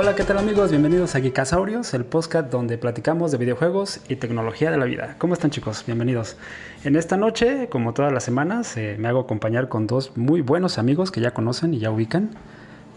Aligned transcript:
Hola, 0.00 0.14
¿qué 0.14 0.22
tal 0.22 0.38
amigos? 0.38 0.70
Bienvenidos 0.70 1.16
a 1.16 1.20
Geekasaurios, 1.20 1.92
el 1.92 2.04
podcast 2.04 2.52
donde 2.52 2.78
platicamos 2.78 3.32
de 3.32 3.38
videojuegos 3.38 3.98
y 4.08 4.14
tecnología 4.14 4.70
de 4.70 4.78
la 4.78 4.84
vida. 4.84 5.16
¿Cómo 5.18 5.34
están 5.34 5.50
chicos? 5.50 5.82
Bienvenidos. 5.84 6.36
En 6.84 6.94
esta 6.94 7.16
noche, 7.16 7.68
como 7.68 7.94
todas 7.94 8.12
las 8.12 8.22
semanas, 8.22 8.76
eh, 8.76 8.94
me 8.96 9.08
hago 9.08 9.18
acompañar 9.18 9.68
con 9.68 9.88
dos 9.88 10.16
muy 10.16 10.40
buenos 10.40 10.78
amigos 10.78 11.10
que 11.10 11.20
ya 11.20 11.32
conocen 11.32 11.74
y 11.74 11.80
ya 11.80 11.90
ubican. 11.90 12.30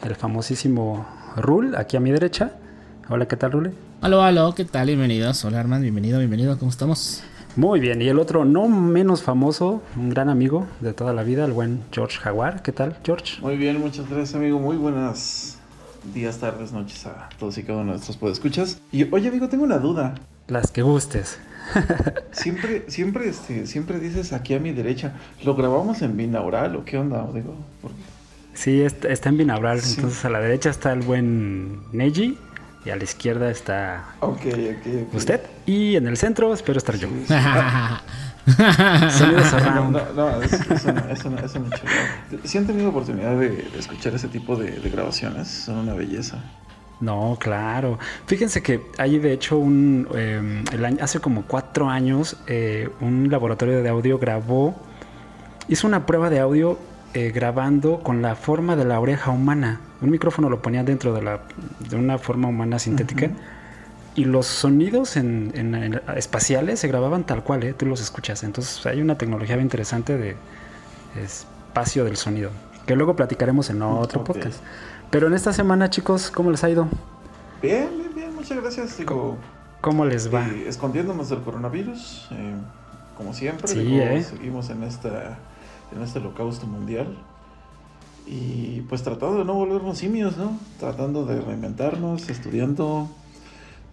El 0.03 0.13
famosísimo 0.13 1.07
Rule, 1.37 1.75
aquí 1.75 1.97
a 1.97 1.99
mi 1.99 2.11
derecha. 2.11 2.51
Hola, 3.09 3.27
¿qué 3.27 3.35
tal 3.35 3.53
Rule? 3.53 3.71
Hola, 4.03 4.19
hola, 4.19 4.53
¿qué 4.55 4.65
tal? 4.65 4.85
Bienvenidos. 4.85 5.43
Hola 5.43 5.59
Armand, 5.59 5.81
bienvenido, 5.81 6.19
bienvenido. 6.19 6.59
¿Cómo 6.59 6.69
estamos? 6.69 7.23
Muy 7.55 7.79
bien, 7.79 7.99
y 8.03 8.09
el 8.09 8.19
otro 8.19 8.45
no 8.45 8.67
menos 8.67 9.23
famoso, 9.23 9.81
un 9.97 10.11
gran 10.11 10.29
amigo 10.29 10.67
de 10.81 10.93
toda 10.93 11.13
la 11.13 11.23
vida, 11.23 11.45
el 11.45 11.51
buen 11.51 11.81
George 11.91 12.19
Jaguar. 12.19 12.61
¿Qué 12.61 12.71
tal, 12.71 12.95
George? 13.03 13.41
Muy 13.41 13.57
bien, 13.57 13.79
muchas 13.79 14.07
gracias, 14.07 14.35
amigo. 14.35 14.59
Muy 14.59 14.77
buenas 14.77 15.50
días, 16.13 16.37
tardes, 16.39 16.71
noches 16.71 17.05
a 17.05 17.29
todos 17.37 17.57
y 17.57 17.63
cada 17.63 17.79
uno 17.79 17.87
de 17.87 17.97
nuestros 17.97 18.17
podescuchas. 18.17 18.79
Y 18.91 19.11
oye, 19.13 19.29
amigo, 19.29 19.49
tengo 19.49 19.63
una 19.63 19.77
duda. 19.77 20.15
Las 20.47 20.71
que 20.71 20.81
gustes. 20.81 21.39
siempre, 22.31 22.85
siempre, 22.87 23.29
este, 23.29 23.67
siempre 23.67 23.99
dices 23.99 24.33
aquí 24.33 24.53
a 24.53 24.59
mi 24.59 24.71
derecha, 24.71 25.13
¿lo 25.43 25.55
grabamos 25.55 26.01
en 26.01 26.17
binaural 26.17 26.75
o 26.75 26.85
qué 26.85 26.97
onda? 26.97 27.23
O 27.23 27.33
digo, 27.33 27.55
¿por 27.81 27.91
qué? 27.91 27.97
Sí, 28.53 28.81
está, 28.81 29.09
está 29.09 29.29
en 29.29 29.37
binaural. 29.37 29.79
Entonces 29.79 30.25
a 30.25 30.29
la 30.29 30.39
derecha 30.39 30.69
está 30.69 30.91
el 30.91 31.01
buen 31.01 31.79
Neji 31.93 32.37
y 32.85 32.89
a 32.89 32.95
la 32.95 33.03
izquierda 33.03 33.49
está 33.49 34.15
usted. 35.13 35.41
Y 35.65 35.95
en 35.95 36.07
el 36.07 36.17
centro 36.17 36.53
espero 36.53 36.77
estar 36.77 36.97
yo. 36.97 37.07
Sí, 37.27 37.33
Sonidos 39.09 39.51
No, 39.51 39.59
surround. 39.59 39.91
no, 39.91 40.13
no, 40.13 40.41
es, 40.41 40.53
es 40.69 40.85
una, 40.85 41.11
es 41.11 41.25
una, 41.25 41.41
es 41.41 41.55
una 41.55 41.69
chulada. 41.71 42.11
¿Sí 42.43 42.57
han 42.57 42.67
tenido 42.67 42.89
oportunidad 42.89 43.37
de, 43.37 43.49
de 43.69 43.79
escuchar 43.79 44.13
ese 44.15 44.27
tipo 44.29 44.55
de, 44.55 44.79
de 44.79 44.89
grabaciones? 44.89 45.47
Son 45.49 45.77
una 45.77 45.93
belleza. 45.93 46.43
No, 46.99 47.37
claro. 47.39 47.97
Fíjense 48.27 48.61
que 48.61 48.91
hay 48.97 49.17
de 49.19 49.33
hecho 49.33 49.57
un 49.57 50.07
eh, 50.15 50.63
el 50.71 50.85
año, 50.85 50.97
hace 51.03 51.19
como 51.19 51.43
cuatro 51.47 51.89
años 51.89 52.37
eh, 52.47 52.89
un 52.99 53.29
laboratorio 53.31 53.81
de 53.81 53.89
audio 53.89 54.19
grabó, 54.19 54.75
hizo 55.67 55.87
una 55.87 56.05
prueba 56.05 56.29
de 56.29 56.39
audio 56.39 56.79
eh, 57.13 57.31
grabando 57.31 58.01
con 58.03 58.21
la 58.21 58.35
forma 58.35 58.75
de 58.75 58.85
la 58.85 58.99
oreja 58.99 59.31
humana. 59.31 59.81
Un 60.01 60.11
micrófono 60.11 60.49
lo 60.49 60.61
ponía 60.61 60.83
dentro 60.83 61.13
de 61.13 61.23
la 61.23 61.41
de 61.79 61.95
una 61.95 62.19
forma 62.19 62.47
humana 62.47 62.77
sintética. 62.79 63.31
Y 64.15 64.25
los 64.25 64.45
sonidos 64.45 65.15
en, 65.15 65.51
en- 65.55 65.75
en 65.75 66.01
espaciales 66.15 66.79
se 66.79 66.87
grababan 66.87 67.25
tal 67.25 67.43
cual, 67.43 67.63
¿eh? 67.63 67.73
tú 67.73 67.85
los 67.85 68.01
escuchas. 68.01 68.43
Entonces 68.43 68.85
hay 68.85 69.01
una 69.01 69.17
tecnología 69.17 69.55
bien 69.55 69.65
interesante 69.65 70.17
de 70.17 70.35
espacio 71.21 72.03
del 72.05 72.17
sonido 72.17 72.51
que 72.85 72.95
luego 72.95 73.15
platicaremos 73.15 73.69
en 73.69 73.81
otro 73.81 74.23
podcast. 74.23 74.61
Pero 75.11 75.27
en 75.27 75.33
esta 75.33 75.53
semana, 75.53 75.89
chicos, 75.89 76.31
¿cómo 76.31 76.51
les 76.51 76.63
ha 76.63 76.69
ido? 76.69 76.87
Bien, 77.61 77.89
bien, 77.97 78.15
bien, 78.15 78.35
muchas 78.35 78.59
gracias. 78.61 78.97
Digo, 78.97 79.37
¿Cómo 79.81 80.05
les 80.05 80.33
va? 80.33 80.47
eh, 80.47 80.65
escondiéndonos 80.67 81.29
del 81.29 81.41
coronavirus, 81.41 82.27
eh, 82.31 82.53
como 83.17 83.33
siempre. 83.33 83.67
Sí, 83.67 83.79
digo, 83.79 84.03
eh. 84.03 84.23
Seguimos 84.23 84.69
en, 84.69 84.83
esta, 84.83 85.37
en 85.95 86.01
este 86.01 86.19
holocausto 86.19 86.65
mundial. 86.67 87.17
Y 88.27 88.81
pues 88.89 89.03
tratando 89.03 89.39
de 89.39 89.45
no 89.45 89.53
volvernos 89.53 89.97
simios, 89.97 90.37
¿no? 90.37 90.57
Tratando 90.79 91.25
de 91.25 91.41
reinventarnos, 91.41 92.29
estudiando, 92.29 93.09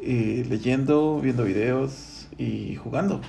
eh, 0.01 0.47
leyendo, 0.49 1.21
viendo 1.21 1.45
videos 1.45 2.29
y 2.37 2.77
jugando. 2.77 3.21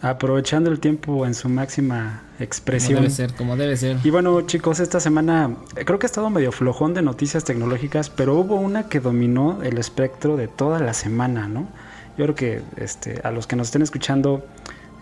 Aprovechando 0.00 0.70
el 0.70 0.78
tiempo 0.78 1.26
en 1.26 1.34
su 1.34 1.48
máxima 1.48 2.22
Como 2.22 2.44
expresión. 2.44 3.00
debe 3.02 3.10
ser, 3.10 3.34
como 3.34 3.56
debe 3.56 3.76
ser. 3.76 3.96
Y 4.04 4.10
bueno, 4.10 4.40
chicos, 4.42 4.78
esta 4.78 5.00
semana 5.00 5.56
creo 5.74 5.98
que 5.98 6.06
ha 6.06 6.10
estado 6.10 6.30
medio 6.30 6.52
flojón 6.52 6.94
de 6.94 7.02
noticias 7.02 7.42
tecnológicas, 7.42 8.08
pero 8.08 8.36
hubo 8.36 8.54
una 8.54 8.88
que 8.88 9.00
dominó 9.00 9.60
el 9.62 9.76
espectro 9.76 10.36
de 10.36 10.46
toda 10.46 10.78
la 10.78 10.94
semana, 10.94 11.48
¿no? 11.48 11.68
Yo 12.16 12.24
creo 12.26 12.34
que 12.36 12.62
este, 12.76 13.20
a 13.24 13.32
los 13.32 13.48
que 13.48 13.56
nos 13.56 13.68
estén 13.68 13.82
escuchando 13.82 14.44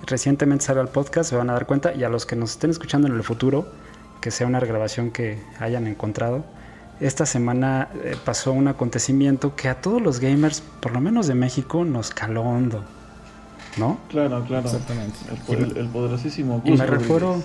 recientemente 0.06 0.65
salió 0.65 0.82
el 0.82 0.88
podcast 0.88 1.31
se 1.31 1.37
van 1.37 1.50
a 1.50 1.54
dar 1.54 1.66
cuenta 1.66 1.94
y 1.94 2.04
a 2.04 2.09
los 2.09 2.26
que 2.26 2.37
nos 2.37 2.53
estén 2.53 2.71
escuchando 2.71 3.09
en 3.09 3.15
el 3.15 3.22
futuro, 3.22 3.66
que 4.21 4.31
sea 4.31 4.47
una 4.47 4.60
regrabación 4.60 5.10
que 5.10 5.38
hayan 5.59 5.87
encontrado, 5.87 6.44
esta 7.01 7.27
semana 7.27 7.89
eh, 8.03 8.17
pasó 8.25 8.53
un 8.53 8.69
acontecimiento 8.69 9.55
que 9.55 9.69
a 9.69 9.81
todos 9.81 10.01
los 10.01 10.21
gamers, 10.21 10.62
por 10.81 10.93
lo 10.93 11.01
menos 11.01 11.27
de 11.27 11.34
México, 11.34 11.84
nos 11.84 12.11
caló 12.11 12.43
hondo, 12.43 12.83
¿no? 13.77 13.99
Claro, 14.09 14.45
claro. 14.47 14.65
Exactamente. 14.67 15.17
El, 15.31 15.37
po- 15.39 15.53
el- 15.55 15.77
el 15.77 15.89
poderosísimo 15.89 16.62
Y 16.65 16.71
me 16.73 16.77
Rodríguez. 16.79 17.01
refiero. 17.09 17.43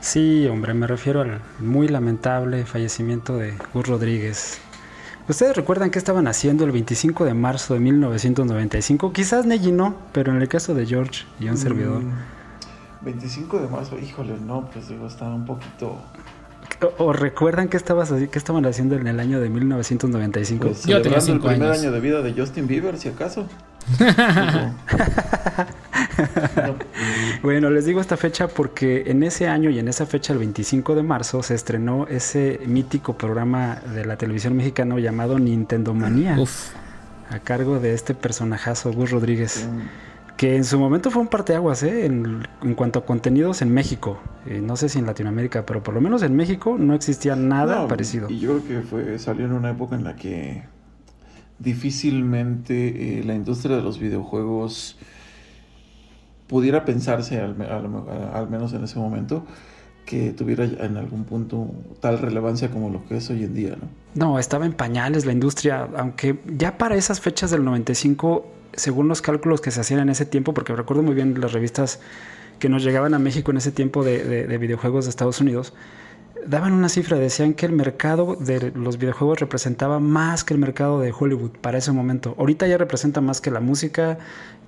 Sí, 0.00 0.46
hombre, 0.48 0.74
me 0.74 0.86
refiero 0.86 1.22
al 1.22 1.40
muy 1.60 1.88
lamentable 1.88 2.66
fallecimiento 2.66 3.38
de 3.38 3.54
Gus 3.72 3.86
Rodríguez. 3.88 4.58
¿Ustedes 5.26 5.56
recuerdan 5.56 5.90
qué 5.90 5.98
estaban 5.98 6.26
haciendo 6.26 6.64
el 6.64 6.72
25 6.72 7.24
de 7.24 7.32
marzo 7.32 7.72
de 7.72 7.80
1995? 7.80 9.12
Quizás 9.14 9.46
Neji 9.46 9.72
no, 9.72 9.94
pero 10.12 10.32
en 10.32 10.42
el 10.42 10.48
caso 10.48 10.74
de 10.74 10.84
George 10.84 11.24
y 11.40 11.48
un 11.48 11.56
servidor. 11.56 12.02
Mm, 12.02 12.12
25 13.06 13.58
de 13.60 13.68
marzo, 13.68 13.98
híjole, 13.98 14.36
no, 14.38 14.68
pues 14.70 14.88
digo, 14.88 15.06
está 15.06 15.24
un 15.24 15.46
poquito... 15.46 16.02
¿O, 16.98 17.12
recuerdan 17.12 17.68
qué, 17.68 17.76
estabas, 17.76 18.12
qué 18.12 18.38
estaban 18.38 18.66
haciendo 18.66 18.96
en 18.96 19.06
el 19.06 19.20
año 19.20 19.40
de 19.40 19.48
1995? 19.48 20.66
Pues, 20.66 20.84
Yo 20.84 21.00
tenía 21.02 21.18
celebrando 21.18 21.18
el 21.18 21.22
cinco 21.22 21.48
primer 21.48 21.68
años. 21.70 21.82
año 21.82 21.92
de 21.92 22.00
vida 22.00 22.22
de 22.22 22.32
Justin 22.32 22.66
Bieber, 22.66 22.98
si 22.98 23.08
acaso. 23.08 23.46
Bueno, 27.42 27.70
les 27.70 27.84
digo 27.84 28.00
esta 28.00 28.16
fecha 28.16 28.48
porque 28.48 29.04
en 29.06 29.22
ese 29.22 29.48
año 29.48 29.68
y 29.70 29.78
en 29.78 29.88
esa 29.88 30.06
fecha, 30.06 30.32
el 30.32 30.38
25 30.38 30.94
de 30.94 31.02
marzo, 31.02 31.42
se 31.42 31.54
estrenó 31.54 32.06
ese 32.08 32.60
mítico 32.66 33.18
programa 33.18 33.80
de 33.94 34.04
la 34.04 34.16
televisión 34.16 34.56
mexicana 34.56 34.98
llamado 34.98 35.38
Nintendo 35.38 35.92
Manía. 35.94 36.36
Uf. 36.38 36.70
a 37.30 37.38
cargo 37.40 37.80
de 37.80 37.94
este 37.94 38.14
personajazo 38.14 38.92
Gus 38.92 39.10
Rodríguez, 39.10 39.66
mm, 39.68 39.78
que 40.36 40.56
en 40.56 40.64
su 40.64 40.78
momento 40.78 41.10
fue 41.10 41.22
un 41.22 41.28
parteaguas 41.28 41.82
¿eh? 41.82 42.06
en, 42.06 42.46
en 42.62 42.74
cuanto 42.74 42.98
a 42.98 43.06
contenidos 43.06 43.62
en 43.62 43.72
México. 43.72 44.18
Eh, 44.46 44.60
no 44.60 44.76
sé 44.76 44.88
si 44.88 44.98
en 44.98 45.06
Latinoamérica, 45.06 45.64
pero 45.64 45.82
por 45.82 45.94
lo 45.94 46.00
menos 46.00 46.22
en 46.22 46.34
México 46.34 46.76
no 46.78 46.94
existía 46.94 47.36
nada 47.36 47.82
no, 47.82 47.88
parecido. 47.88 48.28
Y 48.28 48.40
yo 48.40 48.58
creo 48.58 48.82
que 48.82 48.86
fue, 48.86 49.18
salió 49.18 49.46
en 49.46 49.52
una 49.52 49.70
época 49.70 49.94
en 49.94 50.04
la 50.04 50.16
que 50.16 50.64
difícilmente 51.58 53.20
eh, 53.20 53.24
la 53.24 53.34
industria 53.34 53.76
de 53.76 53.82
los 53.82 53.98
videojuegos 53.98 54.98
pudiera 56.48 56.84
pensarse, 56.84 57.40
al, 57.40 57.60
al 57.62 58.34
al 58.34 58.50
menos 58.50 58.72
en 58.72 58.84
ese 58.84 58.98
momento, 58.98 59.46
que 60.04 60.32
tuviera 60.32 60.64
en 60.64 60.96
algún 60.96 61.24
punto 61.24 61.70
tal 62.00 62.18
relevancia 62.18 62.70
como 62.70 62.90
lo 62.90 63.04
que 63.06 63.16
es 63.16 63.30
hoy 63.30 63.44
en 63.44 63.54
día, 63.54 63.76
¿no? 63.80 63.88
No, 64.14 64.38
estaba 64.38 64.66
en 64.66 64.72
pañales 64.72 65.24
la 65.24 65.32
industria, 65.32 65.88
aunque 65.96 66.40
ya 66.56 66.76
para 66.76 66.94
esas 66.96 67.20
fechas 67.20 67.50
del 67.50 67.64
95, 67.64 68.46
según 68.76 69.08
los 69.08 69.22
cálculos 69.22 69.60
que 69.60 69.70
se 69.70 69.80
hacían 69.80 70.00
en 70.00 70.08
ese 70.08 70.26
tiempo, 70.26 70.54
porque 70.54 70.74
recuerdo 70.74 71.02
muy 71.02 71.14
bien 71.14 71.40
las 71.40 71.52
revistas 71.52 72.00
que 72.58 72.68
nos 72.68 72.82
llegaban 72.84 73.14
a 73.14 73.18
México 73.18 73.50
en 73.50 73.56
ese 73.58 73.72
tiempo 73.72 74.04
de, 74.04 74.24
de- 74.24 74.46
de 74.46 74.58
videojuegos 74.58 75.04
de 75.04 75.10
Estados 75.10 75.40
Unidos, 75.40 75.72
daban 76.46 76.72
una 76.72 76.88
cifra, 76.88 77.18
decían 77.18 77.54
que 77.54 77.64
el 77.66 77.72
mercado 77.72 78.36
de 78.36 78.70
los 78.74 78.98
videojuegos 78.98 79.40
representaba 79.40 79.98
más 79.98 80.44
que 80.44 80.52
el 80.54 80.60
mercado 80.60 81.00
de 81.00 81.12
Hollywood 81.18 81.50
para 81.60 81.78
ese 81.78 81.90
momento. 81.92 82.34
Ahorita 82.38 82.66
ya 82.66 82.76
representa 82.76 83.20
más 83.20 83.40
que 83.40 83.50
la 83.50 83.60
música, 83.60 84.18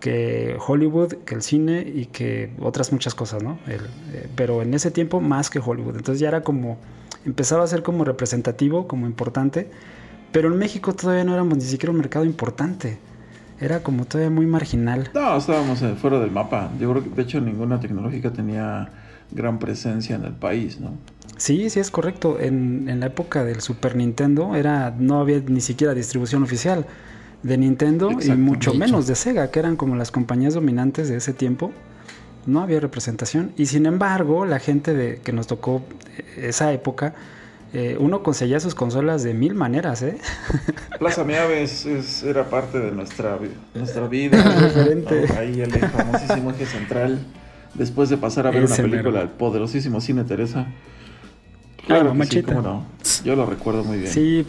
que 0.00 0.56
Hollywood, 0.66 1.14
que 1.24 1.34
el 1.34 1.42
cine 1.42 1.80
y 1.94 2.06
que 2.06 2.50
otras 2.60 2.92
muchas 2.92 3.14
cosas, 3.14 3.42
¿no? 3.42 3.58
El- 3.66 3.80
eh, 4.14 4.28
pero 4.36 4.62
en 4.62 4.72
ese 4.74 4.90
tiempo 4.90 5.20
más 5.20 5.50
que 5.50 5.58
Hollywood. 5.58 5.96
Entonces 5.96 6.18
ya 6.20 6.28
era 6.28 6.42
como, 6.42 6.78
empezaba 7.26 7.64
a 7.64 7.66
ser 7.66 7.82
como 7.82 8.04
representativo, 8.04 8.88
como 8.88 9.06
importante, 9.06 9.68
pero 10.32 10.48
en 10.48 10.58
México 10.58 10.94
todavía 10.94 11.24
no 11.24 11.34
éramos 11.34 11.58
ni 11.58 11.64
siquiera 11.64 11.92
un 11.92 11.98
mercado 11.98 12.24
importante. 12.24 12.98
Era 13.60 13.82
como 13.82 14.04
todavía 14.04 14.30
muy 14.30 14.47
marginal. 14.47 15.10
No, 15.14 15.36
estábamos 15.36 15.80
eh, 15.82 15.94
fuera 15.94 16.20
del 16.20 16.30
mapa. 16.30 16.70
Yo 16.78 16.91
creo 16.91 17.04
que 17.04 17.10
de 17.10 17.22
hecho 17.22 17.41
ninguna 17.41 17.80
tecnológica 17.80 18.32
tenía 18.32 18.88
gran 19.30 19.58
presencia 19.58 20.16
en 20.16 20.24
el 20.24 20.34
país, 20.34 20.78
¿no? 20.80 20.92
Sí, 21.36 21.68
sí 21.70 21.80
es 21.80 21.91
correcto. 21.91 22.38
En, 22.41 22.88
en 22.88 23.00
la 23.00 23.06
época 23.06 23.44
del 23.44 23.60
Super 23.60 23.97
Nintendo 23.97 24.54
era 24.54 24.94
no 24.98 25.20
había 25.20 25.41
ni 25.41 25.60
siquiera 25.60 25.94
distribución 25.94 26.42
oficial 26.42 26.86
de 27.42 27.58
Nintendo 27.58 28.10
y 28.10 28.30
mucho 28.32 28.74
menos 28.74 29.06
de 29.06 29.14
Sega, 29.14 29.50
que 29.50 29.60
eran 29.60 29.76
como 29.76 29.97
las 29.97 30.10
compañías 30.10 30.54
dominantes 30.54 31.09
de 31.09 31.16
ese 31.16 31.32
tiempo. 31.32 31.72
No 32.47 32.60
había 32.60 32.80
representación 32.80 33.52
y 33.56 33.66
sin 33.66 33.86
embargo 33.86 34.47
la 34.47 34.59
gente 34.59 34.94
de, 34.94 35.20
que 35.22 35.32
nos 35.32 35.47
tocó 35.47 35.82
eh, 36.16 36.48
esa 36.48 36.72
época, 36.72 37.14
eh, 37.72 37.97
uno 37.98 38.22
conseguía 38.22 38.60
sus 38.60 38.74
consolas 38.74 39.22
de 39.22 39.34
mil 39.34 39.54
maneras, 39.54 40.03
¿eh? 40.03 40.18
Plaza 40.98 41.24
Miave 41.24 41.63
es- 41.63 41.84
es- 41.86 42.22
era 42.22 42.45
parte 42.48 42.78
de 42.78 42.92
nuestra, 42.92 43.39
nuestra 43.74 44.07
vida. 44.09 44.42
¿no? 44.45 45.39
Ahí 45.39 45.60
el 45.60 45.71
famosísimo 45.72 46.51
eje 46.51 46.66
central. 46.66 47.18
Después 47.74 48.09
de 48.09 48.16
pasar 48.16 48.47
a 48.47 48.51
ver 48.51 48.65
Ese 48.65 48.83
una 48.83 48.91
película, 48.91 49.13
mero. 49.18 49.22
el 49.24 49.28
poderosísimo 49.36 50.01
Cine 50.01 50.24
Teresa. 50.24 50.66
Ay, 50.68 51.84
Claro 51.86 52.15
que 52.15 52.27
sí, 52.27 52.42
cómo 52.42 52.63
no. 52.63 52.86
Yo 53.24 53.36
lo 53.36 53.47
recuerdo 53.47 53.84
muy 53.84 53.98
bien. 53.98 54.10
Sí, 54.10 54.45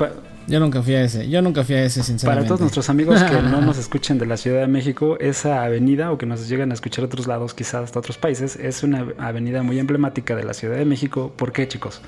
Yo 0.48 0.60
nunca 0.62 0.81
fui 0.81 0.96
a 0.96 1.04
ese. 1.04 1.28
Yo 1.30 1.42
nunca 1.42 1.63
fui 1.66 1.75
a 1.75 1.84
ese, 1.84 2.00
para 2.00 2.06
sinceramente. 2.08 2.48
todos 2.48 2.62
nuestros 2.62 2.90
amigos 2.90 3.22
que 3.22 3.42
no 3.42 3.60
nos 3.62 3.78
escuchen 3.84 4.18
de 4.18 4.25
la 4.25 4.38
Ciudad 4.38 4.62
de 4.62 4.68
México, 4.68 5.18
esa 5.20 5.63
avenida 5.63 6.12
o 6.13 6.18
que 6.18 6.25
nos 6.25 6.48
llegan 6.48 6.72
a 6.72 6.74
escuchar 6.74 7.02
de 7.04 7.08
otros 7.08 7.28
lados, 7.28 7.54
quizás 7.54 7.84
hasta 7.84 8.00
otros 8.00 8.18
países, 8.18 8.56
es 8.56 8.81
una 8.84 9.06
avenida 9.20 9.62
muy 9.62 9.78
emblemática 9.78 10.36
de 10.36 10.44
la 10.46 10.54
Ciudad 10.54 10.78
de 10.78 10.86
México. 10.86 11.34
¿Por 11.36 11.52
qué, 11.52 11.68
chicos? 11.68 12.02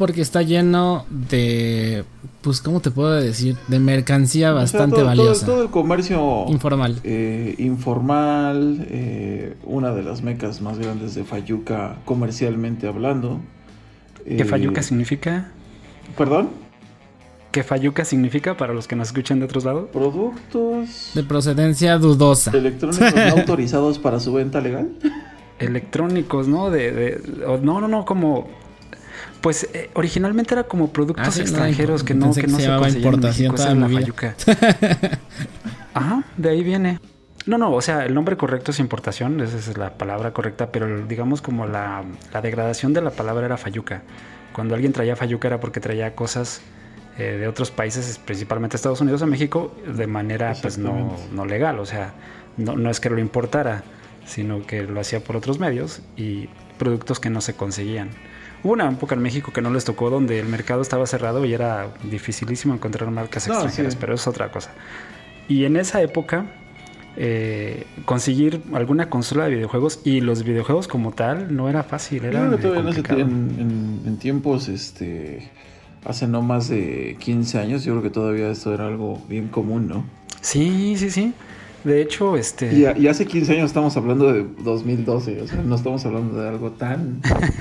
Porque 0.00 0.22
está 0.22 0.40
lleno 0.40 1.04
de, 1.10 2.04
pues, 2.40 2.62
¿cómo 2.62 2.80
te 2.80 2.90
puedo 2.90 3.12
decir? 3.12 3.56
De 3.68 3.78
mercancía 3.78 4.48
O 4.48 4.54
sea, 4.54 4.62
bastante 4.62 4.96
todo, 4.96 5.04
valiosa. 5.04 5.44
Todo, 5.46 5.62
el 5.62 5.68
comercio 5.68 6.46
Informal. 6.48 7.00
eh, 7.04 7.54
informal, 7.58 8.86
eh, 8.88 9.56
una 9.64 9.92
de 9.92 10.02
las 10.02 10.22
mecas 10.22 10.62
más 10.62 10.78
grandes 10.78 11.14
de 11.14 11.24
Fayuca 11.24 11.98
comercialmente 12.06 12.88
hablando. 12.88 13.40
¿Qué 14.24 14.40
Eh, 14.40 14.44
Fayuca 14.46 14.82
significa? 14.82 15.52
Perdón, 16.16 16.48
¿Qué 17.52 17.62
Fayuca 17.62 18.04
significa 18.04 18.56
para 18.56 18.72
los 18.72 18.86
que 18.88 18.96
nos 18.96 19.08
escuchan 19.08 19.38
de 19.40 19.44
otros 19.44 19.64
lados? 19.64 19.88
productos 19.92 21.10
De 21.14 21.22
procedencia 21.24 21.98
dudosa. 21.98 22.52
electrónicos 22.56 23.12
no 23.14 23.32
autorizados 23.40 23.98
para 23.98 24.18
su 24.20 24.32
venta 24.32 24.60
legal. 24.62 24.88
Electrónicos, 25.58 26.48
¿no? 26.48 26.70
De, 26.70 26.90
de- 26.92 27.20
no, 27.62 27.80
no, 27.82 27.88
no, 27.88 28.04
como... 28.06 28.48
Pues 29.40 29.68
eh, 29.72 29.90
originalmente 29.94 30.54
era 30.54 30.64
como 30.64 30.92
productos 30.92 31.28
Ah, 31.28 31.30
sí, 31.30 31.40
extranjeros 31.40 32.04
que 32.04 32.14
no, 32.14 32.32
que 32.34 32.42
que 32.42 32.46
no 32.46 32.58
se 32.58 32.66
conseguían 32.66 32.84
en 32.84 32.96
importación 32.96 33.52
México. 33.52 33.62
Esa 33.62 33.72
es 33.72 33.78
la. 33.78 33.88
Fayuca. 33.88 34.34
Ajá, 35.94 36.24
de 36.36 36.50
ahí 36.50 36.62
viene. 36.62 37.00
No, 37.46 37.56
no, 37.56 37.72
o 37.72 37.80
sea, 37.80 38.04
el 38.04 38.14
nombre 38.14 38.36
correcto 38.36 38.70
es 38.70 38.78
importación, 38.78 39.40
esa 39.40 39.56
es 39.56 39.78
la 39.78 39.94
palabra 39.94 40.32
correcta, 40.32 40.70
pero 40.70 41.06
digamos 41.06 41.40
como 41.40 41.66
la, 41.66 42.04
la 42.32 42.42
degradación 42.42 42.92
de 42.92 43.00
la 43.00 43.10
palabra 43.10 43.46
era 43.46 43.56
Fayuca. 43.56 44.02
Cuando 44.52 44.74
alguien 44.74 44.92
traía 44.92 45.16
Fayuca 45.16 45.48
era 45.48 45.58
porque 45.58 45.80
traía 45.80 46.14
cosas 46.14 46.60
eh, 47.18 47.38
de 47.38 47.48
otros 47.48 47.70
países, 47.70 48.18
principalmente 48.18 48.76
Estados 48.76 49.00
Unidos 49.00 49.22
o 49.22 49.26
México, 49.26 49.74
de 49.86 50.06
manera 50.06 50.54
pues 50.60 50.78
no, 50.78 51.16
no 51.32 51.46
legal. 51.46 51.78
O 51.78 51.86
sea, 51.86 52.14
no, 52.56 52.76
no 52.76 52.90
es 52.90 53.00
que 53.00 53.10
lo 53.10 53.18
importara, 53.18 53.84
sino 54.26 54.66
que 54.66 54.82
lo 54.82 55.00
hacía 55.00 55.20
por 55.20 55.36
otros 55.36 55.58
medios 55.58 56.02
y 56.16 56.48
productos 56.78 57.20
que 57.20 57.30
no 57.30 57.40
se 57.40 57.54
conseguían. 57.54 58.10
Hubo 58.62 58.72
una 58.74 58.90
época 58.90 59.14
en 59.14 59.22
México 59.22 59.52
que 59.52 59.62
no 59.62 59.70
les 59.70 59.84
tocó 59.84 60.10
donde 60.10 60.38
el 60.38 60.46
mercado 60.46 60.82
estaba 60.82 61.06
cerrado 61.06 61.44
y 61.44 61.54
era 61.54 61.88
dificilísimo 62.04 62.74
encontrar 62.74 63.10
marcas 63.10 63.48
No, 63.48 63.54
extranjeras, 63.54 63.94
sí. 63.94 63.98
pero 64.00 64.14
es 64.14 64.26
otra 64.26 64.50
cosa. 64.50 64.70
Y 65.48 65.64
en 65.64 65.76
esa 65.76 66.02
época, 66.02 66.46
eh, 67.16 67.86
conseguir 68.04 68.62
alguna 68.72 69.08
consola 69.10 69.44
de 69.44 69.54
videojuegos 69.56 70.00
y 70.04 70.20
los 70.20 70.44
videojuegos 70.44 70.88
como 70.88 71.12
tal 71.12 71.54
no 71.56 71.68
era 71.68 71.82
fácil, 71.82 72.22
Yo 72.22 72.28
era 72.28 72.38
creo 72.40 72.50
que 72.58 72.62
todavía 72.62 72.82
en- 73.58 74.02
en 74.06 74.16
tiempos, 74.18 74.68
este, 74.68 75.48
hace 76.04 76.26
no 76.28 76.42
más 76.42 76.68
de 76.68 77.16
15 77.18 77.58
años, 77.58 77.82
yo 77.84 77.92
creo 77.94 78.02
que 78.02 78.10
todavía 78.10 78.50
esto 78.50 78.72
era 78.74 78.86
algo 78.86 79.20
bien 79.28 79.48
común, 79.48 79.88
¿no? 79.88 80.04
Sí, 80.40 80.94
sí, 80.96 81.10
sí. 81.10 81.32
De 81.84 82.02
hecho, 82.02 82.36
este... 82.36 82.72
Y, 82.74 83.06
hace 83.06 83.26
15 83.26 83.52
años 83.52 83.66
estamos 83.66 83.96
hablando 83.96 84.32
de 84.32 84.46
2012, 84.62 85.42
o 85.42 85.46
sea, 85.46 85.62
no 85.62 85.74
estamos 85.74 86.04
hablando 86.04 86.40
de 86.40 86.48
algo 86.48 86.72
tan, 86.72 87.20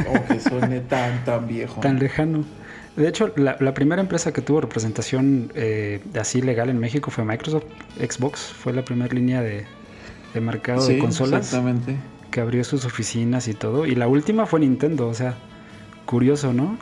o 0.09 0.27
que 0.27 0.39
suene 0.39 0.81
tan, 0.81 1.23
tan 1.23 1.47
viejo. 1.47 1.79
Tan 1.81 1.99
lejano. 1.99 2.43
De 2.95 3.07
hecho, 3.07 3.31
la, 3.37 3.55
la 3.61 3.73
primera 3.73 4.01
empresa 4.01 4.33
que 4.33 4.41
tuvo 4.41 4.59
representación 4.59 5.51
eh, 5.55 6.01
así 6.19 6.41
legal 6.41 6.69
en 6.69 6.79
México 6.79 7.11
fue 7.11 7.23
Microsoft. 7.23 7.63
Xbox 7.97 8.41
fue 8.41 8.73
la 8.73 8.83
primera 8.83 9.13
línea 9.13 9.41
de, 9.41 9.65
de 10.33 10.41
mercado 10.41 10.81
Sí, 10.81 10.95
de 10.95 10.99
consolas 10.99 11.45
exactamente. 11.45 11.95
que 12.29 12.41
abrió 12.41 12.63
sus 12.65 12.83
oficinas 12.83 13.47
y 13.47 13.53
todo. 13.53 13.85
Y 13.85 13.95
la 13.95 14.07
última 14.07 14.45
fue 14.45 14.59
Nintendo, 14.59 15.07
o 15.07 15.13
sea, 15.13 15.35
curioso, 16.05 16.51
¿no? 16.51 16.77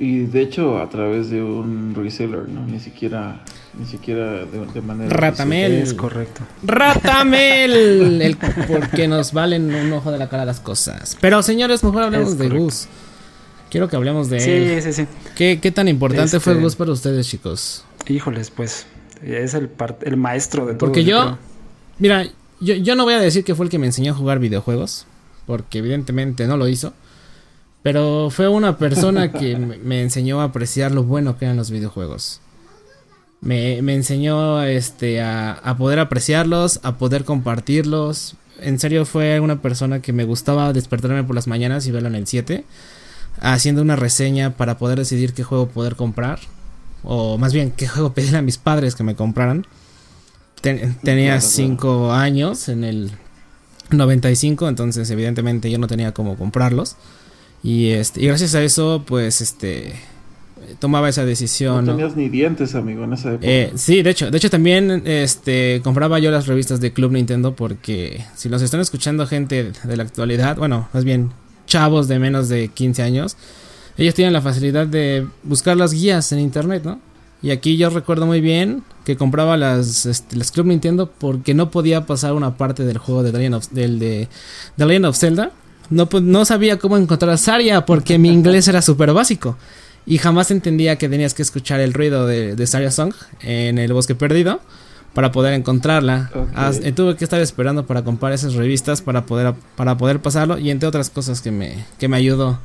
Y 0.00 0.20
de 0.20 0.40
hecho 0.40 0.78
a 0.78 0.88
través 0.88 1.28
de 1.30 1.42
un 1.42 1.94
reseller, 1.94 2.48
¿no? 2.48 2.64
Ni 2.66 2.80
siquiera, 2.80 3.44
ni 3.78 3.84
siquiera 3.86 4.46
de, 4.46 4.66
de 4.72 4.80
manera... 4.80 5.14
Ratamel. 5.14 5.72
Es 5.72 5.92
correcto. 5.94 6.40
Ratamel. 6.62 8.20
El, 8.22 8.36
porque 8.66 9.06
nos 9.08 9.32
valen 9.32 9.74
un 9.74 9.92
ojo 9.92 10.10
de 10.10 10.18
la 10.18 10.28
cara 10.28 10.44
las 10.44 10.60
cosas. 10.60 11.16
Pero 11.20 11.42
señores, 11.42 11.84
mejor 11.84 12.04
hablemos 12.04 12.38
de. 12.38 12.48
Gus. 12.48 12.86
Quiero 13.70 13.88
que 13.88 13.96
hablemos 13.96 14.28
de 14.30 14.38
él. 14.38 14.82
Sí, 14.82 14.92
sí, 14.92 15.02
sí. 15.02 15.08
¿Qué, 15.36 15.60
qué 15.62 15.70
tan 15.70 15.86
importante 15.88 16.24
Este- 16.36 16.40
fue 16.40 16.54
Gus 16.54 16.74
para 16.76 16.90
ustedes, 16.92 17.28
chicos? 17.28 17.84
Híjoles, 18.08 18.50
pues 18.50 18.86
es 19.22 19.54
el, 19.54 19.68
par- 19.68 19.98
el 20.02 20.16
maestro 20.16 20.66
de 20.66 20.72
todo. 20.74 20.78
Porque 20.88 21.04
yo, 21.04 21.38
mira, 21.98 22.24
yo, 22.58 22.74
yo 22.74 22.96
no 22.96 23.04
voy 23.04 23.14
a 23.14 23.20
decir 23.20 23.44
que 23.44 23.54
fue 23.54 23.66
el 23.66 23.70
que 23.70 23.78
me 23.78 23.86
enseñó 23.86 24.12
a 24.12 24.16
jugar 24.16 24.38
videojuegos, 24.40 25.06
porque 25.46 25.78
evidentemente 25.78 26.46
no 26.46 26.56
lo 26.56 26.66
hizo, 26.68 26.94
pero 27.82 28.28
fue 28.30 28.48
una 28.48 28.76
persona 28.78 29.32
que 29.32 29.56
me 29.84 30.02
enseñó 30.02 30.40
a 30.40 30.44
apreciar 30.44 30.92
lo 30.92 31.02
bueno 31.04 31.38
que 31.38 31.46
eran 31.46 31.56
los 31.56 31.70
videojuegos. 31.70 32.40
Me, 33.40 33.80
me 33.80 33.94
enseñó 33.94 34.62
este, 34.62 35.22
a, 35.22 35.52
a 35.52 35.76
poder 35.78 35.98
apreciarlos, 35.98 36.80
a 36.82 36.98
poder 36.98 37.24
compartirlos. 37.24 38.34
En 38.60 38.78
serio 38.78 39.06
fue 39.06 39.40
una 39.40 39.62
persona 39.62 40.00
que 40.02 40.12
me 40.12 40.24
gustaba 40.24 40.72
despertarme 40.74 41.24
por 41.24 41.34
las 41.34 41.46
mañanas 41.46 41.86
y 41.86 41.90
verlo 41.90 42.08
en 42.08 42.16
el 42.16 42.26
7, 42.26 42.64
haciendo 43.40 43.80
una 43.80 43.96
reseña 43.96 44.50
para 44.58 44.76
poder 44.76 44.98
decidir 44.98 45.32
qué 45.32 45.42
juego 45.42 45.68
poder 45.68 45.96
comprar, 45.96 46.38
o 47.02 47.38
más 47.38 47.54
bien 47.54 47.70
qué 47.70 47.88
juego 47.88 48.12
pedirle 48.12 48.36
a 48.38 48.42
mis 48.42 48.58
padres 48.58 48.94
que 48.94 49.04
me 49.04 49.14
compraran. 49.14 49.66
Ten- 50.60 50.98
tenía 51.02 51.38
Claro, 51.38 51.40
claro. 51.40 51.40
5 51.40 52.12
años 52.12 52.68
en 52.68 52.84
el 52.84 53.10
95, 53.90 54.68
entonces 54.68 55.08
evidentemente 55.10 55.70
yo 55.70 55.78
no 55.78 55.86
tenía 55.86 56.12
cómo 56.12 56.36
comprarlos. 56.36 56.96
Y 57.62 57.90
este 57.90 58.22
y 58.22 58.26
gracias 58.26 58.54
a 58.54 58.62
eso 58.62 59.04
pues 59.06 59.40
este 59.40 59.94
tomaba 60.78 61.08
esa 61.08 61.24
decisión. 61.24 61.84
No 61.84 61.92
¿no? 61.92 61.96
tenías 61.96 62.16
ni 62.16 62.28
dientes, 62.28 62.74
amigo, 62.74 63.04
en 63.04 63.12
esa 63.12 63.30
época. 63.32 63.46
Eh, 63.46 63.72
sí, 63.74 64.02
de 64.02 64.10
hecho, 64.10 64.30
de 64.30 64.38
hecho 64.38 64.50
también 64.50 65.02
este 65.04 65.80
compraba 65.82 66.18
yo 66.18 66.30
las 66.30 66.46
revistas 66.46 66.80
de 66.80 66.92
Club 66.92 67.12
Nintendo 67.12 67.54
porque 67.54 68.24
si 68.34 68.48
los 68.48 68.62
están 68.62 68.80
escuchando 68.80 69.26
gente 69.26 69.72
de 69.84 69.96
la 69.96 70.02
actualidad, 70.02 70.56
bueno, 70.56 70.88
más 70.92 71.04
bien 71.04 71.30
chavos 71.66 72.08
de 72.08 72.18
menos 72.18 72.48
de 72.48 72.68
15 72.68 73.02
años, 73.02 73.36
ellos 73.96 74.14
tienen 74.14 74.32
la 74.32 74.42
facilidad 74.42 74.86
de 74.86 75.26
buscar 75.42 75.76
las 75.76 75.92
guías 75.92 76.32
en 76.32 76.40
internet, 76.40 76.82
¿no? 76.84 77.00
Y 77.42 77.50
aquí 77.50 77.76
yo 77.76 77.88
recuerdo 77.88 78.26
muy 78.26 78.40
bien 78.40 78.82
que 79.04 79.16
compraba 79.16 79.56
las, 79.56 80.04
este, 80.04 80.36
las 80.36 80.50
Club 80.50 80.66
Nintendo 80.66 81.10
porque 81.10 81.54
no 81.54 81.70
podía 81.70 82.04
pasar 82.04 82.34
una 82.34 82.56
parte 82.56 82.84
del 82.84 82.98
juego 82.98 83.22
de 83.22 83.32
The 83.32 83.38
Legend 83.38 83.54
of, 83.54 83.68
del, 83.70 83.98
de, 83.98 84.28
The 84.76 84.86
Legend 84.86 85.06
of 85.06 85.16
Zelda. 85.16 85.50
No, 85.90 86.08
po- 86.08 86.20
no 86.20 86.44
sabía 86.44 86.78
cómo 86.78 86.96
encontrar 86.96 87.30
a 87.32 87.36
Saria 87.36 87.84
porque 87.84 88.18
mi 88.18 88.30
inglés 88.30 88.68
era 88.68 88.80
súper 88.82 89.12
básico. 89.12 89.56
Y 90.06 90.18
jamás 90.18 90.50
entendía 90.50 90.96
que 90.96 91.08
tenías 91.08 91.34
que 91.34 91.42
escuchar 91.42 91.80
el 91.80 91.92
ruido 91.92 92.26
de, 92.26 92.56
de 92.56 92.66
Saria 92.66 92.90
Song 92.90 93.12
en 93.42 93.78
el 93.78 93.92
bosque 93.92 94.14
perdido 94.14 94.60
para 95.14 95.30
poder 95.32 95.52
encontrarla. 95.54 96.30
As- 96.54 96.78
eh, 96.82 96.92
tuve 96.92 97.16
que 97.16 97.24
estar 97.24 97.40
esperando 97.40 97.86
para 97.86 98.02
comprar 98.04 98.32
esas 98.32 98.54
revistas 98.54 99.02
para 99.02 99.26
poder, 99.26 99.54
para 99.76 99.96
poder 99.98 100.20
pasarlo 100.20 100.58
y 100.58 100.70
entre 100.70 100.88
otras 100.88 101.10
cosas 101.10 101.40
que 101.42 101.50
me, 101.50 101.84
que 101.98 102.08
me 102.08 102.16
ayudó 102.16 102.58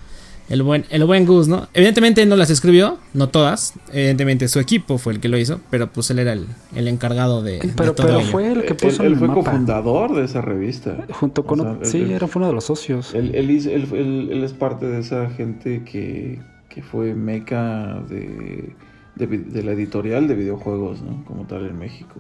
el 0.50 0.62
buen, 0.64 0.86
el 0.90 1.04
buen 1.06 1.26
Gus, 1.26 1.48
¿no? 1.48 1.68
Evidentemente 1.74 2.22
él 2.22 2.30
no 2.30 2.36
las 2.36 2.50
escribió, 2.50 2.98
no 3.14 3.30
todas. 3.30 3.74
Evidentemente 3.92 4.48
su 4.48 4.60
equipo 4.60 4.98
fue 4.98 5.14
el 5.14 5.20
que 5.20 5.28
lo 5.28 5.38
hizo, 5.38 5.60
pero 5.70 5.92
pues 5.92 6.10
él 6.12 6.20
era 6.20 6.34
el, 6.34 6.46
el 6.76 6.88
encargado 6.88 7.42
de, 7.42 7.60
de 7.60 7.74
Pero, 7.76 7.94
todo 7.94 8.08
pero 8.08 8.20
ello. 8.20 8.28
fue 8.30 8.52
el 8.52 8.62
que 8.62 8.70
Él- 8.70 8.76
puso 8.78 9.04
él, 9.04 9.14
el 9.14 9.18
fue 9.20 9.28
mapa. 9.28 9.44
cofundador 9.44 10.16
de 10.16 10.26
esa 10.26 10.42
revista. 10.42 10.98
Junto 11.12 11.46
con... 11.46 11.60
O 11.62 11.64
sea, 11.64 11.72
ot- 11.74 11.80
él- 11.82 11.86
sí, 11.86 11.98
él- 12.02 12.12
era 12.12 12.28
fue 12.28 12.40
uno 12.42 12.48
de 12.50 12.54
los 12.54 12.66
socios. 12.66 13.14
Él, 13.16 13.32
él, 13.34 13.50
él- 13.50 13.88
él- 13.94 14.30
él 14.32 14.44
es 14.44 14.54
parte 14.54 14.86
de 14.86 15.00
esa 15.00 15.30
gente 15.32 15.84
que, 15.84 16.40
que 16.70 16.84
fue 16.84 17.14
meca 17.16 18.02
de, 18.08 18.76
de, 19.16 19.26
de 19.28 19.64
la 19.64 19.72
editorial 19.72 20.28
de 20.28 20.36
videojuegos, 20.36 21.02
¿no? 21.02 21.24
Como 21.26 21.46
tal 21.48 21.66
en 21.66 21.78
México. 21.80 22.16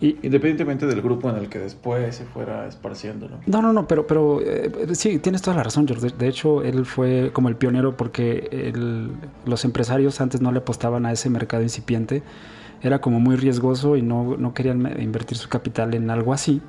Y, 0.00 0.16
Independientemente 0.22 0.86
del 0.86 1.00
grupo 1.02 1.30
en 1.30 1.36
el 1.36 1.48
que 1.48 1.58
después 1.58 2.14
se 2.16 2.24
fuera 2.24 2.66
esparciendo, 2.66 3.28
¿no? 3.28 3.38
No, 3.46 3.62
no, 3.62 3.72
no, 3.72 3.86
pero, 3.86 4.06
pero 4.06 4.40
eh, 4.40 4.70
sí, 4.94 5.18
tienes 5.18 5.42
toda 5.42 5.56
la 5.56 5.62
razón, 5.62 5.86
George. 5.86 6.06
De, 6.08 6.12
de 6.16 6.28
hecho, 6.28 6.62
él 6.62 6.84
fue 6.86 7.30
como 7.32 7.48
el 7.48 7.56
pionero 7.56 7.96
porque 7.96 8.48
el- 8.50 9.10
los 9.44 9.64
empresarios 9.64 10.20
antes 10.20 10.40
no 10.40 10.50
le 10.52 10.58
apostaban 10.58 11.06
a 11.06 11.12
ese 11.12 11.30
mercado 11.30 11.62
incipiente. 11.62 12.22
Era 12.82 13.00
como 13.00 13.20
muy 13.20 13.36
riesgoso 13.36 13.96
y 13.96 14.02
no, 14.02 14.36
no 14.36 14.54
querían 14.54 15.00
invertir 15.00 15.38
su 15.38 15.48
capital 15.48 15.94
en 15.94 16.10
algo 16.10 16.32
así. 16.32 16.60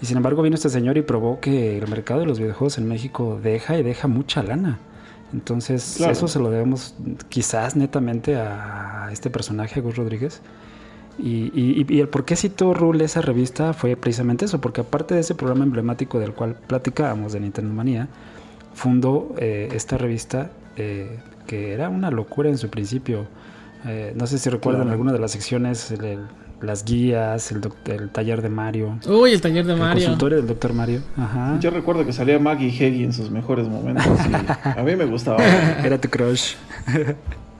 Y 0.00 0.06
sin 0.06 0.16
embargo 0.16 0.40
vino 0.42 0.54
este 0.56 0.70
señor 0.70 0.96
y 0.96 1.02
probó 1.02 1.40
que 1.40 1.76
el 1.78 1.86
mercado 1.88 2.20
de 2.20 2.26
los 2.26 2.38
videojuegos 2.38 2.78
en 2.78 2.88
México 2.88 3.38
deja 3.42 3.76
y 3.78 3.82
deja 3.82 4.08
mucha 4.08 4.42
lana. 4.42 4.78
Entonces, 5.34 5.94
Claro. 5.98 6.12
eso 6.12 6.26
se 6.28 6.38
lo 6.38 6.50
debemos 6.50 6.94
quizás 7.28 7.76
netamente 7.76 8.36
a 8.36 9.08
este 9.12 9.30
personaje, 9.30 9.80
a 9.80 9.82
Gus 9.82 9.96
Rodríguez. 9.96 10.40
Y, 11.18 11.52
y- 11.54 11.86
y 11.88 12.00
el 12.00 12.08
por 12.08 12.24
qué 12.24 12.36
citó 12.36 12.72
Rule 12.74 13.04
esa 13.04 13.20
revista 13.20 13.72
fue 13.74 13.96
precisamente 13.96 14.46
eso, 14.46 14.60
porque 14.60 14.80
aparte 14.80 15.14
de 15.14 15.20
ese 15.20 15.34
programa 15.34 15.64
emblemático 15.64 16.18
del 16.18 16.32
cual 16.32 16.56
platicábamos 16.66 17.32
de 17.32 17.40
Nintendo 17.40 17.72
Manía, 17.74 18.08
fundó 18.74 19.34
eh, 19.38 19.68
esta 19.74 19.98
revista 19.98 20.50
eh, 20.76 21.18
que 21.46 21.72
era 21.72 21.88
una 21.90 22.10
locura 22.10 22.48
en 22.48 22.56
su 22.58 22.70
principio. 22.70 23.26
Eh, 23.86 24.14
no 24.16 24.26
sé 24.26 24.38
si 24.38 24.48
recuerdan 24.48 24.82
Claro. 24.84 24.92
alguna 24.92 25.12
de 25.12 25.18
las 25.18 25.32
secciones, 25.32 25.90
el- 25.90 26.04
el- 26.04 26.20
las 26.62 26.84
guías, 26.84 27.50
el, 27.50 27.60
el 27.86 28.08
taller 28.10 28.40
de 28.40 28.48
Mario, 28.48 28.96
Uy, 29.08 29.32
el 29.32 29.40
taller 29.40 29.66
de 29.66 29.72
el 29.72 29.78
Mario. 29.80 30.04
consultorio 30.04 30.38
del 30.38 30.46
Dr. 30.46 30.72
Mario. 30.72 31.00
Ajá. 31.16 31.58
Yo 31.60 31.70
recuerdo 31.70 32.06
que 32.06 32.12
salía 32.12 32.38
Maggie 32.38 32.68
Heggie 32.68 33.04
en 33.04 33.12
sus 33.12 33.32
mejores 33.32 33.66
momentos 33.68 34.06
y 34.06 34.32
a 34.78 34.82
mí 34.84 34.94
me 34.94 35.04
gustaba. 35.04 35.44
Era 35.84 36.00
tu 36.00 36.08
crush. 36.08 36.54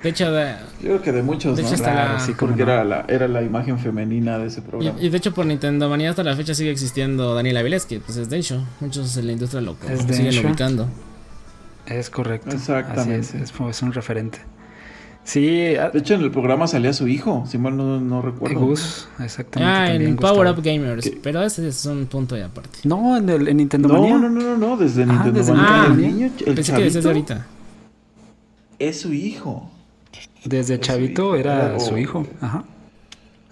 De 0.02 0.08
hecho, 0.08 0.32
de- 0.32 0.54
Yo 0.80 0.88
creo 0.88 1.02
que 1.02 1.12
de 1.12 1.22
muchos, 1.22 1.56
De 1.56 1.62
¿no? 1.62 1.68
hecho, 1.68 1.76
hasta 1.76 1.92
Claro, 1.92 2.12
la- 2.14 2.20
sí, 2.20 2.32
Porque 2.38 2.64
no. 2.64 2.72
era 2.72 2.84
la, 2.84 3.04
era 3.08 3.28
la 3.28 3.42
imagen 3.42 3.78
femenina 3.78 4.36
de 4.38 4.46
ese 4.48 4.60
programa. 4.62 4.98
y 5.00 5.08
de 5.08 5.16
hecho 5.16 5.32
por 5.32 5.46
Nintendo 5.46 5.88
Manía 5.88 6.10
hasta 6.10 6.24
la 6.24 6.34
fecha 6.34 6.54
sigue 6.54 6.70
existiendo 6.70 7.34
Daniel 7.34 7.56
Avilés, 7.58 7.86
que 7.86 8.00
pues 8.00 8.16
es 8.18 8.28
Densho. 8.28 8.64
Muchos 8.80 9.16
en 9.16 9.26
la 9.26 9.32
industria 9.32 9.60
lo, 9.60 9.76
Es 9.88 10.06
lo 10.08 10.12
siguen 10.14 10.46
ubicando. 10.46 10.88
Es 11.86 12.10
correcto. 12.10 12.50
Exactamente. 12.54 13.26
Así 13.28 13.36
es, 13.42 13.52
es, 13.70 13.82
un 13.82 13.92
referente. 13.92 14.38
Sí. 15.24 15.76
Ah, 15.76 15.90
de 15.90 16.00
hecho, 16.00 16.14
en 16.14 16.22
el 16.22 16.32
programa 16.32 16.66
salía 16.66 16.92
su 16.92 17.06
hijo, 17.06 17.44
si 17.46 17.56
mal 17.58 17.76
no, 17.76 18.00
no 18.00 18.22
recuerdo. 18.22 18.58
Gus, 18.58 19.08
exactamente. 19.20 19.72
Ah, 19.72 19.94
en 19.94 20.16
Power 20.16 20.48
Up 20.48 20.62
Gamers. 20.62 21.12
Pero 21.22 21.42
ese 21.42 21.68
es 21.68 21.86
un 21.86 22.06
punto 22.06 22.34
de 22.34 22.42
aparte. 22.42 22.80
No, 22.84 23.16
en, 23.16 23.28
el, 23.28 23.46
en 23.46 23.56
Nintendo 23.58 23.86
no, 23.88 23.94
Manía. 23.94 24.14
No, 24.18 24.28
no, 24.28 24.40
no, 24.40 24.56
no, 24.56 24.76
desde 24.76 25.04
Ah, 25.04 25.06
Nintendo 25.06 25.38
desde 25.38 25.52
Manía. 25.52 25.82
Ah, 25.82 25.86
el 25.86 25.96
niño, 26.00 26.26
el 26.44 26.54
Pensé 26.56 26.72
que 26.72 26.82
decías 26.82 27.04
chavito 27.04 27.08
ahorita. 27.08 27.46
es 28.80 29.00
su 29.00 29.12
hijo. 29.12 29.70
Desde 30.44 30.80
Chavito 30.80 31.36
era 31.36 31.70
era- 31.70 31.80
su 31.80 31.94
oh. 31.94 31.98
hijo. 31.98 32.26
Ajá. 32.40 32.64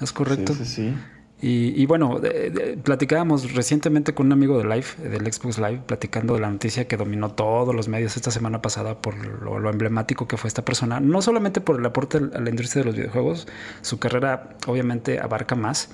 Es 0.01 0.13
correcto. 0.13 0.55
Sí, 0.55 0.65
sí, 0.65 0.75
sí. 0.75 0.95
Y, 1.43 1.83
y 1.83 1.87
bueno, 1.87 2.19
de- 2.21 2.51
de- 2.51 2.77
platicábamos 2.77 3.55
recientemente 3.55 4.13
con 4.13 4.27
un 4.27 4.33
amigo 4.33 4.59
de 4.59 4.65
Live, 4.65 5.09
del 5.09 5.33
Xbox 5.33 5.57
Live, 5.59 5.81
platicando 5.87 6.35
de 6.35 6.41
la 6.41 6.51
noticia 6.51 6.87
que 6.87 6.99
dominó 6.99 7.31
todos 7.31 7.75
los 7.75 7.89
medios 7.89 8.15
esta 8.17 8.31
semana 8.31 8.61
pasada 8.61 9.01
por 9.01 9.15
lo, 9.17 9.59
lo 9.59 9.71
emblemático 9.71 10.29
que 10.29 10.37
fue 10.37 10.49
esta 10.49 10.65
persona. 10.67 11.01
No 11.01 11.23
solamente 11.23 11.63
por 11.63 11.79
el 11.79 11.87
aporte 11.87 12.19
a 12.19 12.41
la 12.41 12.51
industria 12.51 12.83
de 12.83 12.87
los 12.89 12.97
videojuegos, 12.97 13.47
su 13.81 13.99
carrera 13.99 14.51
obviamente 14.67 15.19
abarca 15.19 15.55
más. 15.55 15.89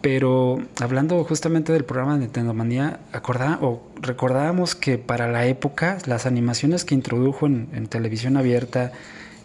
Pero 0.00 0.60
hablando 0.80 1.22
justamente 1.22 1.72
del 1.72 1.84
programa 1.84 2.14
de 2.14 2.20
Nintendo 2.20 2.52
Manía, 2.54 2.98
acordá- 3.12 3.58
o 3.62 3.80
recordábamos 4.00 4.74
que 4.74 4.98
para 4.98 5.30
la 5.30 5.46
época 5.46 5.98
las 6.06 6.26
animaciones 6.26 6.84
que 6.84 6.96
introdujo 6.96 7.46
en, 7.46 7.68
en 7.72 7.86
televisión 7.86 8.36
abierta, 8.36 8.90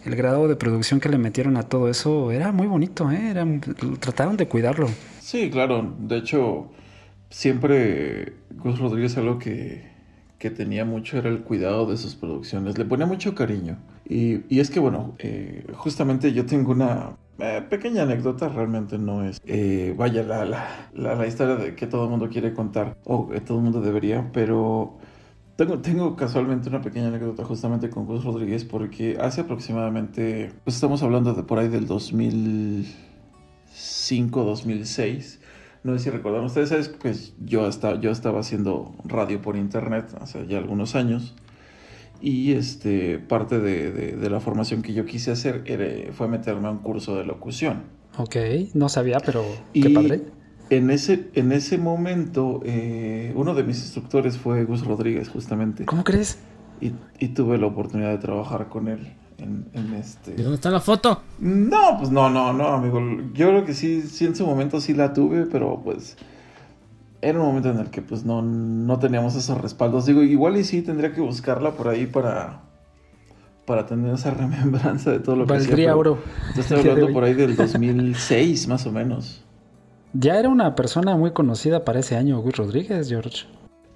el 0.08 0.16
grado 0.16 0.48
de 0.48 0.56
producción 0.56 1.00
que 1.00 1.08
le 1.08 1.18
metieron 1.18 1.56
a 1.56 1.62
todo 1.64 1.88
eso 1.88 2.32
era 2.32 2.50
muy 2.50 2.66
bonito, 2.66 3.10
¿eh? 3.10 3.34
Trataron 4.00 4.36
de 4.36 4.48
cuidarlo. 4.48 4.88
Sí, 5.20 5.50
claro. 5.50 5.94
De 5.98 6.16
hecho, 6.16 6.70
siempre 7.30 8.32
Gus 8.56 8.78
Rodríguez 8.78 9.16
algo 9.18 9.38
que, 9.38 9.86
que 10.38 10.50
tenía 10.50 10.84
mucho 10.84 11.18
era 11.18 11.28
el 11.28 11.40
cuidado 11.40 11.86
de 11.86 11.96
sus 11.96 12.14
producciones. 12.14 12.78
Le 12.78 12.84
ponía 12.84 13.06
mucho 13.06 13.34
cariño. 13.34 13.76
Y, 14.08 14.40
y 14.48 14.60
es 14.60 14.70
que, 14.70 14.80
bueno, 14.80 15.14
eh, 15.18 15.66
justamente 15.74 16.32
yo 16.32 16.46
tengo 16.46 16.72
una 16.72 17.16
eh, 17.38 17.62
pequeña 17.68 18.04
anécdota, 18.04 18.48
realmente 18.48 18.96
no 18.96 19.22
es, 19.22 19.38
eh, 19.46 19.94
vaya, 19.98 20.22
la, 20.22 20.46
la, 20.46 20.88
la, 20.94 21.14
la 21.14 21.26
historia 21.26 21.56
de 21.56 21.74
que 21.74 21.86
todo 21.86 22.04
el 22.04 22.10
mundo 22.10 22.30
quiere 22.30 22.54
contar, 22.54 22.96
o 23.04 23.28
que 23.28 23.40
todo 23.42 23.58
el 23.58 23.64
mundo 23.64 23.82
debería, 23.82 24.30
pero 24.32 24.96
tengo, 25.58 25.78
tengo 25.80 26.14
casualmente 26.14 26.68
una 26.68 26.80
pequeña 26.80 27.08
anécdota 27.08 27.44
justamente 27.44 27.90
con 27.90 28.06
Gus 28.06 28.22
Rodríguez, 28.24 28.64
porque 28.64 29.18
hace 29.20 29.40
aproximadamente, 29.40 30.52
pues 30.62 30.76
estamos 30.76 31.02
hablando 31.02 31.34
de 31.34 31.42
por 31.42 31.58
ahí 31.58 31.66
del 31.68 31.86
2005, 31.88 34.44
2006. 34.44 35.40
No 35.82 35.98
sé 35.98 36.04
si 36.04 36.10
recordan 36.10 36.44
ustedes, 36.44 36.68
¿sabes? 36.68 36.88
pues 36.88 37.34
yo, 37.44 37.66
hasta, 37.66 38.00
yo 38.00 38.12
estaba 38.12 38.38
haciendo 38.40 38.94
radio 39.04 39.42
por 39.42 39.56
internet 39.56 40.14
hace 40.20 40.46
ya 40.46 40.58
algunos 40.58 40.94
años. 40.94 41.34
Y 42.20 42.52
este, 42.52 43.18
parte 43.18 43.58
de, 43.58 43.90
de- 43.90 44.12
de 44.16 44.30
la 44.30 44.38
formación 44.40 44.82
que 44.82 44.92
yo 44.92 45.06
quise 45.06 45.32
hacer 45.32 45.64
era- 45.66 46.12
fue 46.12 46.28
meterme 46.28 46.68
a 46.68 46.70
un 46.70 46.78
curso 46.78 47.16
de 47.16 47.24
locución. 47.24 47.82
Ok, 48.16 48.36
no 48.74 48.88
sabía, 48.88 49.18
pero 49.18 49.44
Y 49.72 49.82
qué 49.82 49.90
padre. 49.90 50.22
En 50.70 50.90
ese, 50.90 51.30
en 51.34 51.52
ese 51.52 51.78
momento, 51.78 52.60
eh, 52.64 53.32
uno 53.36 53.54
de 53.54 53.64
mis 53.64 53.78
instructores 53.78 54.36
fue 54.36 54.64
Gus 54.64 54.84
Rodríguez, 54.84 55.28
justamente. 55.28 55.86
¿Cómo 55.86 56.04
crees? 56.04 56.38
Y, 56.80 56.92
y 57.18 57.28
tuve 57.28 57.58
la 57.58 57.66
oportunidad 57.66 58.10
de 58.10 58.18
trabajar 58.18 58.68
con 58.68 58.88
él 58.88 59.14
en, 59.38 59.66
en 59.72 59.94
este... 59.94 60.32
¿Y 60.32 60.42
dónde 60.42 60.56
está 60.56 60.70
la 60.70 60.80
foto? 60.80 61.22
No, 61.38 61.96
pues 61.98 62.10
no, 62.10 62.28
no, 62.28 62.52
no, 62.52 62.68
amigo. 62.68 63.00
Yo 63.32 63.48
creo 63.48 63.64
que 63.64 63.74
sí, 63.74 64.02
sí 64.02 64.26
en 64.26 64.36
su 64.36 64.46
momento 64.46 64.80
sí 64.80 64.94
la 64.94 65.12
tuve, 65.12 65.46
pero 65.46 65.80
pues 65.82 66.16
era 67.20 67.38
un 67.40 67.46
momento 67.46 67.70
en 67.70 67.78
el 67.78 67.90
que 67.90 68.02
pues 68.02 68.24
no, 68.24 68.42
no 68.42 68.98
teníamos 68.98 69.34
esos 69.34 69.60
respaldos. 69.60 70.06
Digo, 70.06 70.22
igual 70.22 70.56
y 70.56 70.64
sí 70.64 70.82
tendría 70.82 71.12
que 71.12 71.20
buscarla 71.20 71.72
por 71.72 71.88
ahí 71.88 72.06
para, 72.06 72.60
para 73.64 73.86
tener 73.86 74.14
esa 74.14 74.30
remembranza 74.32 75.10
de 75.10 75.20
todo 75.20 75.36
lo 75.36 75.46
que 75.46 75.54
hacía, 75.54 75.68
Valdría 75.68 75.86
pero 75.88 75.98
oro. 75.98 76.18
Yo 76.54 76.60
estoy 76.60 76.82
de 76.82 76.90
hablando 76.90 77.12
por 77.14 77.24
ahí 77.24 77.34
del 77.34 77.56
2006, 77.56 78.68
más 78.68 78.86
o 78.86 78.92
menos. 78.92 79.44
Ya 80.12 80.38
era 80.38 80.48
una 80.48 80.74
persona 80.74 81.16
muy 81.16 81.32
conocida 81.32 81.84
para 81.84 82.00
ese 82.00 82.16
año, 82.16 82.40
Gus 82.40 82.56
Rodríguez, 82.56 83.08
George. 83.08 83.46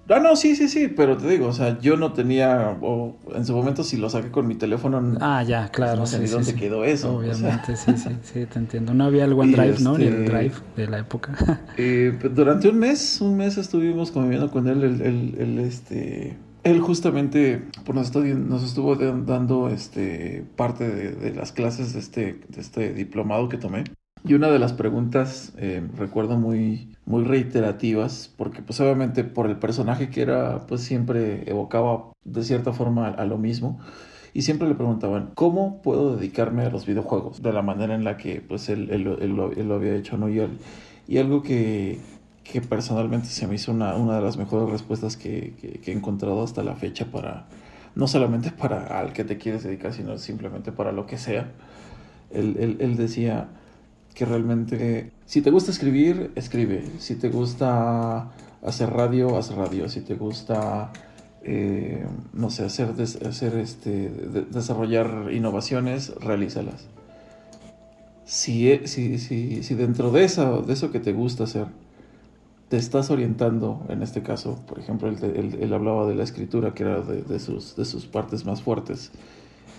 Ah, 0.09 0.19
no, 0.19 0.35
sí, 0.37 0.57
sí, 0.57 0.69
sí, 0.69 0.89
pero 0.89 1.17
te 1.17 1.27
digo, 1.29 1.47
o 1.47 1.53
sea, 1.53 1.79
yo 1.81 1.97
no 1.97 2.13
tenía, 2.13 2.77
o 2.83 3.17
en 3.35 3.47
su 3.47 3.55
momento 3.55 3.83
si 3.85 3.97
lo 3.97 4.11
saqué 4.11 4.31
con 4.31 4.47
mi 4.47 4.57
teléfono, 4.57 5.01
Ah, 5.21 5.43
ya, 5.43 5.69
claro. 5.71 6.01
no 6.01 6.07
sé 6.07 6.17
sí, 6.17 6.23
ni 6.23 6.27
sí, 6.29 6.33
dónde 6.35 6.53
sí. 6.53 6.59
quedó 6.59 6.85
eso. 6.85 7.17
o 7.17 7.23
sea. 7.23 7.33
Obviamente, 7.35 7.77
sí, 7.77 7.93
sí, 7.97 8.11
sí, 8.23 8.47
te 8.47 8.59
entiendo. 8.59 8.93
No 8.95 9.05
había 9.05 9.25
el 9.25 9.33
OneDrive, 9.33 9.77
Y 9.79 9.83
¿no? 9.85 9.97
Ni 9.97 10.07
el 10.07 10.15
este- 10.25 10.31
Drive 10.37 10.55
de 10.77 10.87
la 10.89 10.99
época. 10.99 11.61
Eh, 11.79 12.17
pues, 12.21 12.35
durante 12.35 12.69
un 12.69 12.79
mes, 12.79 13.21
un 13.21 13.37
mes 13.37 13.57
estuvimos 13.57 14.11
conviviendo 14.11 14.51
con 14.51 14.67
él, 14.69 14.83
el, 14.83 15.01
el- 15.01 15.35
el, 15.39 15.59
este... 15.61 16.37
Él 16.65 16.81
justamente 16.81 17.63
pues, 17.85 17.95
nos, 17.97 18.07
estuvo, 18.07 18.25
nos 18.25 18.63
estuvo 18.65 18.95
dando 18.97 19.69
este, 19.69 20.45
parte 20.57 20.89
de, 20.89 21.13
de 21.13 21.35
las 21.35 21.53
clases 21.53 21.93
de 21.95 22.01
este, 22.01 22.41
de 22.49 22.61
este 22.61 22.93
diplomado 22.93 23.49
que 23.49 23.57
tomé. 23.57 23.85
Y 24.25 24.35
una 24.35 24.49
de 24.51 24.59
las 24.61 24.73
preguntas, 24.73 25.53
eh, 25.59 25.83
recuerdo 25.97 26.37
muy, 26.39 26.97
muy 27.07 27.25
reiterativas, 27.25 28.33
porque 28.37 28.63
pues 28.63 28.81
obviamente 28.81 29.25
por 29.25 29.47
el 29.49 29.57
personaje 29.59 30.11
que 30.11 30.23
era, 30.23 30.67
pues 30.69 30.83
siempre 30.83 31.49
evocaba 31.51 32.13
de 32.25 32.45
cierta 32.45 32.73
forma 32.73 33.09
a, 33.09 33.25
lo 33.27 33.37
mismo. 33.39 33.81
Y 34.33 34.43
siempre 34.43 34.69
le 34.69 34.75
preguntaban, 34.77 35.31
¿cómo 35.35 35.83
puedo 35.83 36.17
dedicarme 36.17 36.63
a 36.65 36.71
los 36.71 36.87
videojuegos? 36.87 37.43
De 37.43 37.53
la 37.53 37.63
manera 37.63 37.95
en 37.97 38.05
la 38.05 38.17
que 38.17 38.41
pues 38.41 38.69
él, 38.69 38.91
él 38.91 39.07
él 39.21 39.39
él 39.57 39.69
lo 39.69 39.75
había 39.75 39.95
hecho, 39.97 40.17
¿no? 40.17 40.29
Y, 40.31 40.41
y 41.09 41.19
algo 41.19 41.43
que, 41.43 41.99
que 42.45 42.61
personalmente 42.63 43.27
se 43.29 43.47
me 43.49 43.57
hizo 43.57 43.73
una, 43.73 43.97
una 43.97 44.17
de 44.17 44.23
las 44.23 44.37
mejores 44.37 44.71
respuestas 44.71 45.17
que, 45.17 45.55
que- 45.61 45.81
que 45.81 45.93
he 45.93 45.95
encontrado 45.97 46.43
hasta 46.45 46.63
la 46.63 46.77
fecha 46.77 47.07
para, 47.11 47.47
no 47.97 48.07
solamente 48.09 48.51
para 48.53 48.99
al 49.01 49.13
que 49.13 49.25
te 49.25 49.37
quieres 49.39 49.65
dedicar, 49.65 49.93
sino 49.93 50.17
simplemente 50.19 50.71
para 50.73 50.93
lo 50.93 51.07
que 51.07 51.19
sea. 51.19 51.51
Él- 52.31 52.77
él 52.81 52.97
decía 52.97 53.49
que 54.15 54.25
realmente, 54.25 55.11
si 55.27 55.41
te 55.43 55.51
gusta 55.51 55.71
escribir, 55.71 56.33
escribe. 56.35 56.85
Si 56.99 57.15
te 57.17 57.29
gusta 57.29 58.31
hacer 58.63 58.91
radio, 58.91 59.37
haz 59.37 59.55
radio. 59.55 59.89
Si 59.89 60.01
te 60.01 60.15
gusta, 60.15 60.93
eh, 61.43 62.05
no 62.33 62.51
sé, 62.51 62.65
hacer, 62.65 62.91
hacer 63.01 63.57
este, 63.57 64.09
de- 64.11 64.45
desarrollar 64.51 65.29
innovaciones, 65.33 66.15
realízalas. 66.17 66.87
Si, 68.25 68.71
e- 68.71 68.87
si, 68.87 69.19
si, 69.19 69.63
si 69.63 69.75
dentro 69.75 70.11
de 70.11 70.25
eso, 70.25 70.63
de 70.63 70.73
eso 70.73 70.91
que 70.91 71.01
te 71.01 71.13
gusta 71.13 71.45
hacer, 71.45 71.67
te 72.69 72.77
estás 72.77 73.11
orientando, 73.11 73.85
en 73.89 74.03
este 74.03 74.23
caso, 74.23 74.59
por 74.67 74.79
ejemplo, 74.79 75.09
él, 75.09 75.19
él- 75.23 75.59
él 75.61 75.73
hablaba 75.75 76.07
de 76.07 76.15
la 76.15 76.23
escritura, 76.25 76.73
que 76.75 76.85
era 76.85 77.01
de, 77.03 77.23
de 77.23 77.39
sus, 77.39 77.77
de 77.77 77.85
sus 77.85 78.07
partes 78.07 78.45
más 78.47 78.63
fuertes. 78.63 79.11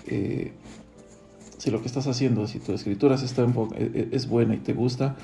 Eh, 0.08 0.54
si 1.63 1.72
lo 1.72 1.79
que 1.79 1.88
estás 1.88 2.08
haciendo, 2.08 2.46
si 2.46 2.60
tu 2.60 2.74
escritura 2.74 3.15
está 3.15 3.43
e- 3.43 3.91
e- 3.93 4.10
es 4.12 4.27
buena 4.27 4.53
y 4.53 4.58
te 4.58 4.74
gusta, 4.74 5.15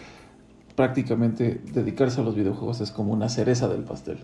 prácticamente 0.73 1.59
dedicarse 1.73 2.21
a 2.21 2.23
los 2.23 2.33
videojuegos 2.33 2.79
es 2.79 2.91
como 2.91 3.11
una 3.11 3.27
cereza 3.27 3.67
del 3.67 3.83
pastel. 3.83 4.19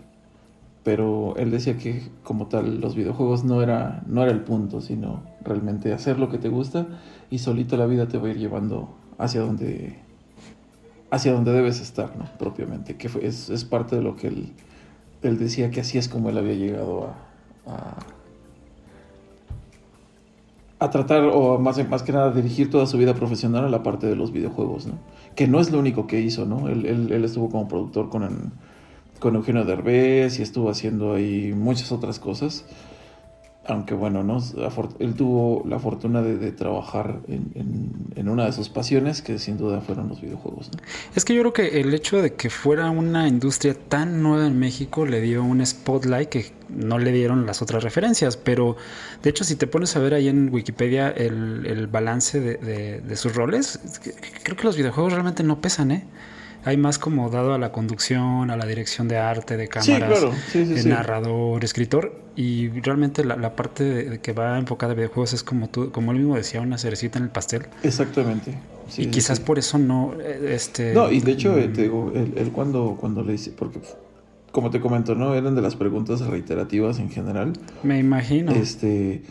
Pero 0.82 1.34
él 1.36 1.50
decía 1.50 1.76
que 1.76 2.00
como 2.22 2.46
tal 2.46 2.80
los 2.80 2.96
videojuegos 2.96 3.44
no 3.44 3.60
era, 3.60 4.02
no 4.06 4.22
era 4.22 4.32
el 4.32 4.40
punto, 4.40 4.80
sino 4.80 5.24
realmente 5.44 5.92
hacer 5.92 6.18
lo 6.18 6.30
que 6.30 6.38
te 6.38 6.48
gusta 6.48 6.86
y 7.28 7.36
solito 7.36 7.76
la 7.76 7.84
vida 7.84 8.08
te 8.08 8.16
va 8.16 8.28
a 8.28 8.30
ir 8.30 8.38
llevando 8.38 8.96
hacia 9.18 9.42
donde, 9.42 9.98
hacia 11.10 11.34
donde 11.34 11.52
debes 11.52 11.82
estar, 11.82 12.16
¿no? 12.16 12.24
Propiamente, 12.38 12.96
que 12.96 13.10
fue- 13.10 13.26
es, 13.26 13.50
es 13.50 13.66
parte 13.66 13.94
de 13.94 14.00
lo 14.00 14.16
que 14.16 14.28
él, 14.28 14.54
él 15.20 15.36
decía 15.38 15.70
que 15.70 15.82
así 15.82 15.98
es 15.98 16.08
como 16.08 16.30
él 16.30 16.38
había 16.38 16.54
llegado 16.54 17.08
a, 17.66 17.98
a 20.78 20.90
tratar, 20.90 21.22
o 21.24 21.58
más, 21.58 21.88
más 21.88 22.02
que 22.02 22.12
nada, 22.12 22.30
dirigir 22.32 22.70
toda 22.70 22.86
su 22.86 22.98
vida 22.98 23.14
profesional 23.14 23.64
a 23.64 23.68
la 23.70 23.82
parte 23.82 24.06
de 24.06 24.14
los 24.16 24.30
videojuegos, 24.32 24.86
¿no? 24.86 24.94
Que 25.34 25.46
no 25.48 25.60
es 25.60 25.70
lo 25.70 25.78
único 25.78 26.06
que 26.06 26.20
hizo, 26.20 26.44
¿no? 26.44 26.68
Él, 26.68 26.84
él- 26.86 27.12
él 27.12 27.24
estuvo 27.24 27.48
como 27.48 27.66
productor 27.68 28.08
con, 28.10 28.52
con 29.18 29.34
Eugenio 29.36 29.64
Derbez 29.64 30.38
y 30.38 30.42
estuvo 30.42 30.68
haciendo 30.68 31.14
ahí 31.14 31.54
muchas 31.54 31.92
otras 31.92 32.18
cosas. 32.18 32.66
Aunque 33.68 33.94
bueno, 33.94 34.22
¿no? 34.22 34.38
Él 35.00 35.14
tuvo 35.14 35.64
la 35.66 35.78
fortuna 35.80 36.22
de, 36.22 36.52
trabajar 36.52 37.20
en, 37.26 37.50
en- 37.54 37.90
en 38.14 38.28
una 38.28 38.44
de 38.46 38.52
sus 38.52 38.68
pasiones, 38.68 39.22
que 39.22 39.38
sin 39.40 39.58
duda 39.58 39.80
fueron 39.80 40.08
los 40.08 40.20
videojuegos. 40.20 40.70
Es 41.16 41.24
que 41.24 41.34
yo 41.34 41.40
creo 41.42 41.52
que 41.52 41.80
el 41.80 41.92
hecho 41.92 42.22
de 42.22 42.34
que 42.34 42.48
fuera 42.48 42.88
una 42.90 43.26
industria 43.26 43.74
tan 43.74 44.22
nueva 44.22 44.46
en 44.46 44.58
México 44.58 45.04
le 45.04 45.20
dio 45.20 45.42
un 45.42 45.64
spotlight 45.66 46.28
que 46.28 46.52
no 46.68 46.98
le 46.98 47.10
dieron 47.12 47.44
las 47.46 47.60
otras 47.60 47.82
referencias, 47.82 48.36
pero 48.36 48.76
de 49.22 49.30
hecho 49.30 49.42
si 49.44 49.56
te 49.56 49.66
pones 49.66 49.96
a 49.96 49.98
ver 50.00 50.14
ahí 50.14 50.28
en 50.28 50.52
Wikipedia 50.52 51.08
el, 51.10 51.66
el 51.66 51.86
balance 51.88 52.40
de, 52.40 52.56
de- 52.58 53.00
de 53.00 53.16
sus 53.16 53.34
roles, 53.34 53.80
creo 54.44 54.56
que 54.56 54.64
los 54.64 54.76
videojuegos 54.76 55.12
realmente 55.12 55.42
no 55.42 55.60
pesan, 55.60 55.90
¿eh? 55.90 56.04
Hay 56.66 56.76
más 56.76 56.98
como 56.98 57.30
dado 57.30 57.54
a 57.54 57.58
la 57.58 57.70
conducción, 57.70 58.50
a 58.50 58.56
la 58.56 58.66
dirección 58.66 59.06
de 59.06 59.18
arte, 59.18 59.56
de 59.56 59.66
Sí, 59.66 59.92
cámaras, 59.92 60.18
claro, 60.18 60.32
sí, 60.50 60.64
narrador, 60.84 61.64
escritor, 61.64 62.20
y 62.34 62.68
realmente 62.80 63.24
la, 63.24 63.36
la 63.36 63.54
parte 63.54 63.84
de, 63.84 64.18
que 64.18 64.32
va 64.32 64.58
enfocada 64.58 64.92
a 64.92 64.96
videojuegos 64.96 65.32
es 65.32 65.44
como 65.44 65.68
tú, 65.68 65.92
como 65.92 66.10
él 66.10 66.18
mismo 66.18 66.34
decía, 66.34 66.60
una 66.60 66.76
cerecita 66.76 67.18
en 67.18 67.24
el 67.26 67.30
pastel. 67.30 67.66
Exactamente. 67.84 68.52
Y 68.98 69.06
quizás 69.06 69.38
por 69.38 69.60
eso 69.60 69.78
no, 69.78 70.14
eh, 70.20 70.54
este... 70.54 70.92
No, 70.92 71.08
y 71.10 71.20
de 71.20 71.32
hecho, 71.32 71.56
eh, 71.56 71.68
te 71.68 71.82
digo, 71.82 72.10
él, 72.14 72.34
él 72.36 72.50
cuando, 72.50 72.96
cuando 73.00 73.22
le 73.22 73.32
dice, 73.32 73.52
porque 73.56 73.80
como 74.50 74.70
te 74.70 74.80
comento, 74.80 75.14
¿no? 75.14 75.36
Eran 75.36 75.54
de 75.54 75.62
las 75.62 75.76
preguntas 75.76 76.20
reiterativas 76.20 76.98
en 76.98 77.10
general. 77.10 77.52
Me 77.84 78.00
imagino. 78.00 78.50
Este, 78.52 79.22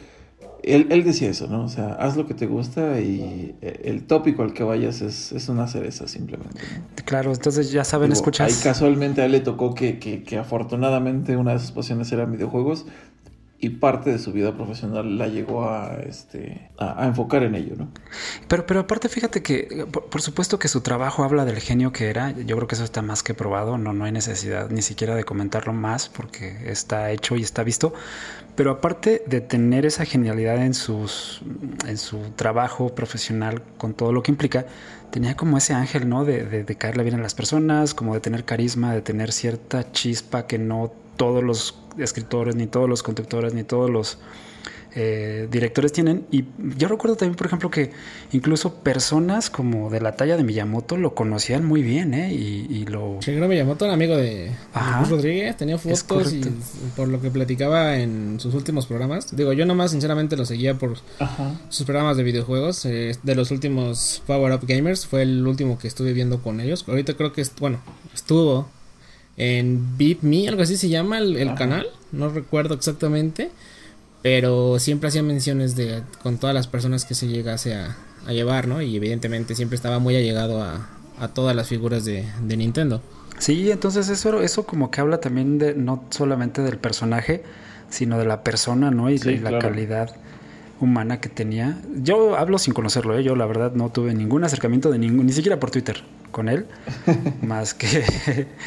él, 0.65 0.88
él 0.89 1.03
decía 1.03 1.29
eso, 1.29 1.48
¿no? 1.48 1.63
O 1.63 1.69
sea, 1.69 1.93
haz 1.93 2.17
lo 2.17 2.25
que 2.25 2.34
te 2.34 2.48
gusta 2.48 3.00
y 3.00 3.55
el 3.62 4.03
tópico 4.03 4.43
al 4.43 4.53
que 4.53 4.63
vayas 4.63 5.01
es, 5.01 5.31
es 5.31 5.50
una 5.50 5.67
cereza 5.67 6.07
simplemente. 6.07 6.62
Claro, 7.05 7.31
entonces 7.31 7.72
ya 7.72 7.84
saben 7.84 8.12
escuchar. 8.12 8.48
Ahí 8.48 8.55
casualmente 8.62 9.22
a 9.22 9.25
él 9.25 9.31
le 9.31 9.39
tocó 9.39 9.75
que, 9.75 10.00
que, 10.00 10.24
que 10.24 10.38
afortunadamente 10.38 11.38
una 11.38 11.53
de 11.53 11.60
sus 11.60 11.72
pasiones 11.72 12.12
eran 12.12 12.31
videojuegos 12.31 12.86
y 13.57 13.69
parte 13.69 14.12
de 14.12 14.19
su 14.19 14.33
vida 14.33 14.53
profesional 14.53 15.17
la 15.17 15.27
llegó 15.27 15.69
a, 15.69 15.95
este, 16.05 16.69
a, 16.77 17.05
enfocar 17.07 17.43
en 17.43 17.55
ello, 17.55 17.75
¿no? 17.77 17.89
Pero, 18.47 18.65
pero 18.65 18.81
aparte, 18.81 19.07
fíjate 19.07 19.41
que, 19.41 19.88
por, 19.89 20.21
supuesto 20.21 20.59
que 20.59 20.67
su 20.67 20.81
trabajo 20.81 21.24
habla 21.24 21.45
del 21.45 21.59
genio 21.59 21.93
que 21.93 22.09
era, 22.09 22.31
yo 22.31 22.55
creo 22.57 22.67
que 22.67 22.75
eso 22.75 22.83
está 22.83 23.01
más 23.01 23.24
que 23.24 23.33
probado, 23.33 23.77
no, 23.77 23.93
no 23.93 24.05
hay 24.05 24.12
necesidad 24.12 24.69
ni 24.69 24.81
siquiera 24.81 25.15
de 25.15 25.24
comentarlo 25.24 25.71
más 25.71 26.09
porque 26.09 26.69
está 26.69 27.12
hecho 27.12 27.38
y 27.38 27.43
está 27.43 27.63
visto, 27.63 27.93
pero 28.55 28.71
aparte 28.71 29.24
de 29.25 29.39
tener 29.39 29.85
esa 29.85 30.05
genialidad 30.05 30.57
en, 30.57 30.74
sus, 30.74 31.41
en 31.88 31.97
su 31.97 32.19
trabajo 32.35 32.93
profesional 32.93 33.63
con 33.77 33.93
todo 33.93 34.12
lo 34.12 34.21
que 34.21 34.31
implica, 34.31 34.65
tenía 35.12 35.38
como 35.38 35.57
ese 35.57 35.74
ángel, 35.74 36.09
¿no? 36.09 36.25
De, 36.25 36.43
de, 36.43 36.65
de 36.65 36.75
caerle 36.75 37.03
bien 37.03 37.15
a 37.15 37.21
las 37.21 37.35
personas, 37.35 37.93
como 37.93 38.13
de 38.13 38.19
tener 38.19 38.43
carisma, 38.43 38.93
de 38.93 39.01
tener 39.01 39.31
cierta 39.31 39.91
chispa 39.93 40.45
que 40.45 40.57
no 40.57 40.91
todos 41.15 41.41
los 41.41 41.84
escritores, 41.97 42.55
ni 42.55 42.67
todos 42.67 42.89
los 42.89 43.03
conductores, 43.03 43.53
ni 43.53 43.63
todos 43.63 43.89
los 43.89 44.17
eh, 44.97 45.49
directores 45.51 45.91
tienen. 45.91 46.25
Y 46.31 46.45
yo 46.77 46.87
recuerdo 46.87 47.17
también, 47.17 47.35
por 47.35 47.47
ejemplo, 47.47 47.69
que 47.69 47.91
incluso 48.31 48.75
personas 48.75 49.49
como 49.49 49.89
de 49.89 49.99
la 49.99 50.15
talla 50.15 50.37
de 50.37 50.43
Miyamoto 50.45 50.95
lo 50.95 51.13
conocían 51.13 51.65
muy 51.65 51.83
bien, 51.83 52.13
¿eh? 52.13 52.33
Y, 52.33 52.65
y 52.69 52.85
lo... 52.85 53.19
Shigeru 53.19 53.49
Miyamoto 53.49 53.83
era 53.83 53.93
amigo 53.93 54.15
de, 54.15 54.51
Rodríguez, 55.09 55.57
tenía 55.57 55.77
fotos 55.77 56.31
y 56.31 56.41
por 56.95 57.09
lo 57.09 57.19
que 57.19 57.29
platicaba 57.29 57.97
en 57.97 58.39
sus 58.39 58.53
últimos 58.53 58.85
programas. 58.85 59.35
Digo, 59.35 59.51
yo 59.51 59.65
nomás 59.65 59.91
sinceramente 59.91 60.37
lo 60.37 60.45
seguía 60.45 60.75
por 60.75 60.97
sus 61.67 61.85
programas 61.85 62.15
de 62.15 62.23
videojuegos. 62.23 62.85
Eh, 62.85 63.17
de 63.21 63.35
los 63.35 63.51
últimos 63.51 64.23
Power 64.25 64.53
Up 64.53 64.61
Gamers, 64.65 65.05
fue 65.05 65.23
el 65.23 65.45
último 65.45 65.77
que 65.77 65.89
estuve 65.89 66.13
viendo 66.13 66.41
con 66.41 66.61
ellos. 66.61 66.85
Ahorita 66.87 67.15
creo 67.15 67.33
que, 67.33 67.41
es, 67.41 67.53
bueno, 67.59 67.79
estuvo 68.13 68.69
en 69.37 69.97
Beat 69.97 70.21
Me, 70.21 70.47
algo 70.47 70.61
así 70.61 70.77
se 70.77 70.89
llama 70.89 71.19
el, 71.19 71.53
canal, 71.55 71.87
no 72.11 72.29
recuerdo 72.29 72.73
exactamente, 72.73 73.51
pero 74.21 74.79
siempre 74.79 75.09
hacía 75.09 75.23
menciones 75.23 75.75
de 75.75 76.03
con 76.23 76.37
todas 76.37 76.53
las 76.53 76.67
personas 76.67 77.05
que 77.05 77.15
se 77.15 77.27
llegase 77.27 77.75
a, 77.75 77.97
llevar, 78.27 78.67
¿no? 78.67 78.81
Y 78.81 78.95
evidentemente 78.95 79.53
siempre 79.53 79.75
estaba 79.75 79.99
muy 79.99 80.15
allegado 80.15 80.63
a, 80.63 80.89
a 81.19 81.27
todas 81.27 81.55
las 81.55 81.67
figuras 81.67 82.05
de, 82.05 82.25
Nintendo. 82.41 83.01
Sí, 83.37 83.69
entonces 83.69 84.09
eso, 84.09 84.41
eso 84.41 84.65
como 84.65 84.89
que 84.89 85.01
habla 85.01 85.19
también 85.19 85.59
de 85.59 85.75
no 85.75 86.03
solamente 86.09 86.63
del 86.63 86.79
personaje, 86.79 87.43
sino 87.89 88.17
de 88.17 88.25
la 88.25 88.43
persona, 88.43 88.89
¿no? 88.89 89.11
Y 89.11 89.19
de 89.19 89.39
la 89.41 89.59
calidad 89.59 90.15
humana 90.79 91.19
que 91.19 91.29
tenía. 91.29 91.79
Yo 92.01 92.35
hablo 92.35 92.57
sin 92.57 92.73
conocerlo, 92.73 93.17
¿eh? 93.17 93.23
yo 93.23 93.35
la 93.35 93.45
verdad 93.45 93.73
no 93.73 93.89
tuve 93.89 94.13
ningún 94.13 94.43
acercamiento 94.43 94.89
de 94.89 94.97
ningún, 94.97 95.27
ni 95.27 95.33
siquiera 95.33 95.59
por 95.59 95.69
Twitter 95.69 96.03
con 96.35 96.49
él, 96.49 96.65
más 97.41 97.73
que 97.73 97.87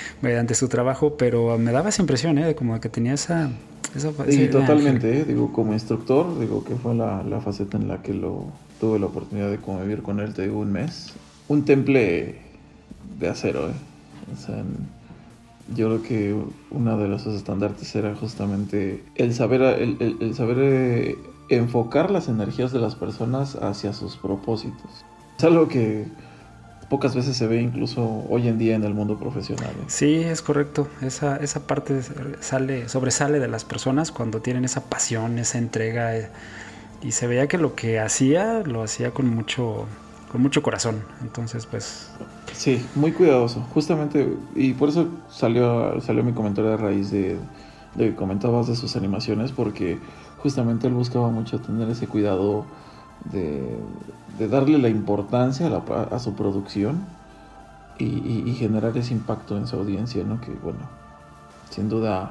mediante 0.23 0.55
su 0.55 0.69
trabajo, 0.69 1.19
pero 1.19 1.59
me 1.59 1.71
daba 1.71 1.91
esa 1.91 2.01
impresión, 2.01 2.39
¿eh? 2.39 2.47
De 2.47 2.55
como 2.55 2.81
que 2.81 2.89
tenía 2.89 3.13
esa... 3.13 3.51
esa 3.95 4.11
sí, 4.27 4.49
totalmente, 4.49 5.21
¿eh? 5.21 5.25
digo, 5.27 5.53
como 5.53 5.75
instructor, 5.75 6.41
digo 6.41 6.65
que 6.65 6.77
fue 6.77 6.95
la, 6.95 7.23
la, 7.23 7.43
faceta 7.43 7.77
en 7.77 7.87
la 7.87 8.01
que 8.01 8.15
lo 8.15 8.47
tuve 8.81 8.99
la 8.99 9.05
oportunidad 9.05 9.51
de 9.51 9.59
convivir 9.59 10.01
con 10.01 10.19
él, 10.19 10.33
te 10.33 10.45
digo, 10.45 10.61
un 10.61 10.73
mes. 10.73 11.13
Un 11.49 11.67
temple 11.67 12.37
de 13.21 13.29
acero, 13.29 13.69
¿eh? 13.69 13.75
O 14.33 14.37
sea, 14.41 14.65
yo 15.75 15.89
creo 15.89 16.03
que 16.03 16.37
uno 16.71 16.97
de 16.97 17.07
los 17.07 17.27
estandartes 17.27 17.95
era 17.95 18.15
justamente 18.15 19.05
el 19.15 19.35
saber, 19.35 19.61
el, 19.61 20.17
el 20.21 20.35
saber 20.35 20.57
eh, 20.59 21.19
enfocar 21.51 22.11
las 22.11 22.29
energías 22.29 22.73
de 22.73 22.79
las 22.79 22.95
personas 22.95 23.57
hacia 23.57 23.93
sus 23.93 24.17
propósitos. 24.17 25.05
Es 25.37 25.45
algo 25.45 25.69
que 25.69 26.07
pocas 26.89 27.15
veces 27.15 27.37
se 27.37 27.47
ve 27.47 27.61
incluso 27.61 28.25
hoy 28.29 28.49
en 28.49 28.59
día 28.59 28.75
en 28.75 28.85
el 28.85 28.95
mundo 28.95 29.19
profesional. 29.19 29.71
¿eh? 29.71 29.85
Sí, 29.89 30.15
es 30.17 30.43
correcto. 30.43 30.89
Esa, 31.03 31.37
esa 31.37 31.67
parte 31.67 32.01
sale, 32.41 32.89
sobresale 32.89 33.41
de 33.41 33.49
las 33.49 33.65
personas 33.65 34.11
cuando 34.11 34.41
tienen 34.41 34.65
esa 34.65 34.85
pasión, 34.85 35.39
esa 35.39 35.59
entrega. 35.59 36.17
Eh, 36.17 36.29
y 37.03 37.13
se 37.13 37.27
veía 37.27 37.47
que 37.47 37.59
lo 37.59 37.75
que 37.75 38.01
hacía, 38.01 38.63
lo 38.65 38.83
hacía 38.83 39.13
con 39.13 39.29
mucho, 39.29 39.87
con 40.33 40.41
mucho 40.41 40.63
corazón. 40.63 41.03
Entonces, 41.21 41.67
pues. 41.67 42.11
Sí, 42.53 42.85
muy 42.95 43.13
cuidadoso. 43.13 43.61
Justamente, 43.75 44.35
y 44.55 44.73
por 44.73 44.89
eso 44.89 45.09
salió, 45.31 46.01
salió 46.01 46.25
mi 46.25 46.33
comentario 46.33 46.73
a 46.73 46.77
raíz 46.77 47.11
de, 47.11 47.37
de 47.95 48.11
que 48.11 48.15
comentabas 48.15 48.67
de 48.67 48.77
sus 48.77 48.97
animaciones, 48.97 49.53
porque 49.53 49.99
justamente 50.39 50.87
él 50.87 50.95
buscaba 50.95 51.31
mucho 51.31 51.61
tener 51.61 51.89
ese 51.91 52.07
cuidado 52.07 52.65
de, 53.33 53.79
darle 54.47 54.79
la 54.79 54.89
importancia 54.89 55.69
a, 56.11 56.19
su 56.19 56.35
producción 56.35 57.05
y, 57.99 58.55
generar 58.59 58.97
ese 58.97 59.13
impacto 59.13 59.57
en 59.57 59.67
su 59.67 59.77
audiencia, 59.77 60.25
¿no? 60.25 60.41
Que 60.41 60.53
bueno, 60.53 60.81
sin 61.71 61.89
duda, 61.89 62.31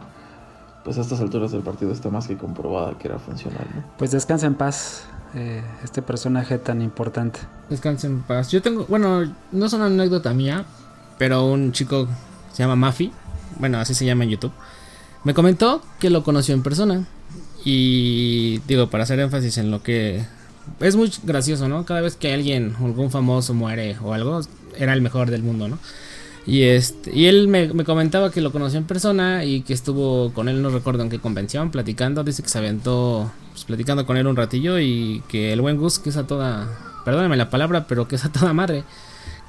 pues 0.83 0.97
a 0.97 1.01
estas 1.01 1.19
alturas 1.19 1.51
del 1.51 1.61
partido 1.61 1.91
está 1.91 2.09
más 2.09 2.27
que 2.27 2.37
comprobada 2.37 2.97
que 2.97 3.07
era 3.07 3.19
funcional, 3.19 3.65
¿no? 3.75 3.83
Pues 3.97 4.11
descansa 4.11 4.47
en 4.47 4.55
paz. 4.55 5.05
Eh, 5.35 5.61
este 5.83 6.01
personaje 6.01 6.57
tan 6.57 6.81
importante. 6.81 7.41
Descansa 7.69 8.07
en 8.07 8.21
paz. 8.21 8.49
Yo 8.49 8.61
tengo, 8.61 8.85
bueno, 8.85 9.29
no 9.51 9.65
es 9.65 9.73
una 9.73 9.87
anécdota 9.87 10.33
mía, 10.33 10.63
pero 11.17 11.45
un 11.45 11.73
chico 11.73 12.07
se 12.53 12.63
llama 12.63 12.77
Mafi, 12.77 13.11
bueno, 13.59 13.77
así 13.77 13.93
se 13.93 14.05
llama 14.05 14.23
en 14.23 14.31
YouTube, 14.31 14.53
me 15.23 15.33
comentó 15.33 15.81
que 15.99 16.09
lo 16.09 16.23
conoció 16.23 16.55
en 16.55 16.63
persona 16.63 17.05
y 17.63 18.59
digo, 18.67 18.89
para 18.89 19.03
hacer 19.03 19.19
énfasis 19.19 19.57
en 19.57 19.71
lo 19.71 19.83
que... 19.83 20.25
Es 20.79 20.95
muy 20.95 21.11
gracioso, 21.23 21.67
¿no? 21.67 21.85
Cada 21.85 22.01
vez 22.01 22.15
que 22.15 22.33
alguien, 22.33 22.75
algún 22.79 23.11
famoso 23.11 23.53
muere 23.53 23.97
o 24.03 24.13
algo, 24.13 24.41
era 24.77 24.93
el 24.93 25.01
mejor 25.01 25.29
del 25.29 25.43
mundo, 25.43 25.67
¿no? 25.67 25.79
Y, 26.45 26.63
este, 26.63 27.13
y 27.13 27.25
él 27.25 27.49
me, 27.49 27.67
comentaba 27.83 28.31
que 28.31 28.39
lo 28.39 28.53
conoció 28.53 28.79
en 28.79 28.85
persona 28.85 29.43
y 29.43 29.61
que 29.61 29.73
estuvo 29.73 30.31
con 30.33 30.47
él, 30.47 30.61
no 30.61 30.69
recuerdo 30.69 31.03
en 31.03 31.09
qué 31.09 31.19
convención, 31.19 31.71
platicando. 31.71 32.23
Dice 32.23 32.41
que 32.41 32.47
se 32.47 32.57
aventó 32.57 33.29
pues, 33.51 33.65
platicando 33.65 34.05
con 34.05 34.15
él 34.15 34.27
un 34.27 34.37
ratillo 34.37 34.79
y 34.79 35.21
que 35.27 35.51
el 35.51 35.59
buen 35.59 35.77
Gus, 35.77 35.99
que 35.99 36.09
es 36.09 36.15
a 36.15 36.25
toda, 36.25 36.69
perdóneme 37.03 37.35
la 37.35 37.49
palabra, 37.49 37.85
pero 37.85 38.07
que 38.07 38.15
es 38.15 38.23
a 38.23 38.31
toda 38.31 38.53
madre, 38.53 38.85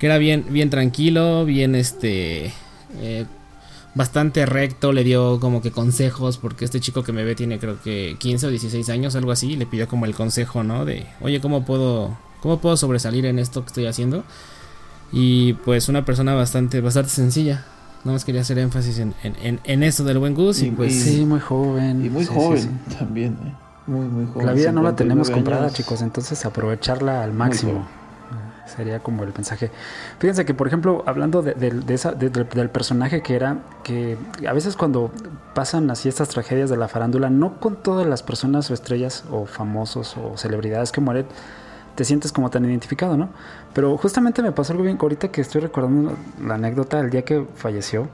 que 0.00 0.06
era 0.06 0.18
bien, 0.18 0.46
bien 0.50 0.70
tranquilo, 0.70 1.44
bien 1.44 1.76
este, 1.76 2.52
eh, 3.00 3.26
bastante 3.98 4.46
recto, 4.46 4.92
le 4.92 5.02
dio 5.02 5.40
como 5.40 5.60
que 5.60 5.72
consejos, 5.72 6.38
porque 6.38 6.64
este 6.64 6.78
chico 6.78 7.02
que 7.02 7.12
me 7.12 7.24
ve 7.24 7.34
tiene 7.34 7.58
creo 7.58 7.82
que 7.82 8.14
15 8.18 8.46
o 8.46 8.50
16 8.50 8.88
años, 8.90 9.16
algo 9.16 9.32
así, 9.32 9.56
le 9.56 9.66
pidió 9.66 9.88
como 9.88 10.06
el 10.06 10.14
consejo, 10.14 10.62
¿no? 10.62 10.84
De, 10.84 11.06
oye, 11.20 11.40
¿cómo 11.40 11.64
puedo, 11.64 12.16
cómo 12.40 12.60
puedo 12.60 12.76
sobresalir 12.76 13.26
en 13.26 13.40
esto 13.40 13.62
que 13.62 13.66
estoy 13.66 13.86
haciendo? 13.86 14.22
Y 15.10 15.54
pues 15.54 15.88
una 15.88 16.04
persona 16.04 16.34
bastante, 16.34 16.80
bastante 16.80 17.10
sencilla. 17.10 17.66
Nada 18.04 18.12
más 18.12 18.24
quería 18.24 18.42
hacer 18.42 18.58
énfasis 18.58 19.00
en, 19.00 19.14
en, 19.24 19.58
en 19.64 19.82
eso 19.82 20.04
del 20.04 20.18
buen 20.18 20.34
Gus. 20.34 20.62
Y, 20.62 20.70
pues, 20.70 20.94
sí, 20.94 21.26
muy 21.26 21.40
joven. 21.40 22.04
Y 22.06 22.08
muy 22.08 22.24
joven 22.24 22.80
también, 22.96 23.32
¿eh? 23.44 23.54
Muy, 23.88 24.06
muy 24.06 24.26
joven. 24.26 24.46
La 24.46 24.52
vida 24.52 24.70
no 24.70 24.82
la 24.82 24.94
tenemos 24.94 25.28
comprada, 25.28 25.72
chicos, 25.72 26.02
entonces 26.02 26.44
aprovecharla 26.46 27.24
al 27.24 27.32
máximo 27.32 27.84
sería 28.68 29.00
como 29.00 29.24
el 29.24 29.32
mensaje. 29.32 29.70
Fíjense 30.18 30.44
que, 30.44 30.54
por 30.54 30.66
ejemplo, 30.66 31.02
hablando 31.06 31.42
de, 31.42 31.82
esa, 31.88 32.12
del 32.12 32.70
personaje 32.70 33.22
que 33.22 33.34
era, 33.34 33.58
que 33.82 34.16
a 34.46 34.52
veces 34.52 34.76
cuando 34.76 35.10
pasan 35.54 35.90
así 35.90 36.08
estas 36.08 36.28
tragedias 36.28 36.70
de 36.70 36.76
la 36.76 36.88
farándula, 36.88 37.30
no 37.30 37.58
con 37.60 37.76
todas 37.76 38.06
las 38.06 38.22
personas 38.22 38.70
o 38.70 38.74
estrellas 38.74 39.24
o 39.30 39.46
famosos 39.46 40.16
o 40.16 40.36
celebridades 40.36 40.92
que 40.92 41.00
mueren, 41.00 41.26
te 41.94 42.04
sientes 42.04 42.30
como 42.30 42.48
tan 42.48 42.64
identificado, 42.64 43.16
¿no? 43.16 43.30
Pero 43.74 43.96
justamente 43.96 44.40
me 44.42 44.52
pasó 44.52 44.72
algo 44.72 44.84
bien, 44.84 44.98
ahorita 45.00 45.28
que 45.28 45.40
estoy 45.40 45.62
recordando 45.62 46.16
la 46.40 46.54
anécdota 46.54 46.98
del 46.98 47.10
día 47.10 47.22
que 47.24 47.44
falleció, 47.56 48.08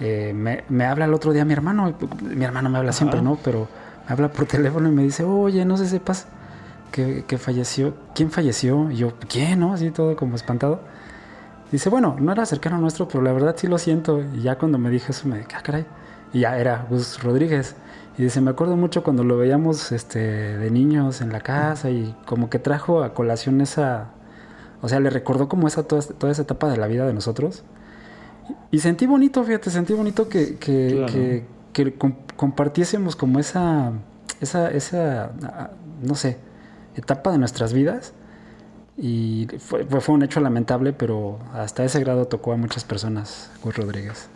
eh, 0.00 0.32
me, 0.34 0.64
me, 0.68 0.84
habla 0.84 1.04
el 1.04 1.14
otro 1.14 1.32
día 1.32 1.44
mi 1.44 1.52
hermano, 1.52 1.94
mi 2.20 2.44
hermano 2.44 2.68
me 2.70 2.78
habla 2.78 2.92
siempre, 2.92 3.22
¿no? 3.22 3.38
Pero 3.44 3.68
me 4.08 4.12
habla 4.12 4.32
por 4.32 4.46
teléfono 4.46 4.88
y 4.88 4.92
me 4.92 5.04
dice, 5.04 5.22
oye, 5.22 5.64
no 5.64 5.76
sé 5.76 5.84
si 5.84 5.92
sepas 5.92 6.26
que, 6.94 7.38
falleció. 7.38 7.94
¿Quién 8.14 8.30
falleció? 8.30 8.90
Y 8.90 8.96
yo, 8.96 9.14
¿quién? 9.28 9.60
¿No? 9.60 9.72
Así 9.72 9.90
todo 9.90 10.14
como 10.14 10.36
espantado. 10.36 10.80
Dice, 11.72 11.88
bueno, 11.90 12.16
no 12.20 12.30
era 12.30 12.46
cercano 12.46 12.76
a 12.76 12.78
nuestro, 12.78 13.08
pero 13.08 13.22
la 13.22 13.32
verdad 13.32 13.56
sí 13.58 13.66
lo 13.66 13.78
siento. 13.78 14.22
Y 14.34 14.42
ya 14.42 14.58
cuando 14.58 14.78
me 14.78 14.90
dije 14.90 15.10
eso, 15.10 15.26
me 15.26 15.38
dije, 15.38 15.48
ah, 15.56 15.62
caray. 15.62 15.86
Y 16.32 16.40
ya 16.40 16.56
era 16.56 16.86
Gus 16.88 17.22
Rodríguez. 17.22 17.74
Y 18.16 18.22
dice, 18.22 18.40
me 18.40 18.52
acuerdo 18.52 18.76
mucho 18.76 19.02
cuando 19.02 19.24
lo 19.24 19.36
veíamos 19.36 19.90
este, 19.90 20.20
de 20.20 20.70
niños 20.70 21.20
en 21.20 21.32
la 21.32 21.40
casa 21.40 21.90
y 21.90 22.14
como 22.26 22.48
que 22.48 22.60
trajo 22.60 23.02
a 23.02 23.12
colación 23.12 23.60
esa... 23.60 24.10
O 24.80 24.88
sea, 24.88 25.00
le 25.00 25.10
recordó 25.10 25.48
como 25.48 25.66
esa 25.66 25.82
toda, 25.82 26.02
toda 26.02 26.30
esa 26.30 26.42
etapa 26.42 26.68
de 26.70 26.76
la 26.76 26.86
vida 26.86 27.06
de 27.06 27.14
nosotros. 27.14 27.64
Y, 28.70 28.80
sentí 28.80 29.06
bonito, 29.06 29.42
fíjate, 29.42 29.70
sentí 29.70 29.94
bonito 29.94 30.28
que, 30.28 30.56
que, 30.58 31.44
que, 31.72 31.94
compartiésemos 32.36 33.16
como 33.16 33.40
esa, 33.40 33.92
esa, 34.40 34.70
esa, 34.70 35.30
no 36.02 36.14
sé, 36.14 36.38
etapa 36.96 37.32
de 37.32 37.38
nuestras 37.38 37.72
vidas. 37.72 38.14
Y 38.96 39.48
fue, 39.58 39.84
fue 39.84 40.14
un 40.14 40.22
hecho 40.22 40.40
lamentable, 40.40 40.92
pero 40.92 41.38
hasta 41.52 41.84
ese 41.84 42.00
grado 42.00 42.26
tocó 42.26 42.52
a 42.52 42.56
muchas 42.56 42.84
personas, 42.84 43.50
Gus 43.62 43.76
Rodríguez. 43.76 44.28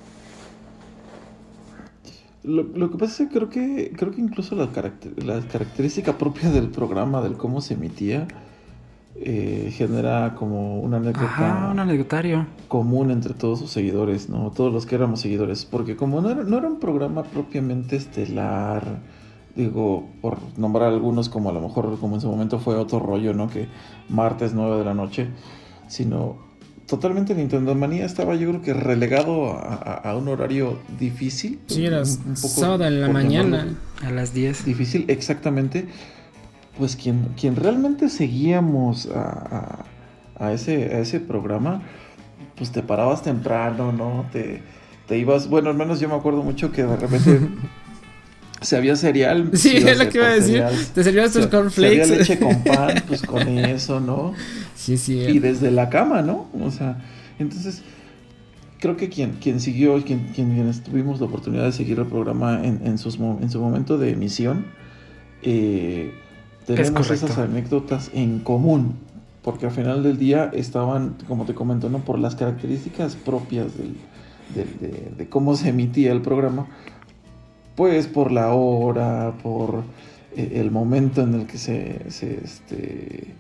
Lo, 2.42 2.62
lo, 2.62 2.90
que 2.90 2.98
pasa 2.98 3.24
es 3.24 3.28
que 3.28 3.34
creo 3.34 3.50
que 3.50 3.92
creo 3.96 4.12
que 4.12 4.20
incluso 4.20 4.54
la, 4.54 4.70
caracter, 4.70 5.22
la 5.22 5.40
característica 5.40 6.16
propia 6.16 6.50
del 6.50 6.68
programa, 6.70 7.20
del 7.20 7.36
cómo 7.36 7.60
se 7.60 7.74
emitía, 7.74 8.26
eh, 9.16 9.72
genera 9.74 10.36
como 10.36 10.78
una 10.80 10.98
anécdota. 10.98 11.26
Ajá, 11.26 11.70
un 11.72 11.80
anecdotario. 11.80 12.46
Común 12.68 13.10
entre 13.10 13.34
todos 13.34 13.58
sus 13.58 13.70
seguidores, 13.70 14.28
¿no? 14.28 14.52
Todos 14.52 14.72
los 14.72 14.86
que 14.86 14.94
éramos 14.94 15.20
seguidores. 15.20 15.64
Porque 15.64 15.96
como 15.96 16.20
no 16.20 16.30
era, 16.30 16.44
no 16.44 16.56
era 16.56 16.68
un 16.68 16.78
programa 16.78 17.24
propiamente 17.24 17.96
estelar, 17.96 19.00
digo, 19.58 20.08
por 20.22 20.38
nombrar 20.56 20.88
algunos, 20.88 21.28
como 21.28 21.50
a 21.50 21.52
lo 21.52 21.60
mejor, 21.60 21.98
como 21.98 22.14
en 22.14 22.20
su 22.20 22.28
momento 22.28 22.60
fue 22.60 22.76
otro 22.76 23.00
rollo, 23.00 23.34
¿no? 23.34 23.50
Que 23.50 23.66
martes 24.08 24.54
9 24.54 24.78
de 24.78 24.84
la 24.84 24.94
noche, 24.94 25.28
sino 25.88 26.38
totalmente 26.86 27.34
Nintendo 27.34 27.74
Manía 27.74 28.06
estaba 28.06 28.36
yo 28.36 28.48
creo 28.48 28.62
que 28.62 28.72
relegado 28.72 29.52
a, 29.52 29.74
a, 29.74 30.10
a 30.10 30.16
un 30.16 30.28
horario 30.28 30.78
difícil. 30.98 31.58
Sí, 31.66 31.84
era 31.84 32.02
un, 32.02 32.34
poco, 32.34 32.48
sábado 32.48 32.86
en 32.86 33.00
la 33.00 33.08
mañana. 33.08 33.76
A 34.04 34.10
las 34.10 34.32
10. 34.32 34.64
Difícil, 34.64 35.04
exactamente. 35.08 35.88
Pues 36.78 36.94
quien, 36.94 37.34
quien 37.38 37.56
realmente 37.56 38.08
seguíamos 38.08 39.08
a, 39.12 39.84
a, 40.38 40.52
ese, 40.52 40.94
a 40.94 41.00
ese 41.00 41.18
programa, 41.18 41.82
pues 42.56 42.70
te 42.70 42.84
parabas 42.84 43.22
temprano, 43.22 43.90
¿no? 43.90 44.26
Te, 44.30 44.62
te 45.08 45.18
ibas, 45.18 45.48
bueno, 45.48 45.70
al 45.70 45.76
menos 45.76 45.98
yo 45.98 46.08
me 46.08 46.14
acuerdo 46.14 46.44
mucho 46.44 46.70
que 46.70 46.84
de 46.84 46.96
repente... 46.96 47.40
Si 48.60 48.76
había 48.76 48.96
cereal. 48.96 49.50
Sí, 49.54 49.76
es 49.76 49.98
lo 49.98 50.08
que 50.08 50.18
iba 50.18 50.26
a 50.28 50.34
decir. 50.34 50.58
Cereal. 50.58 50.74
Te 50.94 51.04
servías 51.04 51.32
tus 51.32 51.46
cornflakes. 51.46 52.04
Si 52.04 52.12
había 52.12 52.18
leche 52.18 52.38
con 52.38 52.62
pan, 52.64 53.04
pues 53.06 53.22
con 53.22 53.46
eso, 53.58 54.00
¿no? 54.00 54.34
Sí, 54.74 54.96
sí. 54.96 55.18
Y 55.18 55.38
desde 55.38 55.70
la 55.70 55.88
cama, 55.88 56.22
¿no? 56.22 56.48
O 56.60 56.70
sea, 56.70 56.98
entonces, 57.38 57.82
creo 58.78 58.96
que 58.96 59.08
quien, 59.08 59.32
quien 59.32 59.60
siguió, 59.60 60.02
quien, 60.04 60.30
quien, 60.34 60.54
quienes 60.54 60.82
tuvimos 60.82 61.20
la 61.20 61.26
oportunidad 61.26 61.64
de 61.64 61.72
seguir 61.72 61.98
el 61.98 62.06
programa 62.06 62.64
en, 62.64 62.80
en, 62.84 62.98
sus, 62.98 63.16
en 63.16 63.50
su 63.50 63.60
momento 63.60 63.98
de 63.98 64.10
emisión, 64.10 64.66
eh, 65.42 66.12
tenemos 66.66 67.10
esas 67.10 67.38
anécdotas 67.38 68.10
en 68.14 68.40
común. 68.40 68.96
Porque 69.42 69.66
al 69.66 69.72
final 69.72 70.02
del 70.02 70.18
día 70.18 70.50
estaban, 70.52 71.16
como 71.26 71.46
te 71.46 71.54
comento, 71.54 71.88
¿no? 71.88 72.00
Por 72.00 72.18
las 72.18 72.34
características 72.34 73.14
propias 73.14 73.78
del, 73.78 73.94
del, 74.54 74.78
de, 74.78 75.12
de 75.16 75.28
cómo 75.28 75.54
se 75.54 75.68
emitía 75.68 76.12
el 76.12 76.20
programa 76.20 76.66
pues 77.78 78.08
por 78.08 78.32
la 78.32 78.52
hora, 78.54 79.34
por 79.40 79.84
eh, 80.36 80.54
el 80.56 80.72
momento 80.72 81.22
en 81.22 81.32
el 81.34 81.46
que 81.46 81.58
se, 81.58 82.10
se 82.10 82.40
este, 82.42 83.32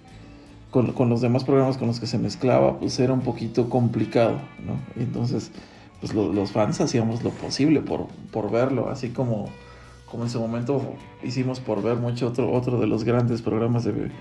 con, 0.70 0.92
con, 0.92 1.08
los 1.08 1.20
demás 1.20 1.42
programas 1.42 1.76
con 1.76 1.88
los 1.88 1.98
que 1.98 2.06
se 2.06 2.18
mezclaba, 2.18 2.78
pues 2.78 3.00
era 3.00 3.12
un 3.12 3.22
poquito 3.22 3.68
complicado, 3.68 4.38
¿no? 4.64 4.78
Entonces, 5.02 5.50
pues 5.98 6.14
lo, 6.14 6.32
los 6.32 6.52
fans 6.52 6.80
hacíamos 6.80 7.24
lo 7.24 7.30
posible 7.30 7.80
por, 7.80 8.06
por 8.30 8.48
verlo, 8.48 8.90
así 8.90 9.08
como, 9.08 9.48
como 10.08 10.22
en 10.22 10.30
su 10.30 10.38
momento 10.38 10.94
hicimos 11.24 11.58
por 11.58 11.82
ver 11.82 11.96
mucho 11.96 12.28
otro, 12.28 12.52
otro 12.52 12.78
de 12.78 12.86
los 12.86 13.02
grandes 13.02 13.42
programas 13.42 13.82
de, 13.82 14.12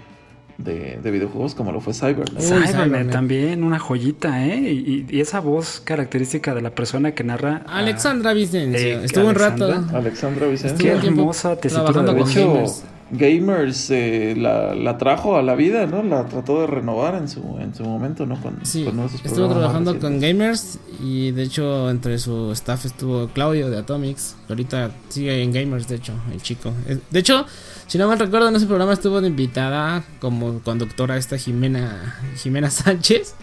de, 0.57 0.99
de, 1.01 1.11
videojuegos 1.11 1.55
como 1.55 1.71
lo 1.71 1.81
fue 1.81 1.93
Cybernet. 1.93 2.41
Cybernet 2.41 3.11
también, 3.11 3.63
una 3.63 3.79
joyita, 3.79 4.45
¿eh? 4.45 4.57
Y, 4.57 5.05
y, 5.09 5.21
esa 5.21 5.39
voz 5.39 5.81
característica 5.83 6.55
de 6.55 6.61
la 6.61 6.71
persona 6.71 7.13
que 7.13 7.23
narra. 7.23 7.63
Alexandra 7.67 8.33
Vicencio. 8.33 8.79
Eh, 8.79 9.05
Estuvo 9.05 9.29
Alexandra, 9.29 9.67
un 9.67 9.85
rato. 9.85 9.97
Alexandra 9.97 10.47
Vicencio. 10.47 10.77
Qué 10.77 11.07
hermosa 11.07 11.55
tesitura 11.55 12.01
de 12.01 12.23
gamers. 12.23 12.83
Gamers 13.11 13.89
eh, 13.89 14.35
la, 14.37 14.75
la, 14.75 14.97
trajo 14.97 15.37
a 15.37 15.41
la 15.41 15.55
vida, 15.55 15.85
¿no? 15.85 16.03
La 16.03 16.25
trató 16.25 16.61
de 16.61 16.67
renovar 16.67 17.15
en 17.15 17.29
su, 17.29 17.57
en 17.59 17.73
su 17.73 17.83
momento, 17.83 18.25
¿no? 18.25 18.39
Con, 18.41 18.59
sí, 18.63 18.83
con 18.83 18.99
estuvo 18.99 19.47
trabajando 19.47 19.97
con 19.99 20.19
gamers 20.19 20.79
y 21.01 21.31
de 21.31 21.43
hecho 21.43 21.89
entre 21.89 22.19
su 22.19 22.51
staff 22.51 22.85
estuvo 22.85 23.27
Claudio 23.29 23.69
de 23.69 23.77
Atomics. 23.77 24.35
Que 24.45 24.53
ahorita 24.53 24.91
sigue 25.09 25.41
en 25.41 25.53
gamers, 25.53 25.87
de 25.87 25.95
hecho, 25.95 26.13
el 26.31 26.41
chico. 26.41 26.73
De 27.09 27.19
hecho, 27.19 27.45
si 27.87 27.97
no 27.97 28.07
mal 28.07 28.19
recuerdo, 28.19 28.49
en 28.49 28.55
ese 28.55 28.65
programa 28.65 28.93
estuvo 28.93 29.21
de 29.21 29.27
invitada 29.27 30.03
como 30.19 30.59
conductora 30.59 31.17
esta 31.17 31.37
Jimena, 31.37 32.19
Jimena 32.35 32.69
Sánchez. 32.71 33.35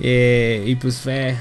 Eh, 0.00 0.64
y 0.66 0.76
pues 0.76 0.98
fue. 0.98 1.36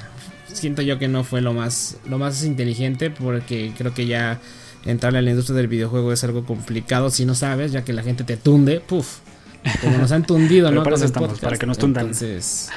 Siento 0.47 0.84
yo 0.84 0.99
que 0.99 1.08
no 1.08 1.23
fue 1.23 1.41
lo 1.41 1.54
más, 1.54 1.97
lo 2.08 2.19
más 2.19 2.43
inteligente 2.43 3.10
porque 3.10 3.73
creo 3.76 3.91
que 3.93 4.06
ya 4.06 4.39
entrarle 4.86 5.19
a 5.19 5.22
la 5.22 5.30
industria 5.30 5.56
del 5.56 5.67
videojuego 5.67 6.12
es 6.12 6.24
algo 6.24 6.46
complicado 6.46 7.10
si 7.10 7.26
no 7.26 7.36
sabes, 7.36 7.72
ya 7.72 7.84
que 7.84 7.93
la 7.93 8.04
gente 8.04 8.24
te 8.24 8.38
tunde. 8.38 8.80
Puf. 8.80 9.19
Como 9.82 9.98
nos 9.98 10.12
han 10.12 10.26
tundido, 10.26 10.72
¿no? 10.74 10.84
Para, 10.84 10.96
estamos, 10.96 11.30
podcast. 11.30 11.43
para 11.43 11.58
que 11.58 11.65
nos 11.65 11.78
tundan. 11.78 12.08
Entonces, 12.08 12.69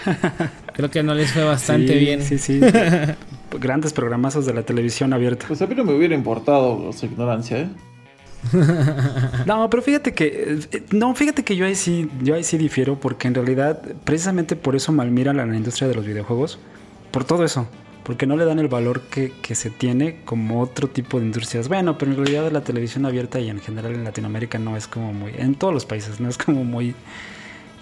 creo 0.73 0.90
que 0.90 1.03
no 1.03 1.14
les 1.14 1.33
fue 1.33 1.45
bastante 1.45 1.92
sí, 1.95 1.99
bien. 1.99 2.23
Sí, 2.23 2.38
sí. 2.38 2.61
Grandes 3.61 3.92
programazos 3.92 4.47
de 4.47 4.55
la 4.55 4.62
televisión 4.62 5.12
abierta. 5.12 5.47
Pues 5.49 5.62
a 5.62 5.66
mí 5.66 5.75
no 5.75 5.85
me 5.85 5.95
hubiera 5.95 6.14
importado 6.14 6.92
su 6.92 7.07
ignorancia, 7.07 7.61
¿eh? 7.61 7.69
No, 9.47 9.69
pero 9.71 9.83
fíjate 9.83 10.14
que 10.14 10.59
no, 10.92 11.14
fíjate 11.14 11.45
que 11.45 11.57
yo 11.57 11.66
ahí 11.66 11.75
sí, 11.75 12.09
yo 12.23 12.35
ahí 12.35 12.45
sí 12.45 12.59
difiero 12.59 12.99
porque 13.01 13.29
en 13.29 13.35
realidad 13.35 13.81
precisamente 14.05 14.57
por 14.57 14.77
eso 14.77 14.92
malmiran 14.92 15.40
a 15.40 15.47
la 15.47 15.57
industria 15.57 15.88
de 15.88 15.95
los 15.95 16.07
videojuegos, 16.07 16.59
por 17.11 17.25
todo 17.25 17.45
eso, 17.45 17.66
porque 18.07 18.25
no 18.25 18.37
le 18.37 18.45
dan 18.45 18.61
el 18.61 18.69
valor 18.69 19.01
que, 19.01 19.33
que, 19.42 19.57
se 19.57 19.69
tiene 19.69 20.21
como 20.25 20.61
otro 20.61 20.88
tipo 20.88 21.19
de 21.19 21.27
industrias. 21.27 21.66
Bueno, 21.66 21.99
pero 21.99 22.12
en 22.12 22.19
realidad 22.19 22.53
la 22.53 22.61
televisión 22.61 23.05
abierta 23.05 23.40
y 23.40 23.51
en 23.51 23.59
general 23.59 23.97
en 23.97 24.05
Latinoamérica 24.05 24.61
no 24.61 24.77
es 24.77 24.87
como 24.87 25.12
muy, 25.12 25.33
en 25.37 25.57
todos 25.57 25.75
los 25.75 25.87
países 25.87 26.21
no 26.21 26.29
es 26.29 26.38
como 26.38 26.62
muy 26.62 26.95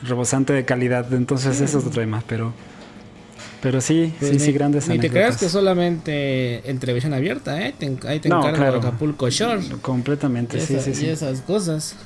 rebosante 0.02 0.54
de 0.54 0.64
calidad, 0.64 1.12
entonces 1.12 1.60
eso 1.60 1.64
es 1.78 1.84
otro 1.84 2.00
tema, 2.00 2.24
pero 2.26 2.54
pero 3.60 3.80
sí, 3.80 4.14
pues 4.18 4.30
sí, 4.30 4.38
ni, 4.38 4.44
sí, 4.44 4.52
grandes 4.52 4.88
Ni 4.88 4.98
te 4.98 5.10
creas 5.10 5.37
que 5.37 5.48
solamente 5.48 6.70
en 6.70 6.78
televisión 6.78 7.12
abierta, 7.12 7.66
¿eh? 7.66 7.74
Te, 7.78 7.87
ahí 8.06 8.20
te 8.20 8.28
no, 8.28 8.40
encargo 8.40 8.56
claro. 8.56 8.78
Acapulco 8.78 9.28
Shore. 9.30 9.62
Completamente, 9.80 10.60
sí, 10.60 10.78
sí, 10.80 10.94
sí. 10.94 11.06
Y 11.06 11.08
esas 11.08 11.40
cosas. 11.40 11.96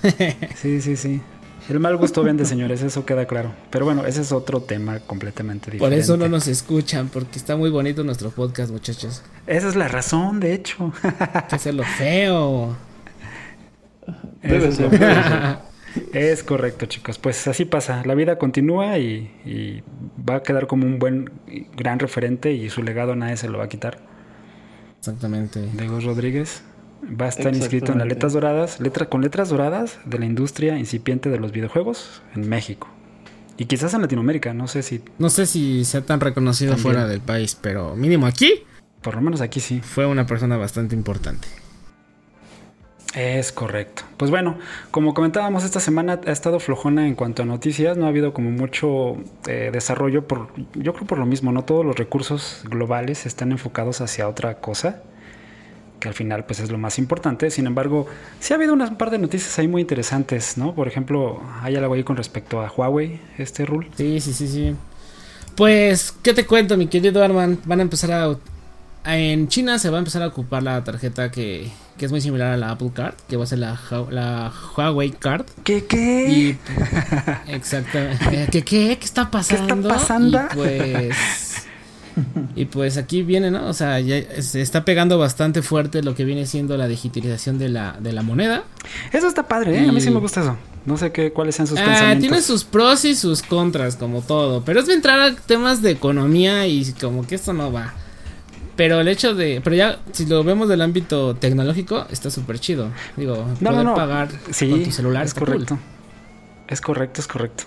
sí, 0.56 0.80
sí, 0.80 0.96
sí. 0.96 1.20
El 1.68 1.80
mal 1.80 1.96
gusto 1.98 2.22
vende, 2.22 2.46
señores, 2.46 2.82
eso 2.82 3.04
queda 3.04 3.26
claro. 3.26 3.52
Pero 3.70 3.84
bueno, 3.84 4.06
ese 4.06 4.22
es 4.22 4.32
otro 4.32 4.62
tema 4.62 5.00
completamente 5.00 5.70
diferente. 5.70 5.84
Por 5.84 5.92
eso 5.92 6.16
no 6.16 6.26
nos 6.26 6.48
escuchan, 6.48 7.08
porque 7.08 7.38
está 7.38 7.56
muy 7.56 7.68
bonito 7.68 8.02
nuestro 8.04 8.30
podcast, 8.30 8.70
muchachos. 8.70 9.22
Esa 9.46 9.68
es 9.68 9.76
la 9.76 9.86
razón, 9.86 10.40
de 10.40 10.54
hecho. 10.54 10.92
es 11.52 11.66
lo 11.74 11.84
feo. 11.84 12.74
Debe 14.42 14.72
ser. 14.72 15.58
Es 16.12 16.42
correcto, 16.42 16.86
chicos. 16.86 17.18
Pues 17.18 17.46
así 17.48 17.64
pasa. 17.64 18.02
La 18.04 18.14
vida 18.14 18.38
continúa 18.38 18.98
y, 18.98 19.30
y, 19.44 19.82
va 20.28 20.36
a 20.36 20.42
quedar 20.42 20.66
como 20.66 20.86
un 20.86 20.98
buen, 20.98 21.30
gran 21.76 21.98
referente 21.98 22.52
y 22.52 22.70
su 22.70 22.82
legado 22.82 23.16
nadie 23.16 23.36
se 23.36 23.48
lo 23.48 23.58
va 23.58 23.64
a 23.64 23.68
quitar. 23.68 23.98
Exactamente. 24.98 25.66
Diego 25.74 25.98
Rodríguez 26.00 26.62
va 27.04 27.26
a 27.26 27.28
estar 27.28 27.54
inscrito 27.54 27.92
en 27.92 27.98
las 27.98 28.08
letras 28.08 28.32
doradas, 28.32 28.80
letra, 28.80 29.06
con 29.06 29.22
letras 29.22 29.48
doradas 29.48 29.98
de 30.04 30.18
la 30.18 30.26
industria 30.26 30.78
incipiente 30.78 31.30
de 31.30 31.38
los 31.38 31.52
videojuegos 31.52 32.22
en 32.34 32.48
México. 32.48 32.88
Y 33.56 33.64
quizás 33.64 33.92
en 33.94 34.02
Latinoamérica, 34.02 34.54
no 34.54 34.68
sé 34.68 34.82
si... 34.82 35.02
No 35.18 35.30
sé 35.30 35.46
si 35.46 35.84
sea 35.84 36.02
tan 36.02 36.20
reconocido 36.20 36.74
También. 36.74 36.82
fuera 36.82 37.08
del 37.08 37.20
país, 37.20 37.58
pero 37.60 37.96
mínimo 37.96 38.26
aquí. 38.26 38.62
Por 39.02 39.16
lo 39.16 39.20
menos 39.20 39.40
aquí 39.40 39.58
sí. 39.58 39.80
Fue 39.80 40.06
una 40.06 40.26
persona 40.26 40.56
bastante 40.56 40.94
importante. 40.94 41.48
Es 43.14 43.52
correcto. 43.52 44.02
Pues 44.16 44.30
bueno, 44.30 44.58
como 44.90 45.14
comentábamos, 45.14 45.64
esta 45.64 45.80
semana 45.80 46.20
ha 46.24 46.30
estado 46.30 46.60
flojona 46.60 47.08
en 47.08 47.14
cuanto 47.14 47.42
a 47.42 47.46
noticias. 47.46 47.96
No 47.96 48.04
ha 48.04 48.08
habido 48.08 48.32
como 48.32 48.50
mucho 48.50 49.16
eh, 49.48 49.70
desarrollo. 49.72 50.28
Por, 50.28 50.48
yo 50.74 50.92
creo 50.92 51.06
por 51.06 51.18
lo 51.18 51.26
mismo, 51.26 51.50
no 51.50 51.64
todos 51.64 51.84
los 51.84 51.96
recursos 51.96 52.62
globales 52.64 53.26
están 53.26 53.50
enfocados 53.50 54.00
hacia 54.00 54.28
otra 54.28 54.60
cosa. 54.60 55.02
Que 56.00 56.08
al 56.08 56.14
final 56.14 56.44
pues 56.44 56.60
es 56.60 56.70
lo 56.70 56.78
más 56.78 56.98
importante. 56.98 57.50
Sin 57.50 57.66
embargo, 57.66 58.06
sí 58.40 58.52
ha 58.52 58.56
habido 58.56 58.74
un 58.74 58.96
par 58.96 59.10
de 59.10 59.18
noticias 59.18 59.58
ahí 59.58 59.68
muy 59.68 59.82
interesantes, 59.82 60.56
¿no? 60.56 60.74
Por 60.74 60.88
ejemplo, 60.88 61.42
hay 61.62 61.76
algo 61.76 61.94
ahí 61.94 62.04
con 62.04 62.16
respecto 62.16 62.60
a 62.60 62.70
Huawei, 62.70 63.20
este 63.38 63.66
rule. 63.66 63.88
Sí, 63.96 64.20
sí, 64.20 64.32
sí, 64.32 64.48
sí. 64.48 64.76
Pues, 65.56 66.14
¿qué 66.22 66.34
te 66.34 66.46
cuento, 66.46 66.76
mi 66.76 66.86
querido 66.86 67.22
Arman? 67.22 67.58
Van 67.64 67.80
a 67.80 67.82
empezar 67.82 68.12
a 68.12 68.36
en 69.04 69.48
China 69.48 69.78
se 69.78 69.90
va 69.90 69.96
a 69.96 70.00
empezar 70.00 70.22
a 70.22 70.26
ocupar 70.26 70.62
la 70.62 70.84
tarjeta 70.84 71.30
que, 71.30 71.70
que, 71.96 72.04
es 72.04 72.10
muy 72.10 72.20
similar 72.20 72.52
a 72.52 72.56
la 72.56 72.70
Apple 72.72 72.90
Card, 72.94 73.14
que 73.28 73.36
va 73.36 73.44
a 73.44 73.46
ser 73.46 73.58
la, 73.58 73.78
la 74.10 74.52
Huawei 74.76 75.12
Card. 75.12 75.46
¿Qué 75.64 75.86
qué? 75.86 76.28
Y, 76.28 76.58
exactamente. 77.48 78.48
¿Qué 78.52 78.62
qué? 78.62 78.98
¿Qué 78.98 79.04
está 79.04 79.30
pasando? 79.30 79.74
¿Qué 79.74 79.80
está 79.80 79.94
pasando? 79.94 80.38
Y 80.38 80.54
pues 80.54 81.67
y 82.56 82.64
pues 82.66 82.96
aquí 82.96 83.22
viene, 83.22 83.50
¿no? 83.50 83.66
O 83.66 83.72
sea, 83.72 84.00
ya 84.00 84.42
se 84.42 84.60
está 84.60 84.84
pegando 84.84 85.18
bastante 85.18 85.62
fuerte 85.62 86.02
lo 86.02 86.14
que 86.14 86.24
viene 86.24 86.46
siendo 86.46 86.76
la 86.76 86.88
digitalización 86.88 87.58
de 87.58 87.68
la, 87.68 87.96
de 88.00 88.12
la 88.12 88.22
moneda. 88.22 88.64
Eso 89.12 89.28
está 89.28 89.48
padre, 89.48 89.78
¿eh? 89.78 89.84
Y... 89.84 89.88
A 89.88 89.92
mí 89.92 90.00
sí 90.00 90.10
me 90.10 90.20
gusta 90.20 90.40
eso. 90.40 90.56
No 90.86 90.96
sé 90.96 91.12
qué, 91.12 91.32
cuáles 91.32 91.54
sean 91.56 91.66
sus 91.66 91.78
ah, 91.78 91.84
pensamientos. 91.84 92.20
Tiene 92.20 92.42
sus 92.42 92.64
pros 92.64 93.04
y 93.04 93.14
sus 93.14 93.42
contras, 93.42 93.96
como 93.96 94.22
todo. 94.22 94.64
Pero 94.64 94.80
es 94.80 94.86
de 94.86 94.94
entrar 94.94 95.20
a 95.20 95.34
temas 95.34 95.82
de 95.82 95.90
economía 95.90 96.66
y 96.66 96.92
como 96.92 97.26
que 97.26 97.34
esto 97.34 97.52
no 97.52 97.70
va. 97.70 97.94
Pero 98.76 99.00
el 99.00 99.08
hecho 99.08 99.34
de. 99.34 99.60
Pero 99.62 99.74
ya, 99.74 99.98
si 100.12 100.24
lo 100.24 100.44
vemos 100.44 100.68
del 100.68 100.80
ámbito 100.80 101.34
tecnológico, 101.34 102.06
está 102.10 102.30
súper 102.30 102.60
chido. 102.60 102.90
Digo, 103.16 103.36
no, 103.60 103.70
poder 103.70 103.84
no, 103.84 103.90
no. 103.90 103.94
pagar 103.96 104.28
sí, 104.50 104.70
con 104.70 104.84
tu 104.84 104.92
celular 104.92 105.26
es 105.26 105.34
correcto. 105.34 105.74
Cool. 105.74 105.78
Es 106.68 106.80
correcto, 106.80 107.20
es 107.20 107.26
correcto. 107.26 107.64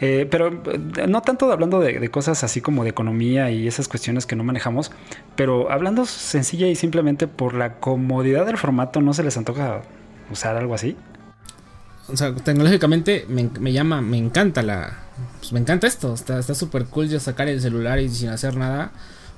Eh, 0.00 0.28
pero 0.30 0.48
eh, 0.48 1.06
no 1.08 1.22
tanto 1.22 1.50
hablando 1.50 1.80
de, 1.80 2.08
cosas 2.10 2.44
así 2.44 2.60
como 2.60 2.84
de 2.84 2.90
economía 2.90 3.50
y 3.50 3.66
esas 3.66 3.88
cuestiones 3.88 4.26
que 4.26 4.36
no 4.36 4.44
manejamos, 4.44 4.92
pero 5.34 5.70
hablando 5.70 6.06
sencilla 6.06 6.68
y 6.68 6.76
simplemente 6.76 7.26
por 7.26 7.54
la 7.54 7.74
comodidad 7.74 8.46
del 8.46 8.58
formato, 8.58 9.00
¿no 9.00 9.12
se 9.12 9.24
les 9.24 9.36
antoja 9.36 9.82
usar 10.30 10.56
algo 10.56 10.74
así? 10.74 10.96
O 12.08 12.16
sea, 12.16 12.34
tecnológicamente 12.34 13.26
me, 13.28 13.72
llama, 13.72 14.00
me 14.00 14.16
encanta 14.16 14.62
la... 14.62 14.98
Pues 15.40 15.52
me 15.52 15.60
encanta 15.60 15.86
esto, 15.86 16.14
está 16.14 16.42
súper 16.42 16.86
cool 16.86 17.08
ya 17.08 17.20
sacar 17.20 17.48
el 17.48 17.60
celular 17.60 17.98
y 17.98 18.08
sin 18.08 18.30
hacer 18.30 18.56
nada. 18.56 18.92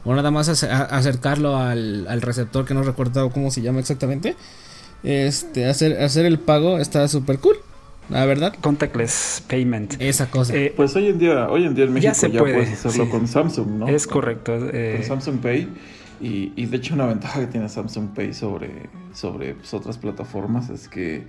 O 0.05 0.15
nada 0.15 0.31
más 0.31 0.49
acercarlo 0.49 1.57
al, 1.57 2.07
al 2.07 2.23
receptor 2.23 2.65
que 2.65 2.75
no 2.75 2.83
recuerdo 2.83 3.31
cómo 3.31 3.51
se 3.51 3.61
llama 3.63 3.81
exactamente. 3.81 4.37
Este, 5.03 5.67
hacer, 5.67 6.01
hacer 6.03 6.27
el 6.27 6.39
pago 6.39 6.79
está 6.79 7.09
súper 7.09 7.39
cool. 7.39 7.57
La 8.11 8.27
verdad. 8.27 8.55
Contactless 8.61 9.45
payment. 9.49 9.95
Esa 10.01 10.31
cosa. 10.31 10.55
Eh, 10.55 10.73
pues 10.77 10.95
hoy 10.97 11.09
en 11.09 11.19
día, 11.19 11.49
hoy 11.49 11.65
en 11.65 11.75
día 11.75 11.85
en 11.85 11.93
México 11.93 12.27
ya, 12.27 12.41
puedes 12.41 12.85
hacerlo 12.85 13.11
con 13.11 13.29
Samsung, 13.29 13.69
¿no? 13.79 13.89
Es 13.89 14.07
correcto. 14.07 14.69
Eh. 14.73 14.97
Con 14.97 15.07
Samsung 15.07 15.41
Pay. 15.41 15.69
Y, 16.21 16.53
y, 16.55 16.67
de 16.67 16.77
hecho 16.77 16.93
una 16.93 17.07
ventaja 17.07 17.41
que 17.41 17.47
tiene 17.47 17.69
Samsung 17.69 18.11
Pay 18.15 18.35
sobre, 18.35 18.91
sobre 19.15 19.55
pues, 19.55 19.73
otras 19.73 19.97
plataformas 19.97 20.69
es 20.69 20.87
que 20.87 21.25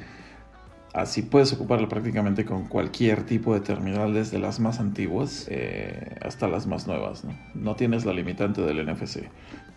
así 0.94 1.22
puedes 1.22 1.54
ocuparlo 1.54 1.88
prácticamente 1.88 2.46
con 2.46 2.68
cualquier 2.68 3.24
tipo 3.24 3.54
de 3.54 3.62
terminal, 3.62 4.14
desde 4.14 4.40
las 4.40 4.60
más 4.60 4.80
antiguas 4.80 5.48
eh, 5.50 6.16
hasta 6.22 6.48
las 6.48 6.68
más 6.68 6.88
nuevas, 6.88 7.24
¿no? 7.24 7.34
No 7.54 7.76
tienes 7.76 8.06
la 8.06 8.14
limitante 8.14 8.62
del 8.62 8.86
NFC. 8.86 9.24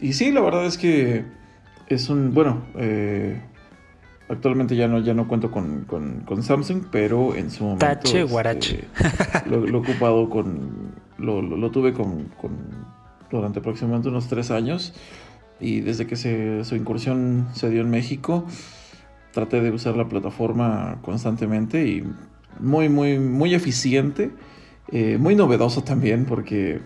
Y 0.01 0.15
sí, 0.15 0.33
la 0.33 0.41
verdad 0.41 0.67
es 0.67 0.79
que 0.79 1.25
es 1.87 2.09
un, 2.09 2.35
bueno, 2.35 2.65
eh, 2.77 3.41
Actualmente 4.29 4.75
ya 4.75 4.89
no, 4.89 5.01
ya 5.01 5.13
no 5.13 5.29
cuento 5.29 5.51
con, 5.51 6.43
Samsung, 6.43 6.85
pero 6.91 7.35
en 7.35 7.51
su 7.51 7.65
momento. 7.65 7.85
Tache 7.85 8.21
este, 8.21 8.33
guarache. 8.33 8.85
lo, 9.47 9.67
he 9.67 9.73
ocupado 9.73 10.31
con. 10.31 10.95
Lo, 11.19 11.71
tuve 11.71 11.93
con, 11.93 12.29
durante 13.31 13.59
aproximadamente 13.59 14.09
unos 14.09 14.29
tres 14.29 14.51
años. 14.51 14.95
Y 15.61 15.81
desde 15.81 16.07
que 16.07 16.17
su 16.65 16.75
incursión 16.75 17.49
se 17.53 17.69
dio 17.69 17.83
en 17.83 17.91
México, 17.91 18.47
traté 19.33 19.61
de 19.61 19.71
usar 19.71 19.97
la 19.97 20.09
plataforma 20.09 20.99
constantemente 21.03 21.87
y 21.87 22.05
muy, 22.59 22.89
muy, 22.89 23.19
muy 23.19 23.55
eficiente. 23.55 24.31
Eh, 24.91 25.19
muy 25.19 25.37
novedoso 25.37 25.85
también, 25.85 26.25
porque. 26.25 26.81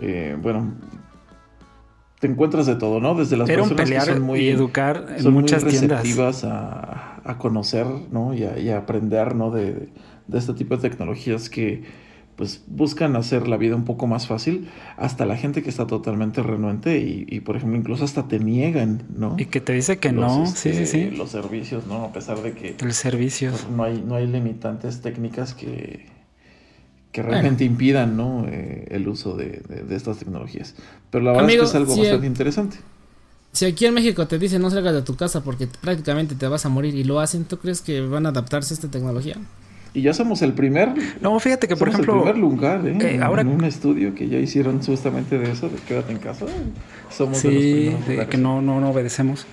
Eh, 0.00 0.38
bueno, 0.40 0.72
te 2.22 2.28
encuentras 2.28 2.66
de 2.66 2.76
todo, 2.76 3.00
¿no? 3.00 3.16
Desde 3.16 3.36
las 3.36 3.50
personas 3.50 3.90
que 3.90 4.00
son 4.00 4.22
muy, 4.22 4.42
y 4.42 4.48
educar 4.50 5.08
en 5.18 5.32
muchas 5.32 5.64
muy 5.64 5.72
receptivas 5.72 6.44
a, 6.44 7.20
a, 7.24 7.36
conocer, 7.36 7.84
¿no? 8.12 8.32
Y 8.32 8.44
a, 8.44 8.78
aprender, 8.78 9.34
¿no? 9.34 9.50
De, 9.50 9.88
de, 10.28 10.38
este 10.38 10.54
tipo 10.54 10.76
de 10.76 10.88
tecnologías 10.88 11.50
que 11.50 11.82
pues 12.36 12.62
buscan 12.68 13.16
hacer 13.16 13.48
la 13.48 13.56
vida 13.56 13.74
un 13.74 13.84
poco 13.84 14.06
más 14.06 14.28
fácil, 14.28 14.68
hasta 14.96 15.26
la 15.26 15.36
gente 15.36 15.64
que 15.64 15.68
está 15.68 15.88
totalmente 15.88 16.44
renuente 16.44 17.00
y, 17.00 17.26
y 17.28 17.40
por 17.40 17.56
ejemplo 17.56 17.76
incluso 17.76 18.04
hasta 18.04 18.28
te 18.28 18.38
niegan, 18.38 19.02
¿no? 19.16 19.34
Y 19.36 19.46
que 19.46 19.60
te 19.60 19.72
dice 19.72 19.98
que 19.98 20.12
no, 20.12 20.46
sí, 20.46 20.74
sí, 20.74 20.86
sí. 20.86 21.10
Los 21.10 21.30
servicios, 21.30 21.88
¿no? 21.88 22.04
A 22.04 22.12
pesar 22.12 22.40
de 22.40 22.52
que... 22.52 22.76
El 22.78 22.92
servicio. 22.92 23.50
Pues, 23.50 23.68
no, 23.68 23.82
hay, 23.82 24.00
no 24.00 24.14
hay 24.14 24.28
limitantes 24.28 25.00
técnicas 25.00 25.54
que, 25.54 26.06
que 27.12 27.22
realmente 27.22 27.64
impidan 27.64 28.16
¿no? 28.16 28.46
Eh, 28.48 28.86
el 28.90 29.06
uso 29.06 29.36
de, 29.36 29.62
estas 29.90 30.18
tecnologías. 30.18 30.74
Pero 31.10 31.24
la 31.24 31.32
verdad 31.32 31.50
es 31.50 31.56
que 31.56 31.64
es 31.64 31.74
algo 31.74 31.96
bastante 31.96 32.26
interesante. 32.26 32.78
Si 33.52 33.66
aquí 33.66 33.84
en 33.84 33.92
México 33.92 34.26
te 34.26 34.38
dicen 34.38 34.62
no 34.62 34.70
salgas 34.70 34.94
de 34.94 35.02
tu 35.02 35.14
casa 35.14 35.44
porque 35.44 35.68
prácticamente 35.80 36.34
te 36.34 36.48
vas 36.48 36.64
a 36.64 36.70
morir 36.70 36.94
y 36.94 37.04
lo 37.04 37.20
hacen, 37.20 37.44
¿tú 37.44 37.58
crees 37.58 37.82
que 37.82 38.00
van 38.00 38.24
a 38.24 38.30
adaptarse 38.30 38.72
a 38.72 38.76
esta 38.76 38.90
tecnología? 38.90 39.36
Y 39.94 40.00
ya 40.00 40.14
somos 40.14 40.40
el 40.40 40.54
primer. 40.54 40.94
No, 41.20 41.38
fíjate 41.38 41.68
que 41.68 41.76
por 41.76 41.90
ejemplo. 41.90 42.14
El 42.14 42.22
primer 42.22 42.38
lugar, 42.38 42.86
¿eh? 42.86 42.96
eh 42.98 43.20
ahora, 43.22 43.42
en 43.42 43.48
un 43.48 43.64
estudio 43.64 44.14
que 44.14 44.26
ya 44.26 44.38
hicieron 44.38 44.82
justamente 44.82 45.38
de 45.38 45.52
eso, 45.52 45.68
de 45.68 45.76
quédate 45.86 46.12
en 46.12 46.18
casa. 46.18 46.46
Somos 47.10 47.42
de 47.42 47.90
los 47.90 48.02
primeros 48.02 48.28
que 48.28 48.38
no, 48.38 48.62
no, 48.62 48.80
no 48.80 48.88
obedecemos. 48.88 49.46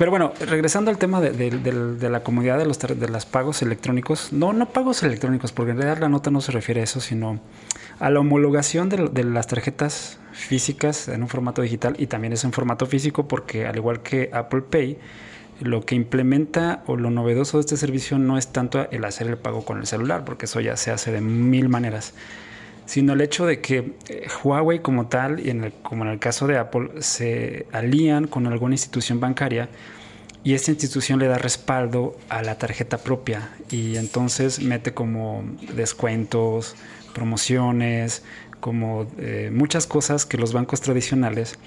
Pero 0.00 0.12
bueno, 0.12 0.32
regresando 0.40 0.90
al 0.90 0.96
tema 0.96 1.20
de, 1.20 2.08
la 2.08 2.22
comodidad 2.22 2.56
de 2.56 2.64
los 2.64 2.78
de 2.78 3.06
los 3.06 3.26
pagos 3.26 3.60
electrónicos, 3.60 4.32
no, 4.32 4.54
no 4.54 4.66
pagos 4.70 5.02
electrónicos, 5.02 5.52
porque 5.52 5.72
en 5.72 5.76
realidad 5.76 5.98
la 6.00 6.08
nota 6.08 6.30
no 6.30 6.40
se 6.40 6.52
refiere 6.52 6.80
a 6.80 6.84
eso, 6.84 7.00
sino 7.00 7.38
a 7.98 8.08
la 8.08 8.20
homologación 8.20 8.88
de, 8.88 9.24
las 9.24 9.46
tarjetas 9.46 10.18
físicas 10.32 11.08
en 11.08 11.20
un 11.20 11.28
formato 11.28 11.60
digital 11.60 11.96
y 11.98 12.06
también 12.06 12.32
es 12.32 12.44
en 12.44 12.52
formato 12.52 12.86
físico, 12.86 13.28
porque 13.28 13.66
al 13.66 13.76
igual 13.76 14.00
que 14.00 14.30
Apple 14.32 14.62
Pay, 14.62 14.96
lo 15.60 15.84
que 15.84 15.96
implementa 15.96 16.82
o 16.86 16.96
lo 16.96 17.10
novedoso 17.10 17.58
de 17.58 17.60
este 17.60 17.76
servicio 17.76 18.18
no 18.18 18.38
es 18.38 18.46
tanto 18.46 18.90
el 18.90 19.04
hacer 19.04 19.26
el 19.26 19.36
pago 19.36 19.66
con 19.66 19.80
el 19.80 19.86
celular, 19.86 20.24
porque 20.24 20.46
eso 20.46 20.60
ya 20.60 20.78
se 20.78 20.92
hace 20.92 21.12
de 21.12 21.20
mil 21.20 21.68
maneras 21.68 22.14
sino 22.90 23.12
el 23.12 23.20
hecho 23.20 23.46
de 23.46 23.60
que 23.60 23.92
eh, 24.08 24.26
Huawei 24.42 24.80
como 24.80 25.06
tal, 25.06 25.38
y 25.38 25.50
en 25.50 25.62
el, 25.62 25.72
como 25.74 26.04
en 26.04 26.10
el 26.10 26.18
caso 26.18 26.48
de 26.48 26.58
Apple, 26.58 26.90
se 26.98 27.66
alían 27.70 28.26
con 28.26 28.48
alguna 28.48 28.74
institución 28.74 29.20
bancaria 29.20 29.68
y 30.42 30.54
esta 30.54 30.72
institución 30.72 31.20
le 31.20 31.28
da 31.28 31.38
respaldo 31.38 32.16
a 32.28 32.42
la 32.42 32.58
tarjeta 32.58 32.98
propia 32.98 33.50
y 33.70 33.94
entonces 33.94 34.60
mete 34.60 34.92
como 34.92 35.44
descuentos, 35.76 36.74
promociones, 37.14 38.24
como 38.58 39.06
eh, 39.18 39.52
muchas 39.54 39.86
cosas 39.86 40.26
que 40.26 40.36
los 40.36 40.52
bancos 40.52 40.80
tradicionales 40.80 41.60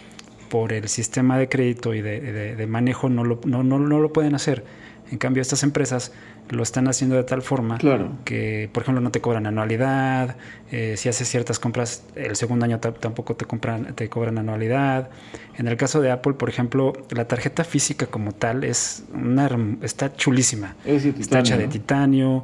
por 0.50 0.74
el 0.74 0.90
sistema 0.90 1.38
de 1.38 1.48
crédito 1.48 1.94
y 1.94 2.02
de, 2.02 2.68
manejo 2.68 3.08
no 3.08 3.24
lo, 3.24 3.40
no, 3.46 3.64
no 3.64 3.80
lo 3.80 4.12
pueden 4.12 4.36
hacer. 4.36 4.66
En 5.10 5.18
cambio, 5.20 5.42
estas 5.42 5.64
empresas 5.64 6.12
lo 6.50 6.64
están 6.64 6.88
haciendo 6.88 7.16
de 7.16 7.24
tal 7.24 7.42
forma 7.42 7.78
que, 8.26 8.70
por 8.72 8.84
ejemplo, 8.84 9.02
no 9.02 9.12
te 9.12 9.22
cobran 9.22 9.48
anualidad, 9.48 10.36
eh, 10.72 10.96
si 10.98 11.10
haces 11.10 11.28
ciertas 11.28 11.60
compras, 11.60 12.04
el 12.16 12.36
segundo 12.36 12.66
año 12.66 12.80
tampoco 12.80 13.36
te, 13.36 13.46
compran, 13.46 13.96
te 13.96 14.10
cobran 14.10 14.38
anualidad. 14.38 15.10
En 15.58 15.68
el 15.68 15.78
caso 15.78 16.02
de 16.02 16.12
Apple, 16.12 16.34
por 16.34 16.50
ejemplo, 16.50 16.94
la 17.10 17.28
tarjeta 17.28 17.64
física 17.64 18.08
como 18.08 18.34
tal 18.34 18.64
es 18.64 19.04
una, 19.14 19.50
está 19.82 20.14
chulísima. 20.14 20.76
está 20.86 21.40
hecha 21.40 21.58
de 21.58 21.68
titanio. 21.68 22.44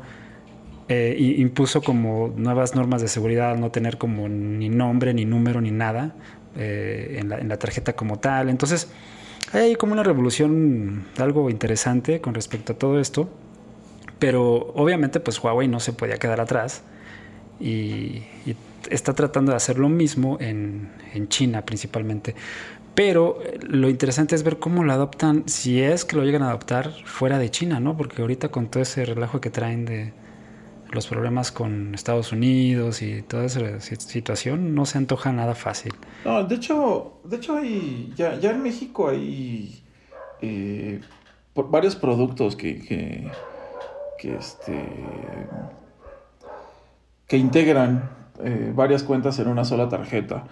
Eh, 0.91 1.15
impuso 1.37 1.83
como 1.83 2.33
nuevas 2.35 2.73
normas 2.73 3.03
de 3.03 3.07
seguridad 3.07 3.55
no 3.57 3.69
tener 3.69 3.99
como 3.99 4.27
ni 4.27 4.69
nombre, 4.69 5.13
ni 5.13 5.23
número, 5.23 5.61
ni 5.61 5.69
nada 5.69 6.15
eh, 6.55 7.17
en, 7.19 7.29
la, 7.29 7.37
en 7.37 7.47
la 7.47 7.57
tarjeta 7.57 7.93
como 7.93 8.17
tal. 8.17 8.49
Entonces, 8.49 8.89
hay 9.53 9.75
como 9.75 9.93
una 9.93 10.01
revolución, 10.03 11.05
algo 11.17 11.49
interesante 11.51 12.21
con 12.21 12.33
respecto 12.33 12.73
a 12.73 12.75
todo 12.75 12.99
esto. 12.99 13.29
Pero 14.19 14.73
obviamente 14.75 15.19
pues 15.19 15.41
Huawei 15.41 15.67
no 15.67 15.79
se 15.79 15.93
podía 15.93 16.17
quedar 16.17 16.41
atrás 16.41 16.83
y, 17.59 18.23
está 18.89 19.13
tratando 19.13 19.51
de 19.51 19.57
hacer 19.57 19.77
lo 19.77 19.89
mismo 19.89 20.37
en, 20.39 20.89
China 21.27 21.63
principalmente. 21.65 22.35
Pero 22.95 23.41
eh, 23.43 23.59
lo 23.61 23.89
interesante 23.89 24.35
es 24.35 24.43
ver 24.43 24.57
cómo 24.59 24.83
lo 24.83 24.93
adoptan, 24.93 25.43
si 25.47 25.81
es 25.81 26.05
que 26.05 26.15
lo 26.15 26.23
llegan 26.23 26.43
a 26.43 26.49
adoptar 26.49 26.91
fuera 27.05 27.39
de 27.39 27.49
China, 27.49 27.79
¿no? 27.79 27.97
Porque 27.97 28.21
ahorita 28.21 28.49
con 28.49 28.67
todo 28.67 28.83
ese 28.83 29.05
relajo 29.05 29.41
que 29.41 29.49
traen 29.49 29.85
de 29.85 30.13
los 30.91 31.07
problemas 31.07 31.51
con 31.51 31.93
Estados 31.93 32.31
Unidos 32.31 33.01
y 33.01 33.21
toda 33.21 33.45
esa 33.45 33.79
situación, 33.79 34.73
no 34.73 34.85
se 34.85 34.97
antoja 34.97 35.31
nada 35.31 35.55
fácil. 35.55 35.93
No, 36.25 36.43
de 36.43 36.55
hecho, 36.55 37.19
de 37.23 37.37
hecho 37.37 37.57
hay, 37.57 38.13
ya, 38.15 38.33
en 38.41 38.63
México 38.63 39.09
hay 39.09 39.83
eh, 40.41 40.99
varios 41.53 41.95
productos 41.95 42.55
que, 42.55 43.29
este, 44.25 44.85
que 47.27 47.37
integran 47.37 48.09
eh, 48.43 48.71
varias 48.75 49.03
cuentas 49.03 49.39
en 49.39 49.47
una 49.47 49.65
sola 49.65 49.89
tarjeta. 49.89 50.45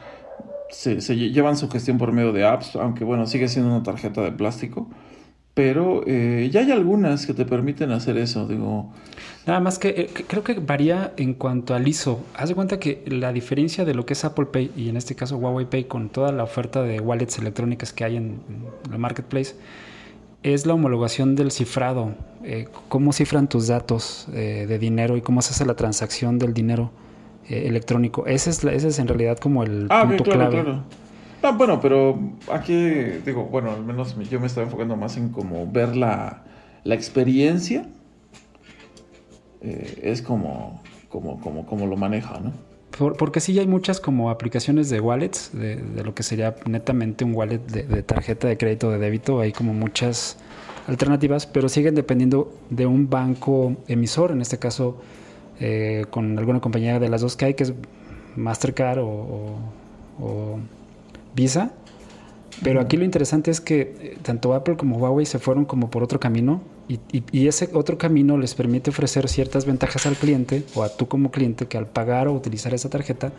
Se, 0.69 0.99
llevan 0.99 1.57
su 1.57 1.69
gestión 1.69 1.97
por 1.97 2.11
medio 2.11 2.33
de 2.33 2.45
apps, 2.45 2.75
aunque 2.75 3.03
bueno, 3.03 3.25
sigue 3.25 3.47
siendo 3.47 3.73
una 3.73 3.83
tarjeta 3.83 4.21
de 4.21 4.31
plástico. 4.31 4.89
Pero 5.53 6.03
eh, 6.05 6.49
ya 6.51 6.59
hay 6.59 6.71
algunas 6.71 7.25
que 7.25 7.33
te 7.33 7.43
permiten 7.43 7.91
hacer 7.91 8.17
eso, 8.17 8.47
digo. 8.47 8.93
Nada 9.47 9.59
más 9.59 9.79
que 9.79 9.89
eh, 9.89 10.09
creo 10.27 10.43
que 10.43 10.53
varía 10.55 11.13
en 11.17 11.33
cuanto 11.33 11.73
al 11.73 11.87
ISO. 11.87 12.23
Haz 12.35 12.49
de 12.49 12.55
cuenta 12.55 12.79
que 12.79 13.03
la 13.07 13.33
diferencia 13.33 13.83
de 13.83 13.95
lo 13.95 14.05
que 14.05 14.13
es 14.13 14.23
Apple 14.23 14.47
Pay 14.47 14.71
y 14.75 14.89
en 14.89 14.97
este 14.97 15.15
caso 15.15 15.37
Huawei 15.37 15.65
Pay 15.65 15.85
con 15.85 16.09
toda 16.09 16.31
la 16.31 16.43
oferta 16.43 16.83
de 16.83 16.99
wallets 16.99 17.39
electrónicas 17.39 17.91
que 17.91 18.03
hay 18.03 18.17
en, 18.17 18.41
en 18.85 18.93
el 18.93 18.99
marketplace 18.99 19.55
es 20.53 20.65
la 20.65 20.73
homologación 20.73 21.35
del 21.35 21.51
cifrado. 21.51 22.13
Eh, 22.43 22.67
cómo 22.87 23.13
cifran 23.13 23.47
tus 23.47 23.67
datos 23.67 24.27
eh, 24.33 24.65
de 24.67 24.79
dinero 24.79 25.17
y 25.17 25.21
cómo 25.21 25.41
se 25.41 25.51
hace 25.51 25.65
la 25.65 25.75
transacción 25.75 26.39
del 26.39 26.53
dinero 26.53 26.91
eh, 27.49 27.67
electrónico. 27.67 28.25
Ese 28.25 28.51
es, 28.51 28.63
ese 28.63 28.87
es 28.87 28.99
en 28.99 29.07
realidad 29.07 29.37
como 29.37 29.63
el 29.63 29.87
ah, 29.89 30.05
punto 30.07 30.23
claro, 30.23 30.39
clave. 30.39 30.63
Claro. 30.63 30.83
Ah, 31.43 31.51
bueno, 31.51 31.79
pero 31.81 32.19
aquí 32.51 32.73
digo, 32.73 33.45
bueno, 33.45 33.71
al 33.71 33.83
menos 33.83 34.17
yo 34.29 34.39
me 34.39 34.47
estaba 34.47 34.65
enfocando 34.65 34.95
más 34.95 35.17
en 35.17 35.29
como 35.29 35.69
ver 35.71 35.95
la, 35.95 36.43
la 36.83 36.95
experiencia. 36.95 37.85
es 39.61 40.21
como, 40.21 40.81
como, 41.09 41.39
como, 41.41 41.65
como 41.65 41.85
lo 41.87 41.97
maneja, 41.97 42.39
¿no? 42.39 42.53
Porque 42.97 43.39
sí 43.39 43.57
hay 43.59 43.67
muchas 43.67 43.99
como 43.99 44.29
aplicaciones 44.29 44.89
de 44.89 44.99
wallets, 44.99 45.51
de, 45.53 46.03
lo 46.03 46.13
que 46.15 46.23
sería 46.23 46.55
netamente 46.65 47.23
un 47.25 47.33
wallet 47.35 47.59
de, 47.59 48.03
tarjeta 48.03 48.47
de 48.47 48.57
crédito 48.57 48.87
o 48.87 48.91
de 48.91 48.97
débito. 48.97 49.39
Hay 49.39 49.51
como 49.51 49.73
muchas 49.73 50.37
alternativas, 50.87 51.45
pero 51.45 51.69
siguen 51.69 51.95
dependiendo 51.95 52.53
de 52.69 52.85
un 52.85 53.09
banco 53.09 53.75
emisor, 53.87 54.31
en 54.31 54.41
este 54.41 54.57
caso 54.57 54.97
eh, 55.59 56.05
con 56.09 56.37
alguna 56.37 56.59
compañía 56.59 56.99
de 56.99 57.09
las 57.09 57.21
dos 57.21 57.35
que 57.35 57.45
hay, 57.45 57.53
que 57.53 57.63
es 57.63 57.73
Mastercard 58.35 58.99
o, 58.99 59.55
o 60.19 60.59
Visa. 61.35 61.71
Pero 62.63 62.81
aquí 62.81 62.97
lo 62.97 63.05
interesante 63.05 63.51
es 63.51 63.61
que 63.61 63.95
eh, 63.99 64.17
tanto 64.23 64.53
Apple 64.53 64.77
como 64.77 64.97
Huawei 64.97 65.25
se 65.25 65.39
fueron 65.39 65.65
como 65.65 65.89
por 65.89 66.03
otro 66.03 66.19
camino 66.19 66.61
y, 66.87 66.99
y, 67.11 67.47
ese 67.47 67.69
otro 67.73 67.97
camino 67.97 68.37
les 68.37 68.55
permite 68.55 68.91
ofrecer 68.91 69.27
ciertas 69.27 69.65
ventajas 69.65 70.05
al 70.05 70.15
cliente 70.15 70.63
o 70.73 70.83
a 70.83 70.89
tú 70.89 71.07
como 71.07 71.31
cliente 71.31 71.67
que 71.67 71.77
al 71.77 71.87
pagar 71.87 72.27
o 72.27 72.33
utilizar 72.33 72.73
esa 72.73 72.89
tarjeta 72.89 73.33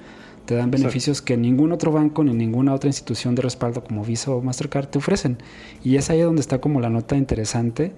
te 0.44 0.54
dan 0.54 0.70
beneficios 0.70 1.20
que 1.20 1.36
ningún 1.36 1.72
otro 1.72 1.92
banco 1.92 2.24
ni 2.24 2.32
ninguna 2.32 2.72
otra 2.72 2.88
institución 2.88 3.34
de 3.34 3.42
respaldo 3.42 3.84
como 3.84 4.02
Visa 4.02 4.30
o 4.30 4.40
Mastercard 4.40 4.88
te 4.88 4.98
ofrecen. 4.98 5.36
Y 5.84 5.96
es 5.96 6.08
ahí 6.08 6.20
donde 6.20 6.40
está 6.40 6.58
como 6.58 6.80
la 6.80 6.88
nota 6.88 7.16
interesante 7.16 7.92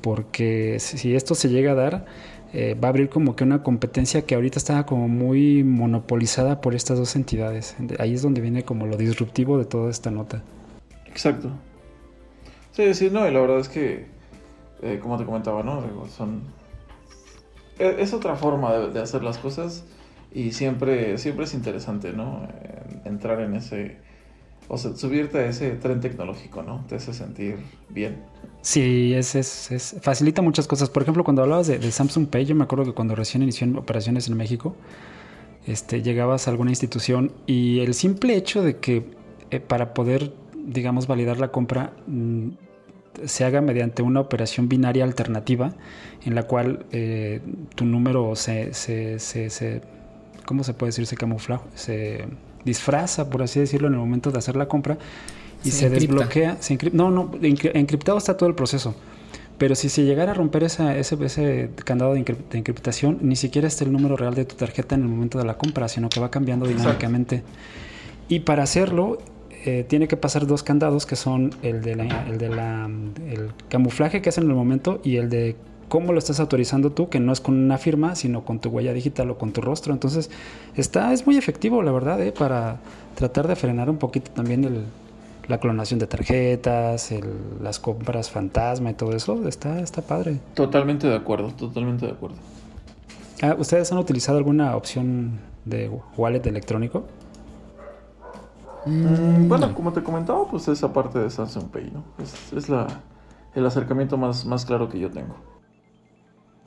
porque 0.00 0.78
si 0.78 1.14
esto 1.14 1.34
se 1.34 1.48
llega 1.48 1.72
a 1.72 1.74
dar, 1.74 2.06
eh, 2.52 2.74
va 2.74 2.88
a 2.88 2.90
abrir 2.90 3.08
como 3.08 3.34
que 3.36 3.44
una 3.44 3.62
competencia 3.62 4.22
que 4.22 4.34
ahorita 4.34 4.58
está 4.58 4.84
como 4.84 5.08
muy 5.08 5.64
monopolizada 5.64 6.60
por 6.60 6.74
estas 6.74 6.98
dos 6.98 7.16
entidades. 7.16 7.76
Ahí 7.98 8.14
es 8.14 8.22
donde 8.22 8.40
viene 8.40 8.62
como 8.62 8.86
lo 8.86 8.96
disruptivo 8.96 9.58
de 9.58 9.64
toda 9.64 9.90
esta 9.90 10.10
nota. 10.10 10.42
Exacto. 11.06 11.50
Sí, 12.72 12.94
sí, 12.94 13.10
no, 13.10 13.28
y 13.28 13.32
la 13.32 13.40
verdad 13.40 13.60
es 13.60 13.68
que, 13.68 14.06
eh, 14.82 14.98
como 15.00 15.16
te 15.16 15.24
comentaba, 15.24 15.62
¿no? 15.62 15.82
son... 16.08 16.42
E, 17.78 17.96
es, 18.00 18.12
otra 18.12 18.36
forma 18.36 18.72
de, 18.72 19.00
hacer 19.00 19.22
las 19.22 19.38
cosas 19.38 19.84
y 20.32 20.52
siempre, 20.52 21.18
siempre 21.18 21.44
es 21.44 21.54
interesante, 21.54 22.12
¿no? 22.12 22.48
Entrar 23.04 23.40
en 23.40 23.54
ese... 23.54 23.96
O 24.68 24.78
sea, 24.78 24.96
subirte 24.96 25.38
a 25.38 25.46
ese 25.46 25.70
tren 25.72 26.00
tecnológico, 26.00 26.62
¿no? 26.62 26.84
Te 26.88 26.96
hace 26.96 27.12
sentir 27.12 27.56
bien. 27.88 28.22
Sí, 28.62 29.12
es, 29.12 29.34
es, 29.34 29.96
facilita 30.00 30.40
muchas 30.40 30.68
cosas. 30.68 30.88
Por 30.88 31.02
ejemplo, 31.02 31.24
cuando 31.24 31.42
hablabas 31.42 31.66
de, 31.66 31.90
Samsung 31.90 32.28
Pay, 32.28 32.46
yo 32.46 32.54
me 32.54 32.64
acuerdo 32.64 32.84
que 32.84 32.92
cuando 32.92 33.14
recién 33.14 33.42
inició 33.42 33.66
operaciones 33.76 34.28
en 34.28 34.36
México, 34.36 34.76
este, 35.66 36.00
llegabas 36.00 36.46
a 36.46 36.52
alguna 36.52 36.70
institución 36.70 37.32
y 37.46 37.80
el 37.80 37.94
simple 37.94 38.36
hecho 38.36 38.62
de 38.62 38.78
que 38.78 39.04
eh, 39.50 39.60
para 39.60 39.94
poder, 39.94 40.32
digamos, 40.54 41.06
validar 41.06 41.38
la 41.38 41.52
compra 41.52 41.92
mm, 42.06 42.50
se 43.24 43.44
haga 43.44 43.60
mediante 43.60 44.02
una 44.02 44.20
operación 44.20 44.68
binaria 44.68 45.04
alternativa 45.04 45.72
en 46.24 46.34
la 46.34 46.44
cual 46.44 46.86
eh, 46.92 47.40
tu 47.74 47.84
número 47.84 48.34
se, 48.36 48.74
se, 48.74 49.18
se, 49.18 49.50
se, 49.50 49.82
¿cómo 50.44 50.64
se 50.64 50.74
puede 50.74 50.88
decir? 50.88 51.06
Se 51.06 51.16
camufla, 51.16 51.60
se 51.74 52.26
disfraza, 52.64 53.28
por 53.30 53.42
así 53.42 53.60
decirlo, 53.60 53.88
en 53.88 53.94
el 53.94 54.00
momento 54.00 54.30
de 54.30 54.38
hacer 54.38 54.56
la 54.56 54.66
compra 54.66 54.98
y 55.64 55.70
se, 55.70 55.90
desbloquea. 55.90 56.56
Se 56.60 56.78
no, 56.92 57.10
no, 57.10 57.30
encriptado 57.40 58.18
está 58.18 58.36
todo 58.36 58.48
el 58.48 58.54
proceso. 58.54 58.94
Pero 59.58 59.74
si 59.74 59.88
se 59.88 60.04
llegara 60.04 60.32
a 60.32 60.34
romper 60.34 60.64
ese, 60.64 60.98
ese 60.98 61.70
candado 61.84 62.14
de, 62.14 62.24
encriptación, 62.52 63.18
ni 63.22 63.36
siquiera 63.36 63.68
está 63.68 63.84
el 63.84 63.92
número 63.92 64.16
real 64.16 64.34
de 64.34 64.44
tu 64.44 64.56
tarjeta 64.56 64.94
en 64.94 65.02
el 65.02 65.08
momento 65.08 65.38
de 65.38 65.44
la 65.44 65.54
compra, 65.54 65.88
sino 65.88 66.08
que 66.08 66.18
va 66.18 66.30
cambiando 66.30 66.66
dinámicamente. 66.66 67.42
Y 68.28 68.40
para 68.40 68.64
hacerlo, 68.64 69.18
eh, 69.64 69.84
tiene 69.86 70.08
que 70.08 70.16
pasar 70.16 70.46
dos 70.46 70.62
candados 70.62 71.06
que 71.06 71.16
son 71.16 71.54
el 71.62 71.82
de, 71.82 71.96
la, 71.96 72.26
el 72.26 72.38
de 72.38 72.48
la 72.48 72.90
el 73.30 73.50
camuflaje 73.68 74.20
que 74.20 74.28
hace 74.28 74.40
en 74.40 74.48
el 74.48 74.54
momento 74.54 75.00
y 75.04 75.16
el 75.16 75.30
de 75.30 75.56
cómo 75.88 76.12
lo 76.12 76.18
estás 76.18 76.40
autorizando 76.40 76.90
tú, 76.90 77.10
que 77.10 77.20
no 77.20 77.32
es 77.32 77.40
con 77.40 77.54
una 77.54 77.76
firma, 77.76 78.14
sino 78.14 78.44
con 78.44 78.60
tu 78.60 78.70
huella 78.70 78.94
digital 78.94 79.30
o 79.30 79.36
con 79.36 79.52
tu 79.52 79.60
rostro. 79.60 79.92
Entonces, 79.92 80.30
está, 80.74 81.12
es 81.12 81.26
muy 81.26 81.36
efectivo, 81.36 81.82
la 81.82 81.92
verdad, 81.92 82.20
eh, 82.22 82.32
para 82.32 82.78
tratar 83.14 83.46
de 83.46 83.56
frenar 83.56 83.90
un 83.90 83.98
poquito 83.98 84.30
también 84.30 84.64
el, 84.64 84.84
la 85.48 85.60
clonación 85.60 86.00
de 86.00 86.06
tarjetas, 86.06 87.10
las 87.62 87.78
compras 87.78 88.30
fantasma 88.30 88.90
y 88.90 88.94
todo 88.94 89.14
eso, 89.14 89.46
está, 89.46 89.80
está 89.80 90.00
padre. 90.00 90.38
Totalmente 90.54 91.06
de 91.06 91.14
acuerdo, 91.14 91.50
totalmente 91.50 92.06
de 92.06 92.12
acuerdo. 92.12 92.36
Ah, 93.42 93.54
¿Ustedes 93.58 93.92
han 93.92 93.98
utilizado 93.98 94.38
alguna 94.38 94.76
opción 94.76 95.40
de 95.66 95.90
wallet 96.16 96.46
electrónico? 96.46 97.04
Mm, 98.86 99.48
bueno, 99.48 99.74
como 99.74 99.92
te 99.92 100.02
comentaba, 100.02 100.46
pues 100.48 100.68
esa 100.68 100.92
parte 100.92 101.18
de 101.18 101.30
Samsung 101.30 101.70
Pay, 101.70 101.90
¿no? 101.92 102.04
Es, 102.22 102.52
es 102.52 102.68
la, 102.68 102.86
el 103.54 103.66
acercamiento 103.66 104.16
más, 104.16 104.44
más 104.44 104.64
claro 104.64 104.88
que 104.88 104.98
yo 104.98 105.10
tengo. 105.10 105.36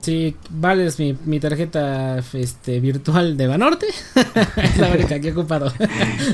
Sí, 0.06 0.36
vale, 0.50 0.86
es 0.86 1.00
mi, 1.00 1.16
mi 1.24 1.40
tarjeta 1.40 2.18
este, 2.18 2.78
virtual 2.78 3.36
de 3.36 3.48
Banorte. 3.48 3.86
es 4.56 4.78
la 4.78 4.92
única 4.92 5.18
que 5.18 5.28
he 5.28 5.32
ocupado. 5.32 5.72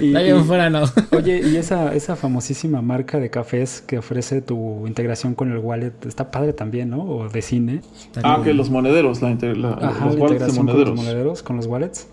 y, 0.01 0.13
fuera 0.45 0.69
no. 0.69 0.83
Oye, 1.17 1.41
y 1.41 1.57
esa, 1.57 1.95
esa 1.95 2.17
famosísima 2.17 2.83
marca 2.83 3.19
de 3.19 3.31
cafés 3.31 3.81
que 3.81 3.97
ofrece 3.97 4.43
tu 4.43 4.87
integración 4.87 5.35
con 5.35 5.51
el 5.53 5.59
wallet, 5.59 5.95
está 6.05 6.31
padre 6.31 6.53
también, 6.53 6.91
¿no? 6.91 7.03
O 7.03 7.29
de 7.31 7.41
cine. 7.41 7.81
Ah, 8.23 8.41
que 8.45 8.53
los 8.53 8.69
monederos, 8.69 9.23
la, 9.23 9.31
los 9.31 10.17
wallets 10.17 10.47
de 10.47 10.53
monederos. 10.53 10.57
Con 10.57 10.97
los 10.97 10.97
monederos, 10.97 11.43
con 11.43 11.57
los 11.57 11.67
wallets. 11.67 12.09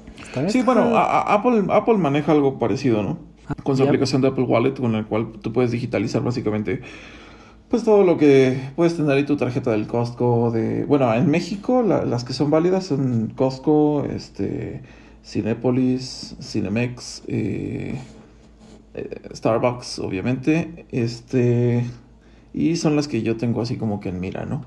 Sí, 0.47 0.61
bueno, 0.61 0.95
Apple, 0.95 1.65
Apple 1.71 1.97
maneja 1.97 2.31
algo 2.31 2.57
parecido, 2.57 3.03
¿no? 3.03 3.28
Con 3.63 3.77
su 3.77 3.83
aplicación 3.83 4.21
de 4.21 4.29
Apple 4.29 4.43
Wallet, 4.43 4.73
con 4.73 4.95
el 4.95 5.05
cual 5.05 5.31
tú 5.41 5.51
puedes 5.51 5.71
digitalizar 5.71 6.21
básicamente 6.23 6.81
pues 7.69 7.83
todo 7.83 8.03
lo 8.03 8.17
que 8.17 8.59
puedes 8.75 8.97
tener 8.97 9.11
ahí 9.11 9.25
tu 9.25 9.37
tarjeta 9.37 9.71
del 9.71 9.85
Costco, 9.85 10.49
de, 10.49 10.85
bueno, 10.85 11.13
en 11.13 11.29
México 11.29 11.83
las 11.83 12.23
que 12.23 12.33
son 12.33 12.49
válidas 12.49 12.87
son 12.87 13.31
Costco, 13.35 14.05
este, 14.05 14.81
Cinepolis, 15.23 16.35
Cinemex, 16.41 17.23
eh, 17.27 17.99
eh, 18.95 19.21
Starbucks, 19.33 19.99
obviamente, 19.99 20.87
este, 20.91 21.85
y 22.55 22.75
son 22.75 22.95
las 22.95 23.07
que 23.07 23.21
yo 23.21 23.37
tengo 23.37 23.61
así 23.61 23.77
como 23.77 23.99
que 23.99 24.09
en 24.09 24.19
mira, 24.19 24.45
¿no? 24.45 24.65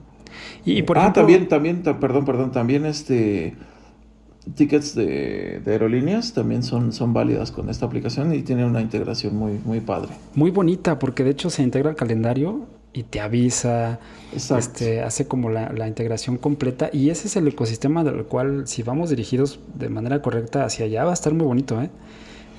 Y 0.65 0.83
por 0.83 0.99
ah, 0.99 1.13
también, 1.13 1.49
también, 1.49 1.83
perdón, 1.83 2.25
perdón, 2.25 2.53
también 2.53 2.87
este 2.87 3.55
tickets 4.55 4.95
de, 4.95 5.61
de, 5.65 5.73
aerolíneas 5.73 6.33
también 6.33 6.63
son, 6.63 6.93
son 6.93 7.13
válidas 7.13 7.53
con 7.53 7.69
esta 7.69 7.87
aplicación 7.87 8.35
y 8.35 8.43
tiene 8.43 8.65
una 8.65 8.81
integración 8.81 9.37
muy, 9.37 9.61
muy 9.65 9.81
padre. 9.81 10.11
Muy 10.35 10.51
bonita, 10.51 10.99
porque 10.99 11.25
de 11.25 11.31
hecho 11.31 11.51
se 11.51 11.63
integra 11.63 11.91
al 11.91 11.97
calendario 11.97 12.67
y 12.93 13.05
te 13.05 13.21
avisa, 13.21 14.01
este, 14.35 15.01
hace 15.01 15.27
como 15.27 15.49
la, 15.49 15.73
la, 15.73 15.89
integración 15.89 16.37
completa 16.37 16.91
y 16.93 17.09
ese 17.11 17.29
es 17.29 17.37
el 17.37 17.49
ecosistema 17.49 18.05
del 18.05 18.25
cual 18.25 18.67
si 18.67 18.83
vamos 18.83 19.11
dirigidos 19.11 19.61
de 19.75 19.89
manera 19.89 20.21
correcta 20.21 20.65
hacia 20.65 20.85
allá 20.85 21.05
va 21.05 21.13
a 21.13 21.15
estar 21.15 21.33
muy 21.33 21.47
bonito. 21.47 21.81
¿eh? 21.81 21.89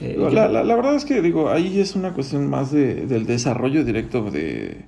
eh 0.01 0.15
la, 0.17 0.47
la, 0.47 0.63
la, 0.63 0.75
verdad 0.75 0.95
es 0.95 1.05
que 1.05 1.21
digo, 1.21 1.51
ahí 1.51 1.79
es 1.79 1.95
una 1.95 2.13
cuestión 2.13 2.49
más 2.49 2.71
de, 2.71 3.05
del 3.05 3.27
desarrollo 3.27 3.83
directo 3.83 4.31
de, 4.31 4.85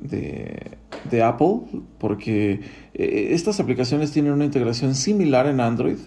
de, 0.00 0.78
de 1.10 1.22
Apple, 1.22 1.60
porque 1.98 2.60
eh, 2.94 3.28
estas 3.30 3.60
aplicaciones 3.60 4.12
tienen 4.12 4.32
una 4.32 4.44
integración 4.44 4.94
similar 4.94 5.46
en 5.46 5.60
Android, 5.60 5.98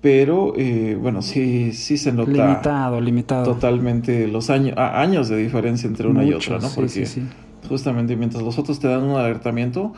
pero 0.00 0.54
eh, 0.56 0.98
bueno, 1.00 1.22
sí, 1.22 1.72
sí 1.72 1.96
se 1.96 2.12
nota 2.12 2.30
limitado, 2.30 3.00
limitado. 3.00 3.44
totalmente 3.44 4.26
los 4.26 4.50
años, 4.50 4.76
años 4.76 5.28
de 5.28 5.36
diferencia 5.36 5.86
entre 5.86 6.08
una 6.08 6.24
y 6.24 6.32
otra, 6.32 6.58
¿no? 6.58 6.68
Porque 6.74 7.06
justamente 7.68 8.16
mientras 8.16 8.42
los 8.42 8.58
otros 8.58 8.80
te 8.80 8.88
dan 8.88 9.04
un 9.04 9.16
alertamiento 9.16 9.92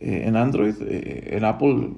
eh, 0.00 0.24
en 0.26 0.36
Android, 0.36 0.76
eh, 0.80 1.30
en 1.36 1.44
Apple, 1.44 1.90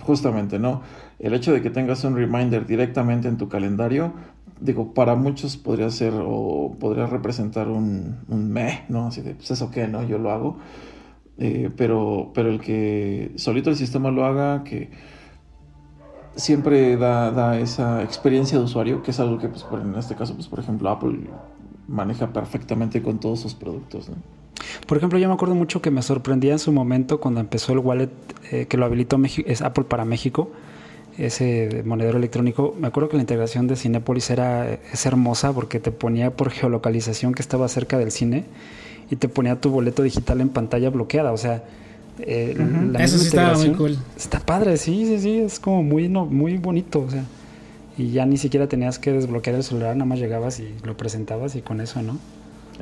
justamente, 0.00 0.58
¿no? 0.58 0.82
El 1.18 1.34
hecho 1.34 1.52
de 1.52 1.62
que 1.62 1.70
tengas 1.70 2.04
un 2.04 2.16
reminder 2.16 2.66
directamente 2.66 3.28
en 3.28 3.36
tu 3.36 3.48
calendario, 3.48 4.12
digo, 4.60 4.94
para 4.94 5.14
muchos 5.14 5.56
podría 5.56 5.90
ser 5.90 6.14
o 6.16 6.76
podría 6.78 7.06
representar 7.06 7.68
un, 7.68 8.20
un 8.28 8.50
meh, 8.50 8.84
¿no? 8.88 9.06
Así 9.06 9.20
de, 9.20 9.34
pues 9.34 9.50
eso 9.50 9.70
qué, 9.70 9.88
¿no? 9.88 10.02
Yo 10.02 10.18
lo 10.18 10.30
hago. 10.30 10.58
Eh, 11.38 11.70
pero, 11.76 12.30
pero 12.34 12.50
el 12.50 12.60
que 12.60 13.32
solito 13.36 13.70
el 13.70 13.76
sistema 13.76 14.10
lo 14.10 14.24
haga, 14.24 14.64
que 14.64 14.90
siempre 16.36 16.96
da, 16.96 17.30
da, 17.30 17.58
esa 17.58 18.02
experiencia 18.02 18.58
de 18.58 18.64
usuario, 18.64 19.02
que 19.02 19.10
es 19.10 19.20
algo 19.20 19.38
que, 19.38 19.48
pues, 19.48 19.64
en 19.72 19.94
este 19.96 20.14
caso, 20.14 20.34
pues, 20.34 20.48
por 20.48 20.60
ejemplo, 20.60 20.90
Apple 20.90 21.18
maneja 21.88 22.32
perfectamente 22.32 23.02
con 23.02 23.18
todos 23.18 23.40
sus 23.40 23.54
productos. 23.54 24.08
¿no? 24.08 24.16
Por 24.86 24.98
ejemplo, 24.98 25.18
yo 25.18 25.28
me 25.28 25.34
acuerdo 25.34 25.54
mucho 25.54 25.80
que 25.80 25.90
me 25.90 26.02
sorprendía 26.02 26.52
en 26.52 26.58
su 26.58 26.72
momento 26.72 27.20
cuando 27.20 27.40
empezó 27.40 27.72
el 27.72 27.78
wallet 27.78 28.10
eh, 28.50 28.66
que 28.66 28.76
lo 28.76 28.84
habilitó 28.84 29.20
es 29.46 29.62
Apple 29.62 29.84
para 29.84 30.04
México, 30.04 30.50
ese 31.18 31.82
monedero 31.84 32.18
electrónico. 32.18 32.74
Me 32.78 32.88
acuerdo 32.88 33.08
que 33.08 33.16
la 33.16 33.22
integración 33.22 33.66
de 33.66 33.76
Cinepolis 33.76 34.30
era 34.30 34.72
es 34.72 35.06
hermosa 35.06 35.52
porque 35.52 35.80
te 35.80 35.92
ponía 35.92 36.30
por 36.30 36.50
geolocalización 36.50 37.34
que 37.34 37.42
estaba 37.42 37.68
cerca 37.68 37.98
del 37.98 38.10
cine 38.10 38.44
y 39.10 39.16
te 39.16 39.28
ponía 39.28 39.60
tu 39.60 39.70
boleto 39.70 40.02
digital 40.02 40.40
en 40.40 40.48
pantalla 40.48 40.90
bloqueada. 40.90 41.32
O 41.32 41.36
sea, 41.36 41.64
eh, 42.18 42.56
eso 42.98 43.18
sí 43.18 43.26
estaba 43.28 43.56
muy 43.56 43.72
cool. 43.72 43.98
Está 44.16 44.40
padre, 44.40 44.76
sí, 44.76 45.06
sí, 45.06 45.18
sí, 45.18 45.38
es 45.38 45.60
como 45.60 45.82
muy, 45.82 46.08
no, 46.08 46.26
muy 46.26 46.56
bonito. 46.56 47.00
O 47.00 47.10
sea, 47.10 47.24
y 47.96 48.10
ya 48.10 48.26
ni 48.26 48.36
siquiera 48.38 48.68
tenías 48.68 48.98
que 48.98 49.12
desbloquear 49.12 49.56
el 49.56 49.64
celular, 49.64 49.96
nada 49.96 50.06
más 50.06 50.18
llegabas 50.18 50.60
y 50.60 50.74
lo 50.84 50.96
presentabas 50.96 51.56
y 51.56 51.62
con 51.62 51.80
eso, 51.80 52.02
¿no? 52.02 52.18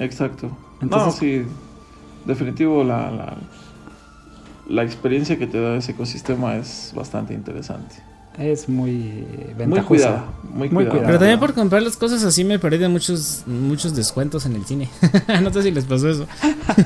Exacto. 0.00 0.50
Entonces, 0.80 1.06
no, 1.06 1.12
sí, 1.12 1.46
definitivo 2.24 2.82
la, 2.82 3.36
la, 4.68 4.82
experiencia 4.82 5.38
que 5.38 5.46
te 5.46 5.60
da 5.60 5.76
ese 5.76 5.92
ecosistema 5.92 6.56
es 6.56 6.92
bastante 6.96 7.34
interesante. 7.34 7.96
es 8.38 8.66
muy 8.66 9.26
ventajosa. 9.58 9.66
Muy 9.68 9.82
cuidada, 9.82 10.24
muy, 10.54 10.68
cuidada. 10.70 11.06
Pero 11.06 11.18
también 11.18 11.38
por 11.38 11.52
comprar 11.52 11.82
las 11.82 11.98
cosas 11.98 12.24
así 12.24 12.44
me 12.44 12.58
perdí 12.58 12.78
de 12.78 12.88
muchos, 12.88 13.44
muchos 13.46 13.94
descuentos 13.94 14.46
en 14.46 14.56
el 14.56 14.64
cine. 14.64 14.88
no 15.42 15.52
sé 15.52 15.62
si 15.64 15.70
les 15.70 15.84
pasó 15.84 16.08
eso. 16.08 16.26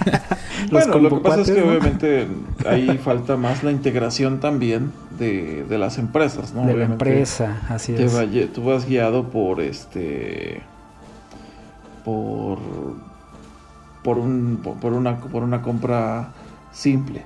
bueno, 0.72 0.98
lo 0.98 1.10
que 1.10 1.28
pasa 1.28 1.42
es 1.42 1.50
que 1.52 1.62
obviamente 1.62 2.26
ahí 2.66 2.98
falta 2.98 3.36
más 3.36 3.62
la 3.62 3.70
integración 3.70 4.40
también 4.40 4.90
de, 5.20 5.64
de 5.68 5.78
las 5.78 5.98
empresas, 5.98 6.52
¿no? 6.52 6.66
De 6.66 6.76
la 6.76 6.86
empresa, 6.86 7.62
así 7.68 7.94
es. 7.94 8.52
tú 8.52 8.64
vas 8.64 8.86
guiado 8.86 9.30
por 9.30 9.60
este... 9.60 10.73
por... 12.04 12.58
por, 14.02 14.18
un, 14.18 14.60
por, 14.80 14.92
una, 14.92 15.18
por 15.18 15.42
una 15.42 15.62
compra 15.62 16.32
simple. 16.72 17.22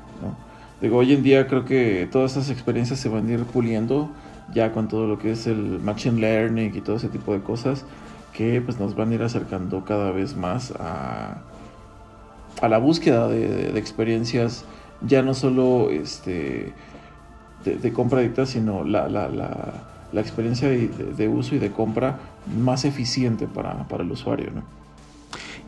Digo, 0.81 0.99
hoy 0.99 1.12
en 1.12 1.22
día 1.22 1.49
creo 1.49 1.64
que 1.64 2.09
todas 2.11 2.33
esas 2.33 2.51
experiencias 2.51 3.01
se 3.01 3.09
van 3.09 3.29
a 3.29 3.33
ir 3.33 3.45
puliendo 3.45 4.11
ya 4.53 4.72
con 4.72 4.89
todo 4.89 5.07
lo 5.07 5.18
que 5.18 5.33
es 5.33 5.47
el 5.47 5.81
machine 5.81 6.20
learning 6.20 6.74
y 6.74 6.81
todo 6.81 6.97
ese 6.97 7.09
tipo 7.09 7.33
de 7.33 7.41
cosas 7.41 7.85
que 8.33 8.61
pues 8.61 8.79
nos 8.79 8.95
van 8.95 9.11
a 9.11 9.14
ir 9.14 9.22
acercando 9.22 9.85
cada 9.85 10.12
vez 10.12 10.37
más 10.37 10.72
a, 10.79 11.39
a 12.61 12.68
la 12.68 12.79
búsqueda 12.79 13.29
de, 13.29 13.76
experiencias 13.79 14.64
ya 15.01 15.22
no 15.22 15.35
solo 15.35 15.91
este 15.91 16.72
de, 17.64 17.93
compra 17.93 18.20
directa 18.20 18.47
sino 18.47 18.85
la, 18.85 19.09
la, 19.09 19.29
la, 19.29 20.20
experiencia 20.20 20.68
de, 20.68 21.29
uso 21.29 21.55
y 21.55 21.59
de 21.59 21.70
compra 21.70 22.18
más 22.57 22.85
eficiente 22.85 23.47
para, 23.47 23.87
para 23.89 24.03
el 24.05 24.11
usuario 24.11 24.51
¿no? 24.55 24.79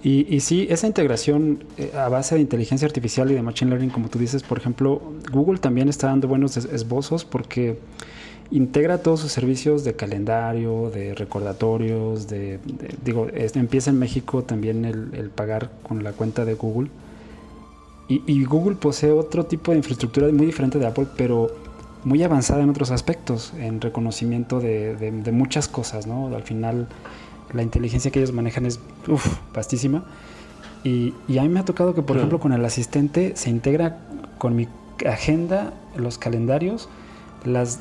Y, 0.02 0.34
y, 0.34 0.40
sí, 0.40 0.66
esa 0.70 0.86
integración 0.86 1.64
eh, 1.76 1.92
a 1.94 2.08
base 2.08 2.34
de 2.34 2.40
inteligencia 2.40 2.86
artificial 2.86 3.30
y 3.30 3.34
de 3.34 3.42
machine 3.42 3.70
learning, 3.70 3.90
como 3.90 4.08
tú 4.08 4.18
dices, 4.18 4.42
por 4.42 4.56
ejemplo, 4.56 5.02
Google 5.30 5.58
también 5.58 5.90
está 5.90 6.06
dando 6.06 6.26
buenos 6.26 6.56
esbozos 6.56 7.26
porque 7.26 7.78
integra 8.50 8.98
todos 8.98 9.20
sus 9.20 9.32
servicios 9.32 9.84
de 9.84 9.94
calendario, 9.94 10.90
de 10.90 11.14
recordatorios, 11.14 12.28
de, 12.28 12.58
digo, 13.04 13.28
empieza 13.32 13.90
en 13.90 13.98
México 13.98 14.42
también 14.42 14.84
el, 14.84 15.30
pagar 15.30 15.70
con 15.82 16.02
la 16.02 16.12
cuenta 16.12 16.44
de 16.44 16.54
Google. 16.54 16.90
Y, 18.08 18.42
Google 18.42 18.74
posee 18.74 19.12
otro 19.12 19.46
tipo 19.46 19.70
de 19.70 19.76
infraestructura 19.76 20.26
muy 20.32 20.44
diferente 20.44 20.80
de 20.80 20.86
Apple, 20.86 21.06
pero 21.16 21.48
muy 22.04 22.22
avanzada 22.22 22.62
en 22.62 22.70
otros 22.70 22.90
aspectos, 22.90 23.52
en 23.58 23.80
reconocimiento 23.80 24.60
de, 24.60 24.94
de 24.96 25.32
muchas 25.32 25.68
cosas, 25.68 26.06
¿no? 26.06 26.34
Al 26.34 26.42
final 26.42 26.88
la 27.52 27.62
inteligencia 27.62 28.10
que 28.10 28.20
ellos 28.20 28.32
manejan 28.32 28.66
es 28.66 28.80
uf, 29.08 29.38
vastísima. 29.54 30.04
Y, 30.82 31.12
a 31.38 31.42
mí 31.42 31.48
me 31.48 31.60
ha 31.60 31.64
tocado 31.64 31.94
que, 31.94 32.02
por 32.02 32.16
ejemplo, 32.16 32.40
con 32.40 32.52
el 32.52 32.64
asistente 32.64 33.32
se 33.36 33.50
integra 33.50 33.98
con 34.38 34.56
mi 34.56 34.66
agenda, 35.06 35.74
los 35.96 36.16
calendarios, 36.16 36.88
las, 37.44 37.80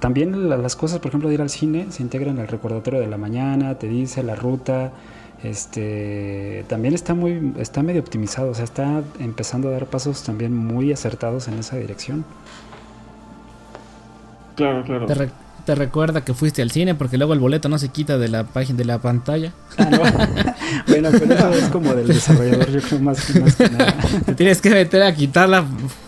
también 0.00 0.48
las 0.48 0.76
cosas, 0.76 0.98
por 0.98 1.08
ejemplo, 1.08 1.28
de 1.28 1.36
ir 1.36 1.42
al 1.42 1.50
cine, 1.50 1.86
se 1.90 2.02
integran 2.02 2.38
al 2.38 2.48
recordatorio 2.48 3.00
de 3.00 3.06
la 3.06 3.18
mañana, 3.18 3.78
te 3.78 3.88
dice 3.88 4.22
la 4.22 4.34
ruta, 4.34 4.92
este 5.44 6.64
también 6.68 6.92
está 6.92 7.14
muy 7.14 7.54
está 7.58 7.82
medio 7.82 8.00
optimizado, 8.00 8.50
o 8.50 8.54
sea, 8.54 8.64
está 8.64 9.02
empezando 9.20 9.68
a 9.68 9.72
dar 9.72 9.86
pasos 9.86 10.22
también 10.22 10.54
muy 10.54 10.92
acertados 10.92 11.48
en 11.48 11.54
esa 11.54 11.76
dirección. 11.76 12.24
Claro, 14.60 14.84
claro 14.84 15.30
te 15.64 15.74
recuerda 15.74 16.24
que 16.24 16.34
fuiste 16.34 16.62
al 16.62 16.70
cine 16.70 16.94
porque 16.94 17.16
luego 17.16 17.32
el 17.32 17.38
boleto 17.38 17.68
no 17.68 17.78
se 17.78 17.88
quita 17.90 18.18
de 18.18 18.28
la 18.28 18.44
página 18.44 18.78
de 18.78 18.84
la 18.84 18.98
pantalla. 18.98 19.52
Ah, 19.78 19.88
bueno, 20.88 21.10
pero 21.12 21.34
eso 21.34 21.50
es 21.50 21.68
como 21.68 21.94
del 21.94 22.06
desarrollador, 22.08 22.70
yo 22.70 22.80
creo 22.80 23.00
más, 23.00 23.36
más 23.36 23.56
que 23.56 23.70
nada. 23.70 23.94
Te 24.26 24.34
tienes 24.34 24.60
que 24.60 24.70
meter 24.70 25.02
a 25.02 25.14
quitarla 25.14 25.64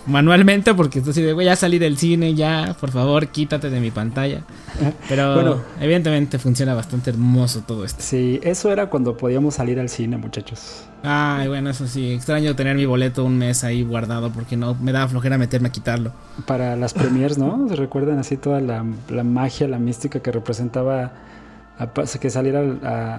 manualmente 0.07 0.75
porque 0.75 0.99
estás 0.99 1.13
así 1.13 1.23
de, 1.23 1.33
güey, 1.33 1.47
ya 1.47 1.57
salí 1.57 1.79
del 1.79 1.99
cine, 1.99 2.35
ya, 2.35 2.77
por 2.81 2.91
favor, 2.91 3.29
quítate 3.29 3.71
de 3.71 3.81
mi 3.81 3.91
pantalla. 3.91 4.43
Pero 5.09 5.35
bueno, 5.35 5.61
evidentemente 5.81 6.39
funciona 6.39 6.75
bastante 6.75 7.11
hermoso 7.11 7.63
todo 7.67 7.85
esto. 7.85 8.03
Sí, 8.03 8.41
eso 8.43 8.73
era 8.73 8.87
cuando 8.91 9.17
podíamos 9.17 9.55
salir 9.55 9.79
al 9.79 9.89
cine, 9.89 10.17
muchachos. 10.17 10.85
Ay, 11.03 11.49
bueno, 11.49 11.71
eso 11.71 11.87
sí, 11.87 12.13
extraño 12.13 12.55
tener 12.55 12.77
mi 12.77 12.87
boleto 12.87 13.25
un 13.25 13.37
mes 13.37 13.65
ahí 13.65 13.83
guardado 13.83 14.31
porque 14.31 14.57
no 14.57 14.75
me 14.75 14.93
da 14.93 15.09
flojera 15.09 15.37
meterme 15.37 15.69
a 15.69 15.73
quitarlo. 15.73 16.13
Para 16.47 16.77
las 16.77 16.95
premiers, 16.95 17.39
¿no? 17.39 17.69
¿Se 17.69 17.77
recuerdan 17.77 18.19
así 18.19 18.37
toda 18.37 18.61
la, 18.61 18.85
magia, 19.25 19.67
la 19.67 19.79
mística 19.79 20.21
que 20.21 20.31
representaba 20.31 21.13
que 22.21 22.31
saliera 22.31 22.61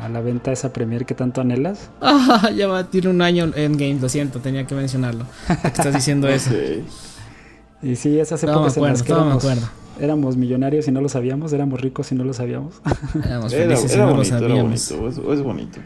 a, 0.04 0.10
la 0.10 0.22
venta 0.22 0.51
esa 0.51 0.72
premier 0.74 1.06
que 1.06 1.14
tanto 1.14 1.41
anhelas? 1.41 1.89
Ah, 2.01 2.49
ya 2.49 2.68
va, 2.68 2.89
tiene 2.89 3.10
un 3.10 3.22
año 3.22 3.51
en 3.56 3.74
game, 3.78 3.99
lo 3.99 4.10
siento, 4.10 4.39
tenía 4.39 4.66
que 4.66 4.76
mencionarlo. 4.76 5.26
Estás 5.64 5.93
diciendo 5.93 6.28
eso. 6.30 6.51
Y 7.82 7.95
sí, 7.95 8.18
esas 8.18 8.41
épocas 8.43 8.78
en 8.78 8.84
las 8.84 9.04
que 9.04 9.12
éramos, 9.12 9.45
éramos, 9.99 10.38
millonarios 10.38 10.88
y 10.88 10.91
no 10.91 11.01
lo 11.01 11.10
sabíamos, 11.10 11.51
éramos 11.54 11.82
ricos 11.82 12.12
y 12.12 12.16
no 12.16 12.24
lo 12.24 12.34
sabíamos. 12.34 12.82
Éramos 13.26 13.54
felices 13.54 13.93
y 13.93 13.97
no 13.97 14.16
lo 14.16 14.24
sabíamos. 14.24 14.89
bonito, 14.89 15.34
es, 15.34 15.41
bonito. 15.41 15.80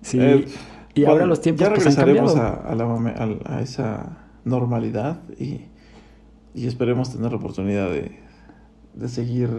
Sí. 0.00 0.18
Eh, 0.20 0.46
y 0.94 1.04
ahora 1.04 1.26
los 1.26 1.40
tiempos 1.40 1.66
ya 1.66 1.74
pues, 1.74 1.84
regresaremos 1.84 2.36
a, 2.36 2.62
a, 2.68 3.60
esa 3.62 4.18
normalidad 4.44 5.20
y, 5.38 5.66
y, 6.54 6.66
esperemos 6.66 7.12
tener 7.12 7.32
la 7.32 7.36
oportunidad 7.36 7.90
de, 7.90 8.16
de 8.94 9.08
seguir 9.08 9.50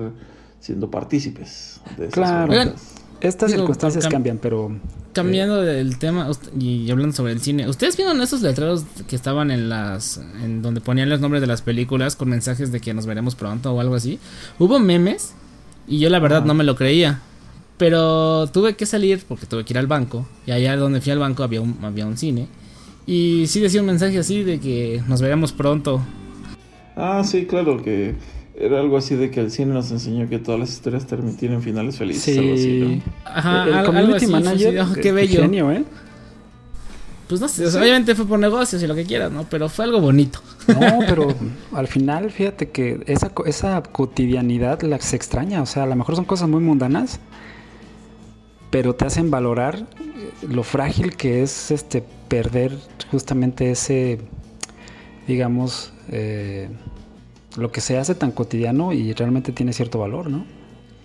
siendo 0.61 0.89
partícipes 0.89 1.81
de 1.97 2.05
esas 2.05 2.13
claro. 2.13 2.73
estas 3.19 3.51
circunstancias 3.51 4.07
cambian, 4.07 4.37
pero... 4.37 4.71
Cambiando 5.11 5.61
eh, 5.61 5.65
del 5.65 5.97
tema 5.97 6.29
y 6.57 6.89
hablando 6.89 7.13
sobre 7.13 7.33
el 7.33 7.41
cine, 7.41 7.67
¿ustedes 7.67 7.97
vieron 7.97 8.21
esos 8.21 8.41
letreros 8.41 8.85
que 9.07 9.15
estaban 9.17 9.51
en 9.51 9.67
las... 9.67 10.21
en 10.41 10.61
donde 10.61 10.79
ponían 10.79 11.09
los 11.09 11.19
nombres 11.19 11.41
de 11.41 11.47
las 11.47 11.61
películas 11.61 12.15
con 12.15 12.29
mensajes 12.29 12.71
de 12.71 12.79
que 12.79 12.93
nos 12.93 13.05
veremos 13.07 13.35
pronto 13.35 13.73
o 13.73 13.81
algo 13.81 13.95
así? 13.95 14.19
Hubo 14.57 14.79
memes 14.79 15.33
y 15.87 15.99
yo 15.99 16.09
la 16.09 16.19
verdad 16.19 16.45
no 16.45 16.53
me 16.53 16.63
lo 16.63 16.75
creía. 16.75 17.19
Pero 17.77 18.45
tuve 18.47 18.75
que 18.75 18.85
salir 18.85 19.23
porque 19.27 19.47
tuve 19.47 19.65
que 19.65 19.73
ir 19.73 19.79
al 19.79 19.87
banco. 19.87 20.27
Y 20.45 20.51
allá 20.51 20.77
donde 20.77 21.01
fui 21.01 21.11
al 21.11 21.17
banco 21.17 21.41
había 21.41 21.61
un, 21.61 21.79
había 21.81 22.05
un 22.05 22.15
cine. 22.15 22.47
Y 23.07 23.47
sí 23.47 23.59
decía 23.59 23.81
un 23.81 23.87
mensaje 23.87 24.19
así 24.19 24.43
de 24.43 24.59
que 24.59 25.01
nos 25.07 25.19
veremos 25.19 25.51
pronto. 25.51 25.99
Ah, 26.95 27.23
sí, 27.25 27.47
claro, 27.47 27.81
que 27.81 28.13
era 28.61 28.79
algo 28.79 28.97
así 28.97 29.15
de 29.15 29.31
que 29.31 29.39
el 29.39 29.51
cine 29.51 29.73
nos 29.73 29.91
enseñó 29.91 30.29
que 30.29 30.37
todas 30.37 30.59
las 30.59 30.69
historias 30.69 31.05
tienen 31.37 31.61
finales 31.61 31.97
felices. 31.97 32.35
Sí. 32.61 33.01
Ajá, 33.25 33.79
el, 33.79 33.85
community 33.85 34.27
manager, 34.27 34.79
oh, 34.81 34.93
qué 34.93 35.11
bello. 35.11 35.41
Genio, 35.41 35.71
¿eh? 35.71 35.83
Pues 37.27 37.39
no 37.39 37.47
sé, 37.47 37.65
obviamente 37.65 38.13
fue 38.13 38.25
por 38.25 38.37
negocios 38.37 38.83
y 38.83 38.87
lo 38.87 38.93
que 38.93 39.05
quieras, 39.05 39.31
¿no? 39.31 39.45
Pero 39.49 39.69
fue 39.69 39.85
algo 39.85 40.01
bonito. 40.01 40.41
No, 40.67 40.99
pero 41.07 41.33
al 41.73 41.87
final, 41.87 42.29
fíjate 42.29 42.69
que 42.69 43.01
esa, 43.07 43.31
esa 43.45 43.81
cotidianidad 43.81 44.81
la 44.81 44.99
se 44.99 45.15
extraña. 45.15 45.61
O 45.61 45.65
sea, 45.65 45.83
a 45.83 45.85
lo 45.87 45.95
mejor 45.95 46.15
son 46.15 46.25
cosas 46.25 46.49
muy 46.49 46.61
mundanas, 46.61 47.19
pero 48.69 48.93
te 48.95 49.05
hacen 49.05 49.31
valorar 49.31 49.77
eh, 49.77 50.31
lo 50.49 50.63
frágil 50.63 51.15
que 51.15 51.41
es 51.41 51.71
este 51.71 52.03
perder 52.27 52.77
justamente 53.09 53.71
ese, 53.71 54.19
digamos, 55.25 55.93
eh, 56.09 56.69
lo 57.57 57.71
que 57.71 57.81
se 57.81 57.97
hace 57.97 58.15
tan 58.15 58.31
cotidiano 58.31 58.93
y 58.93 59.13
realmente 59.13 59.51
tiene 59.51 59.73
cierto 59.73 59.99
valor, 59.99 60.29
¿no? 60.29 60.45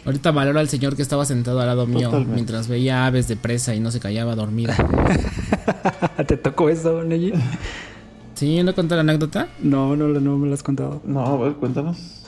Ahorita 0.05 0.31
valoro 0.31 0.61
al 0.61 0.69
señor 0.69 0.95
que 0.95 1.03
estaba 1.03 1.25
sentado 1.25 1.61
al 1.61 1.67
lado 1.67 1.87
mío 1.87 2.13
mientras 2.33 2.69
veía 2.69 3.07
aves 3.07 3.27
de 3.27 3.37
presa 3.37 3.75
y 3.75 3.81
no 3.81 3.91
se 3.91 3.99
callaba 3.99 4.37
dormido. 4.37 4.73
¿Te 6.27 6.37
tocó 6.37 6.69
eso, 6.69 7.03
Neji? 7.03 7.33
¿Sí? 8.35 8.63
¿No 8.63 8.73
conté 8.75 8.95
la 8.95 9.01
anécdota? 9.01 9.49
No, 9.61 9.97
no, 9.97 10.07
no 10.07 10.39
me 10.39 10.47
lo 10.47 10.55
has 10.55 10.63
contado. 10.63 11.01
No, 11.05 11.27
a 11.27 11.37
ver, 11.39 11.55
cuéntanos. 11.55 12.27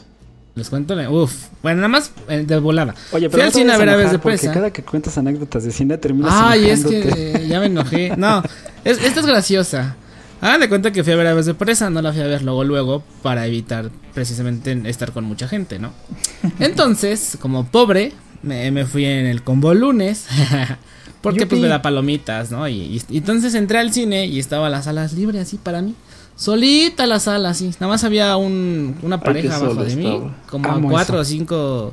Les 0.57 0.69
cuento, 0.71 0.97
uf, 1.13 1.51
bueno, 1.63 1.77
nada 1.77 1.89
más 1.89 2.11
eh, 2.29 2.43
de 2.45 2.59
volada. 2.59 2.93
Oye, 3.13 3.31
pero 3.31 3.43
Fui 3.43 3.47
al 3.47 3.53
cine 3.53 3.73
a 3.73 3.77
ver 3.77 3.91
Aves 3.91 4.11
de 4.11 4.19
Presa. 4.19 4.53
cada 4.53 4.73
que 4.73 4.83
cuentas 4.83 5.17
anécdotas 5.17 5.63
de 5.63 5.71
cine 5.71 5.97
terminas 5.99 6.33
Ay, 6.35 6.71
es 6.71 6.85
que 6.85 7.47
ya 7.49 7.61
me 7.61 7.67
enojé. 7.67 8.17
No, 8.17 8.43
esta 8.85 9.21
es 9.21 9.27
graciosa. 9.27 9.95
Hagan 10.41 10.61
de 10.61 10.69
cuenta 10.69 10.93
que 10.93 11.03
fui 11.03 11.13
a 11.13 11.17
ver 11.17 11.27
Aves 11.27 11.47
de 11.47 11.55
Presa, 11.55 11.91
no 11.91 12.01
la 12.01 12.13
fui 12.13 12.23
a 12.23 12.27
ver 12.27 12.43
luego, 12.43 12.63
luego, 12.63 13.03
para 13.23 13.47
evitar 13.47 13.91
precisamente 14.15 14.81
estar 14.85 15.13
con 15.13 15.25
mucha 15.25 15.49
gente, 15.49 15.79
¿no? 15.79 15.93
Entonces, 16.61 17.37
como 17.41 17.67
pobre, 17.67 18.13
me, 18.43 18.87
fui 18.87 19.05
en 19.05 19.27
el 19.27 19.43
combo 19.43 19.75
lunes. 19.75 20.27
porque 21.21 21.47
pues 21.47 21.61
me 21.61 21.69
da 21.69 21.83
palomitas, 21.83 22.51
¿no? 22.51 22.69
Y, 22.69 23.03
y, 23.11 23.17
entonces 23.17 23.55
entré 23.55 23.79
al 23.79 23.93
cine 23.93 24.27
y 24.27 24.39
estaba 24.39 24.71
las 24.71 24.85
salas 24.85 25.13
libres 25.15 25.43
así 25.43 25.57
para 25.57 25.83
mí. 25.83 25.95
Solita 26.37 27.05
la 27.07 27.19
sala, 27.19 27.53
sí. 27.53 27.71
Nada 27.81 27.89
más 27.89 28.05
había 28.05 28.37
un, 28.37 28.97
una 29.03 29.21
pareja 29.21 29.57
abajo 29.57 29.83
de 29.83 29.97
mí. 29.97 30.21
Como 30.49 30.89
cuatro 30.89 31.19
o 31.19 31.25
cinco 31.25 31.93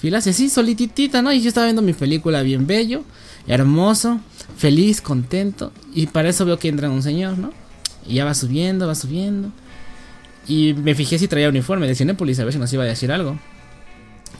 filas. 0.00 0.26
Y 0.26 0.30
así, 0.30 0.48
solititita, 0.48 1.20
¿no? 1.20 1.30
Y 1.30 1.42
yo 1.42 1.48
estaba 1.48 1.66
viendo 1.66 1.82
mi 1.82 1.92
película 1.92 2.40
bien 2.40 2.66
bello, 2.66 3.02
hermoso, 3.46 4.18
feliz, 4.56 5.02
contento. 5.02 5.72
Y 5.94 6.06
para 6.06 6.30
eso 6.30 6.46
veo 6.46 6.58
que 6.58 6.68
entra 6.68 6.88
un 6.88 7.02
señor, 7.02 7.36
¿no? 7.36 7.52
Y 8.08 8.14
ya 8.14 8.24
va 8.24 8.34
subiendo, 8.34 8.86
va 8.86 8.94
subiendo. 8.94 9.50
Y 10.48 10.74
me 10.74 10.94
fijé 10.94 11.18
si 11.18 11.28
traía 11.28 11.48
uniforme 11.48 11.86
de 11.86 11.94
Cinépolis, 11.94 12.38
a 12.38 12.44
ver 12.44 12.52
si 12.52 12.58
nos 12.58 12.72
iba 12.72 12.84
a 12.84 12.86
decir 12.86 13.10
algo. 13.10 13.38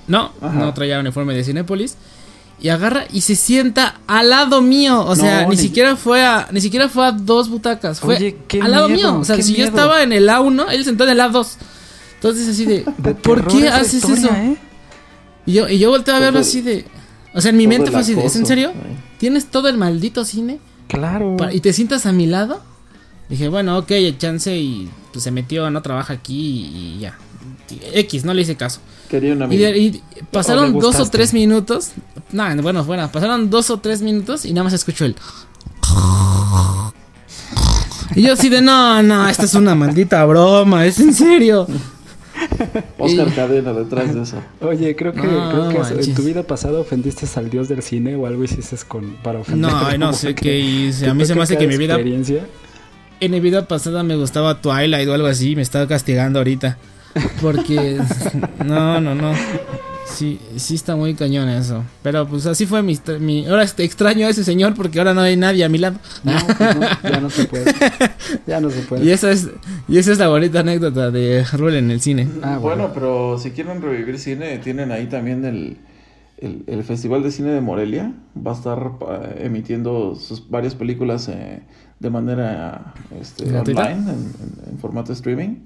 No, 0.07 0.33
no 0.41 0.73
traía 0.73 1.01
uniforme 1.01 1.35
de 1.35 1.43
Cinépolis 1.43 1.97
y 2.61 2.69
agarra 2.71 3.05
y 3.13 3.21
se 3.21 3.37
sienta 3.37 4.01
al 4.07 4.31
lado 4.31 4.63
mío. 4.63 5.05
O 5.05 5.15
sea, 5.15 5.47
ni, 5.47 5.57
siquiera 5.57 5.97
fue 5.97 6.25
a, 6.25 6.49
ni 6.51 6.61
siquiera 6.61 6.89
fue 6.89 7.07
a 7.07 7.13
dos 7.13 7.49
butacas. 7.49 8.01
Fue 8.01 8.37
al 8.61 8.71
lado 8.71 8.89
mío. 8.89 9.19
O 9.19 9.25
sea, 9.25 9.41
si 9.43 9.55
yo 9.55 9.65
estaba 9.65 10.03
en 10.03 10.13
el 10.13 10.29
A1, 10.29 10.67
él 10.71 10.85
sentó 10.85 11.05
en 11.05 11.11
el 11.11 11.21
A2. 11.21 11.47
Entonces 12.15 12.49
así 12.49 12.65
de, 12.65 12.81
¿por 13.23 13.47
qué 13.47 13.69
haces 13.69 14.05
eso? 14.05 14.29
¿eh? 14.29 14.57
Y 15.45 15.53
yo, 15.53 15.69
y 15.69 15.79
yo 15.79 15.91
volteé 15.91 16.15
a 16.15 16.19
verlo 16.19 16.41
así 16.41 16.61
de... 16.61 16.85
O 17.35 17.41
sea, 17.41 17.51
en 17.51 17.59
mi 17.59 17.67
mente 17.67 17.91
fue 17.91 18.01
así 18.01 18.15
de, 18.15 18.25
¿es 18.25 18.35
en 18.37 18.47
serio? 18.47 18.73
¿Tienes 19.19 19.47
todo 19.47 19.69
el 19.69 19.77
maldito 19.77 20.25
cine? 20.25 20.59
Claro. 20.89 21.37
¿Y 21.53 21.61
te 21.61 21.73
sientas 21.73 22.07
a 22.07 22.13
mi 22.13 22.27
lado? 22.27 22.63
Dije, 23.29 23.49
bueno, 23.49 23.79
ok, 23.79 23.93
chance 24.19 24.57
y 24.57 24.89
pues 25.13 25.25
se 25.25 25.31
metió, 25.31 25.71
no 25.71 25.83
trabaja 25.83 26.15
aquí 26.15 26.71
y 26.73 26.99
ya. 27.01 27.19
X, 27.95 28.25
no 28.25 28.33
le 28.33 28.43
hice 28.43 28.57
caso. 28.57 28.81
Quería 29.09 29.33
una 29.33 29.53
y, 29.53 29.65
y, 29.65 30.03
pasaron 30.31 30.79
dos 30.79 31.01
o 31.01 31.07
tres 31.07 31.35
minutos. 31.35 31.93
No, 32.33 32.45
bueno, 32.63 32.85
bueno, 32.85 33.11
pasaron 33.11 33.51
dos 33.51 33.71
o 33.71 33.79
tres 33.79 34.03
minutos 34.03 34.45
y 34.45 34.53
nada 34.53 34.65
más 34.65 34.73
escucho 34.73 35.05
el. 35.05 35.17
Y 38.15 38.23
yo 38.23 38.33
así 38.33 38.49
de, 38.49 38.63
no, 38.63 39.03
no, 39.03 39.29
esta 39.29 39.45
es 39.45 39.55
una 39.55 39.75
maldita 39.75 40.25
broma, 40.25 40.87
es 40.87 40.99
en 41.01 41.13
serio. 41.13 41.67
Oscar 42.99 43.35
Cadena 43.35 43.73
detrás 43.75 44.15
de 44.15 44.23
eso. 44.23 44.43
Oye, 44.61 44.97
creo 44.97 45.13
que, 45.13 45.21
creo 45.21 45.69
que 45.69 46.03
en 46.03 46.15
tu 46.15 46.23
vida 46.23 46.43
pasada 46.43 46.79
ofendiste 46.79 47.27
al 47.39 47.51
dios 47.51 47.69
del 47.69 47.83
cine 47.83 48.17
o 48.17 48.27
algo 48.27 48.45
hiciste 48.45 48.77
con, 48.89 49.17
para 49.23 49.41
ofender. 49.41 49.71
No, 49.71 49.99
no 49.99 50.13
sé 50.15 50.35
qué 50.35 50.59
hice. 50.59 51.09
A 51.09 51.15
mí 51.15 51.27
se 51.27 51.35
me 51.35 51.43
hace 51.43 51.59
que 51.59 51.67
mi 51.67 51.77
vida... 51.77 51.99
En 53.21 53.31
mi 53.31 53.41
vida 53.41 53.67
pasada 53.67 54.03
me 54.03 54.17
gustaba 54.17 54.61
Twilight 54.61 55.09
o 55.09 55.15
algo 55.15 55.27
así, 55.27 55.57
me 55.57 55.63
estaba 55.63 55.87
castigando 55.87 56.39
ahorita. 56.41 56.79
Porque. 57.41 57.99
no, 58.65 59.01
no, 59.01 59.15
no. 59.15 59.33
Sí, 60.07 60.41
sí 60.57 60.77
está 60.77 60.97
muy 60.97 61.15
cañón 61.15 61.49
eso. 61.49 61.85
Pero 62.03 62.27
pues 62.27 62.47
así 62.47 62.65
fue 62.65 62.83
mi, 62.83 62.99
mi... 63.21 63.47
Ahora 63.47 63.65
extraño 63.65 64.27
a 64.27 64.31
ese 64.31 64.45
señor 64.45 64.75
porque 64.75 64.99
ahora 64.99 65.13
no 65.13 65.21
hay 65.21 65.37
nadie 65.37 65.65
a 65.65 65.69
mi 65.69 65.79
lado. 65.79 65.97
No, 66.23 66.33
pues 66.57 66.77
no 66.77 67.11
ya 67.11 67.21
no 67.21 67.31
se 67.31 67.45
puede. 67.45 67.75
Ya 68.47 68.61
no 68.61 68.71
se 68.71 68.81
puede. 68.83 69.05
Y 69.05 69.11
esa 69.11 69.31
es, 69.31 69.49
y 69.89 69.99
esa 69.99 70.13
es 70.13 70.19
la 70.19 70.29
bonita 70.29 70.61
anécdota 70.61 71.11
de 71.11 71.45
Rule 71.53 71.79
en 71.79 71.91
el 71.91 72.01
cine. 72.01 72.29
Ah, 72.43 72.59
bueno. 72.59 72.93
pero 72.95 73.39
si 73.39 73.51
quieren 73.51 73.83
revivir 73.83 74.19
cine, 74.19 74.59
tienen 74.59 74.93
ahí 74.93 75.07
también 75.07 75.45
el, 75.45 75.77
el, 76.39 76.85
Festival 76.85 77.23
de 77.23 77.31
Cine 77.31 77.51
de 77.51 77.61
Morelia. 77.61 78.13
Va 78.35 78.53
a 78.53 78.55
estar 78.55 78.93
eh, 79.11 79.43
emitiendo 79.45 80.15
sus 80.15 80.49
varias 80.49 80.75
películas 80.75 81.29
eh, 81.29 81.63
de 81.99 82.11
manera 82.11 82.95
este, 83.19 83.45
online, 83.45 84.05
en 84.71 84.79
formato 84.79 85.13
streaming 85.13 85.57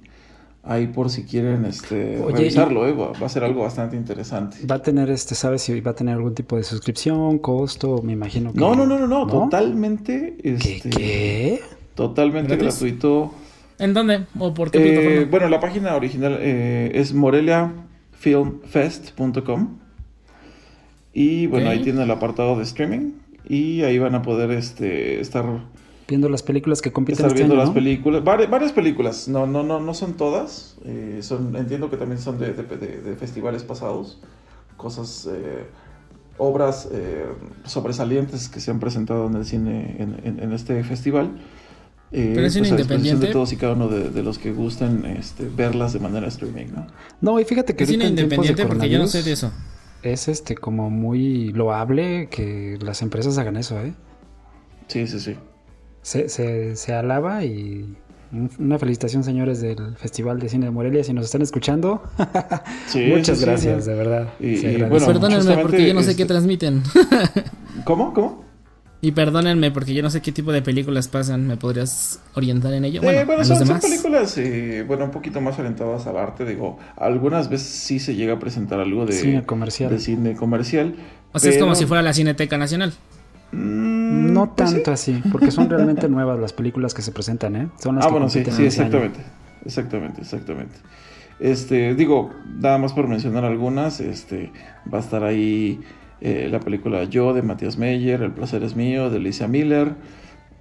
ahí 0.62 0.87
por 0.89 1.09
si 1.11 1.24
quieren 1.24 1.64
este 1.64 2.22
revisarlo, 2.26 2.87
¿eh? 2.87 2.93
va, 2.93 3.12
a 3.24 3.28
ser 3.28 3.45
algo 3.45 3.62
bastante 3.62 3.97
interesante. 3.97 4.59
Va 4.66 4.74
a 4.76 4.83
tener 4.83 5.11
este, 5.11 5.35
¿sabes 5.35 5.62
si 5.62 5.81
va 5.81 5.91
a 5.93 5.95
tener 5.95 6.14
algún 6.14 6.35
tipo 6.35 6.57
de 6.57 6.64
suscripción, 6.64 7.39
costo? 7.39 8.03
Me 8.03 8.12
imagino 8.12 8.53
que 8.53 8.61
No, 8.61 8.74
no, 8.74 8.85
no, 8.87 8.99
no, 8.99 9.07
no, 9.07 9.26
totalmente 9.26 10.37
este, 10.43 10.91
¿Qué? 10.91 11.62
Totalmente 11.95 12.57
gratuito. 12.57 13.33
¿En 13.78 13.95
dónde 13.95 14.26
o 14.39 14.53
por 14.53 14.70
qué 14.70 14.78
eh, 14.78 14.83
plataforma? 14.93 15.31
Bueno, 15.31 15.49
la 15.49 15.61
página 15.61 15.97
original 15.97 16.37
eh, 16.41 16.91
es 16.95 17.14
moreliafilmfest.com 17.14 19.78
y 21.12 21.47
bueno, 21.47 21.70
ahí 21.70 21.83
tiene 21.83 22.05
el 22.05 22.11
apartado 22.11 22.57
de 22.57 22.64
streaming 22.64 23.12
y 23.49 23.81
ahí 23.83 23.99
van 23.99 24.14
a 24.14 24.20
poder 24.22 24.51
este 24.51 25.20
estar 25.20 25.45
viendo 26.11 26.28
las 26.28 26.42
películas 26.42 26.82
que 26.82 26.92
compiten 26.92 27.24
Estar 27.24 27.28
este 27.28 27.38
viendo 27.38 27.54
las 27.54 27.70
películas, 27.70 28.24
varias, 28.24 28.72
películas, 28.72 29.28
no, 29.28 29.46
no, 29.46 29.62
no, 29.62 29.78
no 29.78 29.94
son 29.94 30.14
todas, 30.14 30.76
eh, 30.84 31.20
son, 31.22 31.54
entiendo 31.54 31.88
que 31.88 31.96
también 31.96 32.20
son 32.20 32.36
de, 32.36 32.52
de, 32.52 33.16
festivales 33.16 33.62
pasados, 33.62 34.18
cosas, 34.76 35.28
eh, 35.32 35.66
obras 36.36 36.88
eh, 36.92 37.26
sobresalientes 37.64 38.48
que 38.48 38.58
se 38.58 38.72
han 38.72 38.80
presentado 38.80 39.28
en 39.28 39.36
el 39.36 39.44
cine 39.44 39.96
en, 40.00 40.40
en, 40.40 40.52
este 40.52 40.82
festival. 40.82 41.30
Pero 42.11 42.44
es 42.44 42.58
pues, 42.58 42.68
independiente. 42.68 43.28
de 43.28 43.32
todos 43.32 43.52
y 43.52 43.56
cada 43.56 43.74
uno 43.74 43.86
de, 43.86 44.22
los 44.24 44.38
que 44.38 44.50
gusten 44.50 45.04
este, 45.04 45.48
verlas 45.48 45.92
de 45.92 46.00
manera 46.00 46.26
streaming, 46.26 46.66
¿no? 46.74 46.88
No, 47.20 47.38
y 47.38 47.44
fíjate 47.44 47.76
que 47.76 47.84
es 47.84 47.90
cine 47.90 48.08
independiente 48.08 48.66
porque 48.66 48.88
yo 48.88 48.98
no 48.98 49.06
sé 49.06 49.22
de 49.22 49.32
eso. 49.32 49.52
Es 50.02 50.26
este 50.26 50.56
como 50.56 50.90
muy 50.90 51.52
loable 51.52 52.28
que 52.30 52.78
las 52.80 53.02
empresas 53.02 53.38
hagan 53.38 53.56
eso, 53.56 53.78
¿eh? 53.78 53.92
Sí, 54.88 55.06
sí, 55.06 55.20
sí 55.20 55.36
se, 56.03 56.28
se, 56.28 56.76
se 56.76 56.94
alaba 56.94 57.44
y 57.44 57.96
una 58.59 58.78
felicitación, 58.78 59.24
señores 59.24 59.61
del 59.61 59.96
Festival 59.96 60.38
de 60.38 60.48
Cine 60.48 60.66
de 60.66 60.70
Morelia. 60.70 61.03
Si 61.03 61.12
nos 61.12 61.24
están 61.24 61.42
escuchando, 61.42 62.03
muchas 62.94 63.40
gracias, 63.40 63.86
de 63.86 63.94
verdad. 63.94 64.28
Y, 64.38 64.57
perdónenme 64.57 65.59
porque 65.59 65.86
yo 65.86 65.94
no 65.94 66.03
sé 66.03 66.14
qué 66.16 66.22
este 66.22 66.34
transmiten. 66.34 66.82
¿Cómo? 67.84 68.14
¿Cómo? 68.14 68.44
Y 69.03 69.12
perdónenme 69.12 69.70
porque 69.70 69.94
yo 69.94 70.03
no 70.03 70.11
sé 70.11 70.20
qué 70.20 70.30
tipo 70.30 70.53
de 70.53 70.61
películas 70.61 71.09
pasan. 71.09 71.46
¿Me 71.46 71.57
podrías 71.57 72.20
orientar 72.34 72.74
en 72.74 72.84
ello? 72.84 73.03
Eh, 73.03 73.24
bueno, 73.24 73.44
son, 73.44 73.80
películas, 73.80 74.36
eh, 74.36 74.84
bueno, 74.86 75.07
un 75.07 75.11
poquito 75.11 75.40
más 75.40 75.59
orientadas 75.59 76.07
al 76.07 76.18
arte. 76.18 76.44
Digo, 76.44 76.78
algunas 76.96 77.48
veces 77.48 77.66
sí 77.66 77.98
se 77.98 78.14
llega 78.14 78.34
a 78.34 78.38
presentar 78.38 78.78
algo 78.78 79.07
de 79.07 79.14
cine 79.14 79.44
comercial. 79.44 79.90
De 79.90 79.98
cine 79.98 80.36
comercial. 80.36 80.94
O 81.32 81.38
sea, 81.38 81.51
es 81.51 81.59
como 81.59 81.74
si 81.74 81.86
fuera 81.86 82.03
la 82.03 82.12
Cineteca 82.12 82.59
Nacional. 82.59 82.92
Mm, 83.53 83.99
no 84.47 84.55
pues 84.55 84.72
tanto 84.72 84.93
así, 84.93 85.22
porque 85.30 85.51
son 85.51 85.68
realmente 85.68 86.09
nuevas 86.09 86.38
las 86.38 86.53
películas 86.53 86.95
que 86.95 87.03
se 87.03 87.12
presentan, 87.12 87.57
¿eh? 87.57 87.68
Son 87.78 87.97
las 87.97 88.07
ah, 88.07 88.09
bueno, 88.09 88.28
sí, 88.28 88.45
sí, 88.51 88.64
exactamente. 88.64 89.20
Exactamente, 89.64 90.20
exactamente. 90.22 90.76
Este, 91.38 91.95
digo, 91.95 92.30
nada 92.59 92.78
más 92.78 92.93
por 92.93 93.09
mencionar 93.09 93.45
algunas, 93.45 94.01
este, 94.01 94.53
va 94.93 94.99
a 94.99 95.01
estar 95.01 95.24
ahí 95.24 95.80
eh, 96.20 96.49
la 96.51 96.61
película 96.61 97.05
Yo 97.05 97.32
de 97.32 97.43
Matías 97.43 97.78
Meyer, 97.78 98.22
El 98.22 98.32
placer 98.32 98.62
es 98.62 98.76
mío 98.76 99.09
de 99.09 99.16
Alicia 99.16 99.49
Miller, 99.49 99.95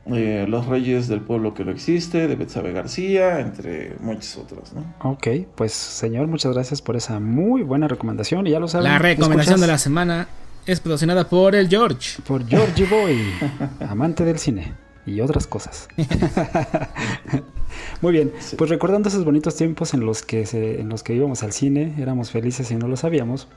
eh, 0.06 0.46
Los 0.48 0.68
Reyes 0.68 1.10
del 1.10 1.20
Pueblo 1.20 1.54
que 1.54 1.66
no 1.66 1.72
existe 1.72 2.28
de 2.28 2.36
Betsabe 2.36 2.72
García, 2.72 3.42
entre 3.42 3.96
muchas 4.00 4.38
otras, 4.38 4.74
¿no? 4.74 4.86
Ok, 5.04 5.28
pues 5.56 5.74
señor, 5.74 6.28
muchas 6.28 6.54
gracias 6.54 6.82
por 6.82 6.96
esa 6.96 7.20
muy 7.20 7.62
buena 7.62 7.90
recomendación 7.90 8.48
y 8.48 8.52
ya 8.52 8.60
lo 8.60 8.70
saben. 8.70 8.86
La 8.86 9.00
recomendación 9.00 9.60
de 9.60 9.68
la 9.68 9.78
semana 9.78 10.28
es 10.66 10.80
patrocinada 10.80 11.28
por 11.28 11.56
el 11.56 11.68
George. 11.68 12.22
Por 12.26 12.48
Georgie 12.48 12.86
Boy, 12.86 13.34
amante 13.80 14.24
del 14.24 14.40
cine 14.40 14.74
y 15.06 15.22
otras 15.22 15.48
cosas. 15.48 15.88
Muy 18.02 18.14
bien, 18.14 18.32
pues 18.58 18.70
recordando 18.70 19.10
esos 19.10 19.26
bonitos 19.26 19.56
tiempos 19.56 19.94
en 19.94 20.06
los 20.06 20.22
que 20.22 20.46
se, 20.46 20.80
en 20.80 20.90
los 20.90 21.04
que 21.04 21.14
íbamos 21.14 21.44
al 21.44 21.52
cine, 21.52 21.96
éramos 21.98 22.32
felices 22.32 22.72
y 22.72 22.76
no 22.76 22.88
lo 22.88 22.98
sabíamos. 22.98 23.48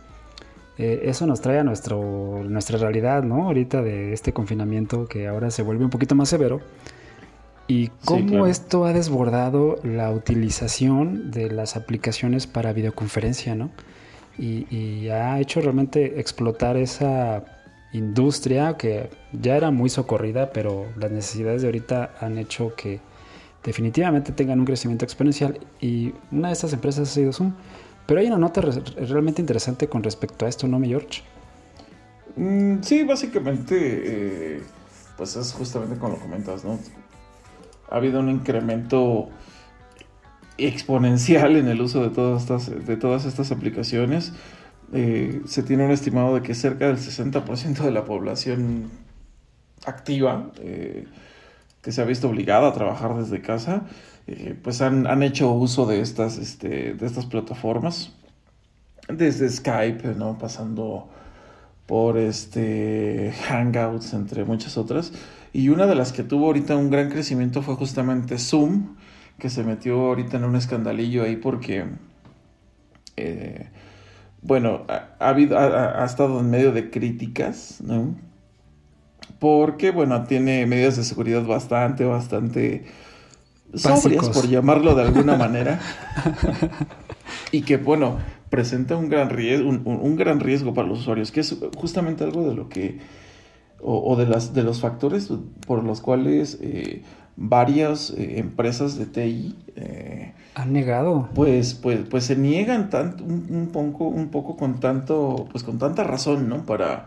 Eh, 0.79 1.03
eso 1.05 1.27
nos 1.27 1.41
trae 1.41 1.59
a 1.59 1.65
nuestro, 1.65 2.43
nuestra 2.45 2.79
realidad, 2.79 3.23
¿no? 3.23 3.45
Ahorita 3.45 3.83
de 3.83 4.13
este 4.13 4.33
confinamiento 4.33 5.07
que 5.07 5.29
ahora 5.29 5.51
se 5.51 5.63
vuelve 5.63 5.85
un 5.85 5.91
poquito 5.91 6.15
más 6.15 6.29
severo. 6.29 6.61
Y 7.69 7.89
cómo 8.05 8.47
esto 8.47 8.85
ha 8.85 8.93
desbordado 8.93 9.77
la 9.83 10.11
utilización 10.11 11.31
de 11.31 11.51
las 11.51 11.77
aplicaciones 11.77 12.47
para 12.47 12.73
videoconferencia, 12.73 13.55
¿no? 13.55 13.71
Y, 14.39 15.09
ha 15.09 15.39
hecho 15.41 15.61
realmente 15.61 16.19
explotar 16.21 16.77
esa 16.77 17.45
industria 17.93 18.77
que 18.77 19.11
ya 19.33 19.57
era 19.57 19.71
muy 19.71 19.91
socorrida, 19.91 20.51
pero 20.51 20.87
las 20.97 21.11
necesidades 21.11 21.63
de 21.63 21.69
ahorita 21.69 22.15
han 22.21 22.39
hecho 22.39 22.75
que 22.75 23.01
definitivamente 23.63 24.33
tengan 24.33 24.59
un 24.61 24.67
crecimiento 24.67 25.05
exponencial 25.05 25.61
y 25.81 26.15
una 26.31 26.49
de 26.49 26.55
estas 26.55 26.73
empresas 26.73 27.09
ha 27.11 27.13
sido 27.13 27.33
Zoom. 27.33 27.53
Pero 28.07 28.21
hay 28.21 28.27
una 28.27 28.39
nota 28.39 28.61
realmente 28.61 29.41
interesante 29.41 29.89
con 29.89 30.03
respecto 30.03 30.45
a 30.45 30.49
esto, 30.49 30.67
¿no, 30.67 30.79
mi 30.79 30.89
George? 30.89 31.23
Mm, 32.37 32.83
sí, 32.83 33.05
básicamente, 33.05 33.77
eh, 33.77 34.63
pues 35.17 35.37
es 35.37 35.53
justamente 35.53 35.97
como 35.97 36.15
lo 36.15 36.21
comentas, 36.21 36.65
¿no? 36.65 36.79
Ha 37.91 37.97
habido 37.97 38.21
un 38.21 38.31
incremento 38.31 39.29
exponencial 40.59 41.57
en 41.57 41.69
el 41.69 41.81
uso 41.81 42.03
de 42.03 42.11
todas 42.11 42.43
estas, 42.43 42.87
de 42.87 42.97
todas 42.97 43.25
estas 43.25 43.53
aplicaciones. 43.53 44.33
Eh, 44.93 45.41
se 45.47 45.63
tiene 45.63 45.85
un 45.85 45.91
estimado 45.91 46.35
de 46.35 46.43
que 46.43 46.55
cerca 46.55 46.87
del 46.87 46.99
60% 46.99 47.83
de 47.83 47.91
la 47.91 48.05
población 48.05 48.91
activa 49.87 50.51
eh, 50.61 51.07
que 51.81 51.93
se 51.93 52.01
ha 52.01 52.05
visto 52.05 52.29
obligada 52.29 52.69
a 52.69 52.73
trabajar 52.73 53.17
desde 53.17 53.41
casa, 53.41 53.83
eh, 54.27 54.57
pues 54.63 54.81
han, 54.81 55.23
hecho 55.23 55.51
uso 55.53 55.87
de 55.87 56.01
estas, 56.01 56.39
este, 56.39 56.95
de 56.95 57.07
estas 57.07 57.27
plataformas, 57.27 58.13
desde 59.09 59.49
Skype, 59.49 60.15
¿no? 60.15 60.39
pasando 60.39 61.09
por 61.87 62.17
este 62.19 63.35
Hangouts, 63.49 64.15
entre 64.15 64.45
muchas 64.45 64.77
otras. 64.77 65.13
Y 65.53 65.69
una 65.71 65.87
de 65.87 65.97
las 65.97 66.13
que 66.13 66.23
tuvo 66.23 66.47
ahorita 66.47 66.77
un 66.77 66.89
gran 66.89 67.11
crecimiento 67.11 67.63
fue 67.63 67.75
justamente 67.75 68.39
Zoom, 68.39 68.95
que 69.39 69.51
se 69.51 69.65
metió 69.65 70.01
ahorita 70.01 70.37
en 70.37 70.45
un 70.45 70.57
escandalillo 70.57 71.25
ahí 71.25 71.37
porque, 71.37 71.85
eh, 73.17 73.69
bueno, 74.41 74.85
ha, 74.89 75.29
habido, 75.29 75.59
ha, 75.59 76.05
estado 76.05 76.41
en 76.41 76.51
medio 76.51 76.73
de 76.73 76.91
críticas, 76.91 77.81
¿no? 77.81 78.15
Porque, 79.39 79.91
bueno, 79.91 80.25
tiene 80.25 80.67
medidas 80.67 80.97
de 80.97 81.05
seguridad 81.05 81.45
bastante, 81.45 82.05
bastante 82.05 82.85
sobrias, 83.75 84.29
por 84.29 84.49
llamarlo 84.49 84.95
de 84.95 85.03
alguna 85.03 85.37
manera. 85.37 85.81
y 87.53 87.63
que, 87.63 87.77
bueno, 87.77 88.19
presenta 88.51 88.97
un 88.97 89.09
gran, 89.09 89.31
riesgo, 89.31 89.69
un, 89.69 90.17
gran 90.17 90.39
riesgo 90.41 90.75
para 90.75 90.87
los 90.87 91.01
usuarios, 91.01 91.33
que 91.33 91.41
es 91.41 91.57
justamente 91.77 92.23
algo 92.23 92.49
de 92.49 92.55
lo 92.55 92.69
que, 92.69 93.01
o, 93.81 94.15
de, 94.17 94.27
las, 94.27 94.55
de 94.55 94.63
los 94.63 94.81
factores 94.81 95.31
por 95.67 95.83
los 95.83 96.01
cuales... 96.01 96.59
Eh, 96.61 97.03
varias 97.37 98.11
eh, 98.11 98.39
empresas 98.39 98.97
de 98.97 99.07
TI 99.07 99.57
eh, 99.77 100.33
han 100.55 100.73
negado. 100.73 101.29
Pues, 101.35 101.75
pues, 101.75 102.01
pues 102.09 102.25
se 102.25 102.37
niegan 102.37 102.91
tanto, 102.91 103.25
un, 103.25 103.71
poco, 103.73 104.05
un 104.05 104.29
poco 104.29 104.57
con 104.57 104.81
tanto, 104.81 105.47
pues 105.51 105.65
con 105.65 105.79
tanta 105.79 106.05
razón, 106.05 106.49
¿no? 106.49 106.67
Para, 106.67 107.07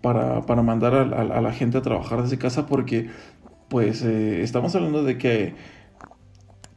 para, 0.00 0.42
para 0.42 0.62
mandar 0.62 0.94
a, 0.94 1.40
la 1.40 1.52
gente 1.52 1.78
a 1.78 1.82
trabajar 1.82 2.22
desde 2.22 2.38
casa 2.38 2.66
porque, 2.66 3.10
pues, 3.68 4.02
eh, 4.02 4.42
estamos 4.42 4.74
hablando 4.74 5.02
de 5.04 5.18
que 5.18 5.54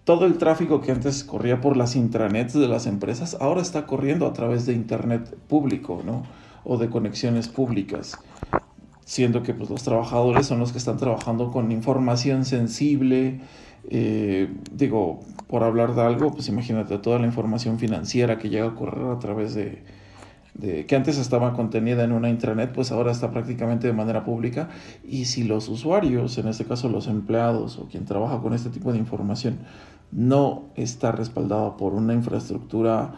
todo 0.03 0.25
el 0.25 0.37
tráfico 0.37 0.81
que 0.81 0.91
antes 0.91 1.23
corría 1.23 1.61
por 1.61 1.77
las 1.77 1.95
intranets 1.95 2.53
de 2.53 2.67
las 2.67 2.85
empresas 2.85 3.37
ahora 3.39 3.61
está 3.61 3.87
corriendo 3.87 4.27
a 4.27 4.33
través 4.33 4.65
de 4.65 4.73
internet 4.73 5.35
público, 5.47 6.03
¿no? 6.05 6.23
O 6.63 6.77
de 6.77 6.89
conexiones 6.89 7.47
públicas 7.47 8.19
siendo 9.05 9.43
que 9.43 9.53
pues, 9.53 9.69
los 9.69 9.83
trabajadores 9.83 10.47
son 10.47 10.59
los 10.59 10.71
que 10.71 10.79
están 10.79 10.97
trabajando 10.97 11.51
con 11.51 11.71
información 11.71 12.43
sensible. 12.43 13.39
Eh, 13.87 14.51
digo, 14.73 15.21
por 15.47 15.63
hablar 15.63 15.95
de 15.95 16.01
algo, 16.01 16.31
pues 16.33 16.49
imagínate 16.49 16.97
toda 16.97 17.19
la 17.19 17.27
información 17.27 17.79
financiera 17.79 18.37
que 18.37 18.49
llega 18.49 18.67
a 18.67 18.75
correr 18.75 19.05
a 19.05 19.19
través 19.19 19.53
de, 19.53 19.83
que 20.87 20.95
antes 20.95 21.19
estaba 21.19 21.53
contenida 21.53 22.03
en 22.03 22.11
una 22.13 22.29
intranet, 22.29 22.71
pues 22.71 22.91
ahora 22.91 23.11
está 23.11 23.29
prácticamente 23.29 23.85
de 23.85 23.93
manera 23.93 24.25
pública. 24.25 24.69
Y 25.07 25.25
si 25.25 25.43
los 25.43 25.69
usuarios, 25.69 26.37
en 26.39 26.47
este 26.47 26.65
caso 26.65 26.89
los 26.89 27.07
empleados 27.07 27.77
o 27.77 27.87
quien 27.87 28.05
trabaja 28.05 28.41
con 28.41 28.53
este 28.53 28.69
tipo 28.71 28.91
de 28.91 28.97
información, 28.97 29.59
no 30.11 30.63
está 30.75 31.11
respaldado 31.11 31.77
por 31.77 31.93
una 31.93 32.13
infraestructura 32.13 33.13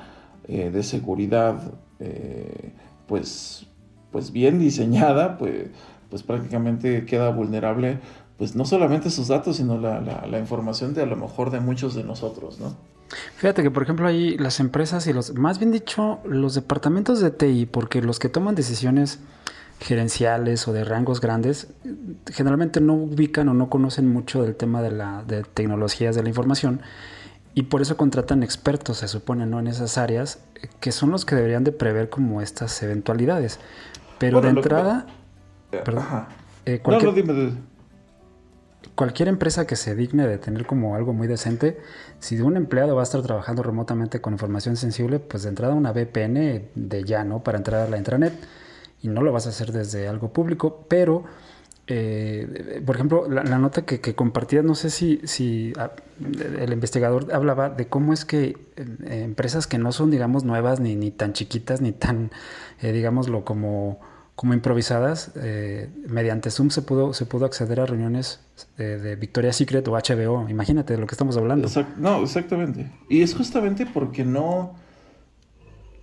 eh, 0.50 0.70
de 0.70 0.84
seguridad, 0.84 1.74
eh, 2.00 2.74
pues 3.08 3.68
pues 4.12 4.32
bien 4.32 4.60
diseñada, 4.60 5.38
pues, 5.38 5.68
pues 6.10 6.24
prácticamente 6.24 7.06
queda 7.06 7.30
vulnerable, 7.30 8.00
pues 8.38 8.56
no 8.56 8.66
solamente 8.66 9.10
sus 9.10 9.28
datos, 9.28 9.58
sino 9.58 9.78
la, 9.78 10.00
la, 10.02 10.40
información 10.40 10.94
de 10.94 11.04
a 11.04 11.06
lo 11.06 11.16
mejor 11.16 11.50
de 11.52 11.60
muchos 11.60 11.96
de 11.96 12.04
nosotros, 12.04 12.60
¿no? 12.60 12.76
Fíjate 13.38 13.64
que, 13.64 13.72
por 13.72 13.84
ejemplo, 13.84 14.08
ahí 14.08 14.38
las 14.38 14.60
empresas 14.60 15.08
y 15.08 15.14
los, 15.14 15.34
más 15.34 15.60
bien 15.60 15.72
dicho, 15.72 16.20
los 16.26 16.56
departamentos 16.56 17.20
de 17.22 17.32
TI, 17.32 17.66
porque 17.66 18.02
los 18.02 18.20
que 18.20 18.30
toman 18.30 18.54
decisiones 18.54 19.20
gerenciales 19.80 20.68
o 20.68 20.74
de 20.74 20.84
rangos 20.84 21.22
grandes, 21.22 21.68
generalmente 22.32 22.82
no 22.82 22.94
ubican 22.94 23.48
o 23.50 23.54
no 23.54 23.70
conocen 23.70 24.12
mucho 24.12 24.42
del 24.42 24.56
tema 24.56 24.82
de, 24.82 24.92
la, 24.92 25.24
de 25.26 25.44
tecnologías 25.44 26.16
de 26.16 26.24
la 26.24 26.30
información 26.30 26.82
y 27.58 27.64
por 27.64 27.82
eso 27.82 27.98
contratan 27.98 28.44
expertos, 28.44 28.98
se 28.98 29.08
supone, 29.08 29.48
¿no? 29.48 29.60
En 29.60 29.66
esas 29.66 29.98
áreas, 29.98 30.40
que 30.80 30.92
son 30.92 31.10
los 31.10 31.26
que 31.26 31.36
deberían 31.36 31.64
de 31.64 31.72
prever 31.72 32.08
como 32.08 32.42
estas 32.42 32.84
eventualidades. 32.84 33.60
Pero 34.18 34.42
de 34.42 34.50
entrada, 34.50 35.06
eh, 35.72 35.84
eh, 36.66 36.80
cualquier, 36.80 37.54
cualquier 38.96 39.28
empresa 39.28 39.68
que 39.68 39.76
se 39.76 39.96
digne 39.96 40.28
de 40.28 40.38
tener 40.38 40.66
como 40.66 40.96
algo 40.96 41.14
muy 41.14 41.28
decente, 41.28 41.80
si 42.20 42.40
un 42.40 42.58
empleado 42.58 42.96
va 42.96 43.02
a 43.02 43.04
estar 43.04 43.22
trabajando 43.22 43.64
remotamente 43.64 44.22
con 44.22 44.34
información 44.34 44.76
sensible, 44.76 45.20
pues 45.20 45.44
de 45.44 45.50
entrada 45.50 45.74
una 45.74 45.92
VPN 45.92 46.70
de 46.74 47.04
ya, 47.04 47.24
¿no? 47.24 47.44
Para 47.44 47.58
entrar 47.58 47.88
a 47.88 47.90
la 47.90 47.98
intranet. 47.98 48.34
Y 49.02 49.10
no 49.10 49.22
lo 49.22 49.32
vas 49.32 49.46
a 49.46 49.50
hacer 49.50 49.72
desde 49.72 50.08
algo 50.08 50.34
público, 50.34 50.86
pero... 50.88 51.26
Eh, 51.88 52.82
por 52.86 52.96
ejemplo, 52.96 53.30
la, 53.30 53.44
nota 53.44 53.84
que, 53.84 54.02
que 54.02 54.14
compartías, 54.14 54.64
no 54.66 54.76
sé 54.76 54.90
si, 54.90 55.22
si 55.24 55.74
ah, 55.78 55.92
el 56.60 56.74
investigador 56.74 57.34
hablaba 57.34 57.70
de 57.70 57.88
cómo 57.88 58.14
es 58.14 58.26
que 58.26 58.58
empresas 59.06 59.68
que 59.68 59.78
no 59.78 59.92
son, 59.92 60.12
digamos, 60.12 60.44
nuevas, 60.44 60.80
ni, 60.80 60.96
ni 60.96 61.12
tan 61.12 61.34
chiquitas, 61.34 61.82
ni 61.82 61.94
tan, 61.94 62.32
digámoslo, 62.82 63.46
como 63.46 64.00
como 64.38 64.54
improvisadas, 64.54 65.32
eh, 65.36 65.90
mediante 66.08 66.52
Zoom 66.52 66.70
se 66.70 66.84
pudo, 66.84 67.12
se 67.12 67.26
pudo 67.26 67.48
acceder 67.48 67.80
a 67.80 67.88
reuniones 67.88 68.40
de, 68.78 69.16
Victoria's 69.16 69.56
Secret 69.56 69.88
o 69.88 69.94
HBO. 69.94 70.48
Imagínate 70.48 70.94
de 70.94 71.00
lo 71.00 71.08
que 71.08 71.16
estamos 71.16 71.36
hablando. 71.38 71.68
no, 71.98 72.22
exactamente. 72.22 72.88
Y 73.10 73.24
es 73.24 73.34
justamente 73.34 73.88
porque 73.88 74.24
no, 74.24 74.76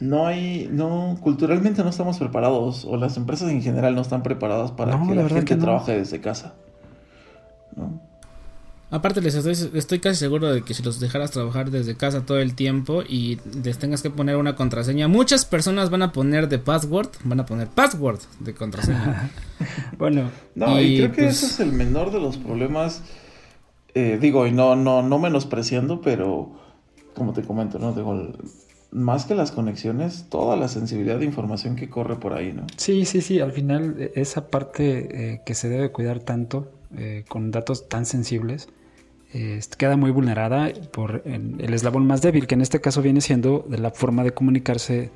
no 0.01 0.26
hay, 0.26 0.68
no, 0.70 1.18
culturalmente 1.20 1.82
no 1.82 1.90
estamos 1.90 2.18
preparados, 2.18 2.84
o 2.84 2.97
las 2.97 3.16
empresas 3.16 3.51
en 3.51 3.62
general 3.62 3.95
no 3.95 4.03
están 4.03 4.22
preparadas 4.22 4.72
para 4.72 5.01
que 5.07 5.14
la, 5.14 5.28
gente 5.28 5.57
trabaje 5.57 5.97
desde 5.97 6.20
casa. 6.20 6.55
¿no? 7.76 8.01
Aparte, 8.95 9.20
les 9.20 9.34
estoy, 9.34 9.99
casi 9.99 10.16
seguro 10.16 10.55
de 10.55 10.62
que 10.62 10.72
si 10.72 10.82
los 10.84 11.01
dejaras 11.01 11.32
trabajar 11.32 11.72
desde 11.72 11.97
casa 11.97 12.24
todo 12.24 12.38
el 12.38 12.55
tiempo 12.55 13.03
y 13.03 13.40
les 13.64 13.76
tengas 13.76 14.03
que 14.03 14.11
poner 14.11 14.36
una 14.36 14.55
contraseña, 14.55 15.09
muchas 15.09 15.45
personas 15.45 15.90
van 15.90 16.03
a 16.03 16.12
poner 16.12 16.49
de 16.49 16.61
password, 16.61 17.09
van 17.24 17.40
a 17.40 17.45
poner 17.45 17.66
password 17.66 18.20
de 18.38 18.55
contraseña. 18.55 19.30
bueno, 19.99 20.30
no, 20.55 20.80
y, 20.80 20.99
creo 20.99 21.11
que 21.11 21.22
pues 21.24 21.42
ese 21.42 21.47
es 21.47 21.61
el 21.61 21.72
menor 21.72 22.12
de 22.12 22.20
los 22.20 22.36
problemas. 22.36 23.03
Eh, 23.95 24.18
digo, 24.20 24.47
y 24.47 24.53
no, 24.53 24.76
no, 24.76 25.03
no 25.03 25.18
menospreciando, 25.18 26.01
pero 26.01 26.53
como 27.16 27.32
te 27.32 27.42
comento, 27.42 27.80
¿no? 27.80 27.95
Digo, 27.95 28.32
más 28.95 29.26
que 29.26 29.34
las 29.34 29.53
conexiones, 29.53 30.26
toda 30.30 30.57
la 30.57 30.68
sensibilidad 30.68 31.18
de 31.18 31.26
información 31.26 31.76
que 31.76 31.90
corre 31.90 32.16
por 32.16 32.32
ahí, 32.32 32.53
¿no? 32.53 32.66
Sí, 32.76 33.05
sí, 33.05 33.20
sí, 33.20 33.40
al 33.40 33.53
final 33.53 33.97
e, 33.99 34.12
esa 34.14 34.49
parte 34.49 35.34
eh, 35.34 35.40
que 35.45 35.55
se 35.55 35.68
debe 35.68 35.90
cuidar 35.90 36.20
tanto 36.20 36.72
eh, 36.97 37.24
con 37.28 37.51
datos 37.51 37.88
tan 37.88 38.07
sensibles 38.07 38.68
queda 39.76 39.97
muy 39.97 40.12
vulnerada 40.12 40.72
por 40.92 41.22
el, 41.24 41.74
eslabón 41.74 42.07
más 42.07 42.22
débil, 42.22 42.47
que 42.47 42.55
en 42.55 42.61
este 42.61 42.80
caso 42.80 43.03
viene 43.03 43.20
siendo 43.20 43.66
de 43.68 43.78
la 43.78 43.90
forma 43.90 44.22
de 44.22 44.32
comunicarse 44.32 45.11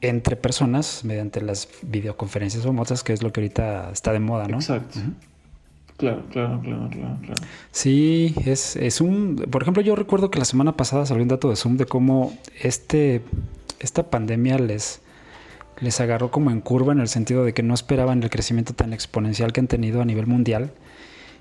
entre 0.00 0.36
personas 0.36 1.04
mediante 1.04 1.40
las 1.40 1.68
videoconferencias 1.82 2.64
famosas, 2.64 3.02
que 3.02 3.12
es 3.12 3.22
lo 3.22 3.32
que 3.32 3.40
ahorita 3.40 3.90
está 3.90 4.12
de 4.12 4.20
moda, 4.20 4.46
¿no? 4.46 4.58
Exacto. 4.58 5.00
Claro, 5.98 6.22
claro, 6.30 6.60
claro, 6.62 6.88
claro, 6.90 7.34
Sí, 7.72 8.34
es, 8.46 8.76
es 8.76 9.00
un... 9.00 9.36
Por 9.50 9.62
ejemplo, 9.62 9.82
yo 9.82 9.96
recuerdo 9.96 10.30
que 10.30 10.38
la 10.38 10.44
semana 10.44 10.76
pasada 10.76 11.04
salió 11.04 11.22
un 11.22 11.28
dato 11.28 11.50
de 11.50 11.56
Zoom 11.56 11.76
de 11.76 11.86
cómo 11.86 12.32
este, 12.62 13.20
esta 13.80 14.08
pandemia 14.08 14.58
les, 14.58 15.00
les 15.80 16.00
agarró 16.00 16.30
como 16.30 16.50
en 16.50 16.60
curva 16.60 16.92
en 16.92 17.00
el 17.00 17.08
sentido 17.08 17.44
de 17.44 17.52
que 17.52 17.62
no 17.62 17.74
esperaban 17.74 18.22
el 18.22 18.30
crecimiento 18.30 18.74
tan 18.74 18.92
exponencial 18.92 19.52
que 19.52 19.60
han 19.60 19.66
tenido 19.66 20.00
a 20.00 20.04
nivel 20.04 20.26
mundial 20.26 20.72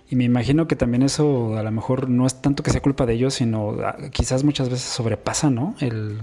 y 0.09 0.15
me 0.15 0.23
imagino 0.23 0.67
que 0.67 0.75
también 0.75 1.03
eso 1.03 1.57
a 1.57 1.63
lo 1.63 1.71
mejor 1.71 2.09
no 2.09 2.25
es 2.25 2.35
tanto 2.35 2.63
que 2.63 2.71
sea 2.71 2.81
culpa 2.81 3.05
de 3.05 3.13
ellos, 3.13 3.33
sino 3.33 3.75
ah, 3.83 3.97
quizás 4.11 4.43
muchas 4.43 4.69
veces 4.69 4.85
sobrepasa, 4.85 5.49
¿no? 5.49 5.75
El... 5.79 6.19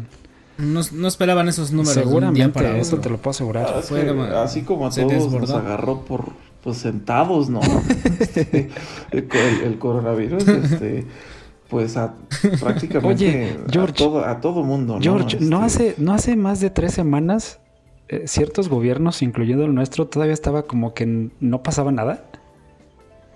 No, 0.56 0.80
no 0.92 1.08
esperaban 1.08 1.48
esos 1.48 1.72
números. 1.72 1.92
Seguramente, 1.92 2.78
eso 2.78 2.98
te 2.98 3.10
lo 3.10 3.18
puedo 3.18 3.32
asegurar. 3.32 3.66
Ah, 3.66 4.42
así 4.42 4.62
como 4.62 4.86
a 4.86 4.90
todos 4.90 5.32
nos 5.32 5.50
agarró 5.50 6.00
por 6.02 6.32
pues, 6.64 6.78
sentados, 6.78 7.48
¿no? 7.48 7.60
Este, 8.20 8.70
el, 9.62 9.78
coronavirus, 9.78 10.48
este, 10.48 11.04
pues 11.68 11.96
a, 11.96 12.14
prácticamente 12.58 13.58
George, 13.70 14.04
a, 14.24 14.40
todo, 14.40 14.62
mundo. 14.64 14.94
¿no? 14.94 15.00
George, 15.00 15.38
¿no, 15.40 15.64
este 15.64 15.90
hace, 15.90 16.02
no 16.02 16.14
hace 16.14 16.36
más 16.36 16.60
de 16.60 16.70
tres 16.70 16.94
semanas 16.94 17.60
eh, 18.08 18.24
ciertos 18.26 18.68
gobiernos, 18.68 19.22
incluyendo 19.22 19.64
el 19.64 19.74
nuestro, 19.74 20.06
todavía 20.06 20.34
estaba 20.34 20.64
como 20.64 20.94
que 20.94 21.30
no 21.38 21.62
pasaba 21.62 21.92
nada 21.92 22.24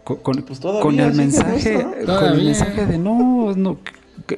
con, 0.04 0.42
pues 0.42 0.60
con 0.60 0.98
el 0.98 1.14
mensaje, 1.14 1.86
con 2.06 2.24
el 2.24 2.44
mensaje 2.44 2.86
de 2.86 2.98
no, 2.98 3.54
no, 3.54 3.78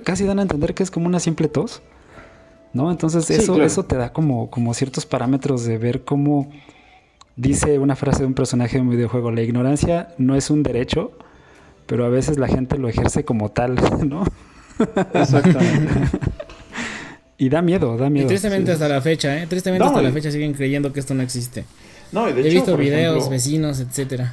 casi 0.03 0.24
dan 0.24 0.41
a 0.41 0.43
entender 0.43 0.74
que 0.74 0.82
es 0.82 0.91
como 0.91 1.07
una 1.07 1.20
simple 1.20 1.49
tos, 1.49 1.80
¿no? 2.72 2.91
Entonces 2.91 3.30
eso, 3.30 3.62
eso 3.62 3.84
te 3.84 3.97
da 3.97 4.12
como, 4.12 4.51
como 4.51 4.74
ciertos 4.74 5.07
parámetros 5.07 5.64
de 5.64 5.78
ver 5.78 6.05
cómo 6.05 6.51
dice 7.41 7.78
una 7.78 7.97
frase 7.97 8.20
de 8.20 8.26
un 8.26 8.34
personaje 8.34 8.76
de 8.76 8.82
un 8.82 8.91
videojuego, 8.91 9.30
la 9.30 9.43
ignorancia 9.43 10.09
no 10.18 10.36
es 10.36 10.51
un 10.51 10.62
derecho, 10.62 11.12
pero 11.86 12.05
a 12.05 12.09
veces 12.09 12.38
la 12.38 12.49
gente 12.49 12.76
lo 12.76 12.88
ejerce 12.88 13.24
como 13.24 13.51
tal, 13.51 13.76
¿no? 14.09 14.24
Exactamente. 15.14 15.93
y 17.38 17.49
da 17.49 17.62
miedo, 17.62 17.97
da 17.97 18.11
miedo. 18.11 18.26
Y 18.26 18.28
tristemente 18.28 18.72
hasta 18.72 18.88
la 18.88 19.01
fecha, 19.01 19.43
¿eh? 19.43 19.47
Tristemente 19.47 19.86
hasta 19.86 20.03
la 20.03 20.12
fecha 20.12 20.30
siguen 20.30 20.53
creyendo 20.53 20.93
que 20.93 21.01
esto 21.01 21.14
no 21.14 21.22
existe. 21.22 21.64
No, 22.12 22.28
y 22.28 22.32
de 22.32 22.41
He 22.47 22.51
visto 22.51 22.76
videos, 22.76 23.30
vecinos, 23.30 23.80
etcétera. 23.80 24.32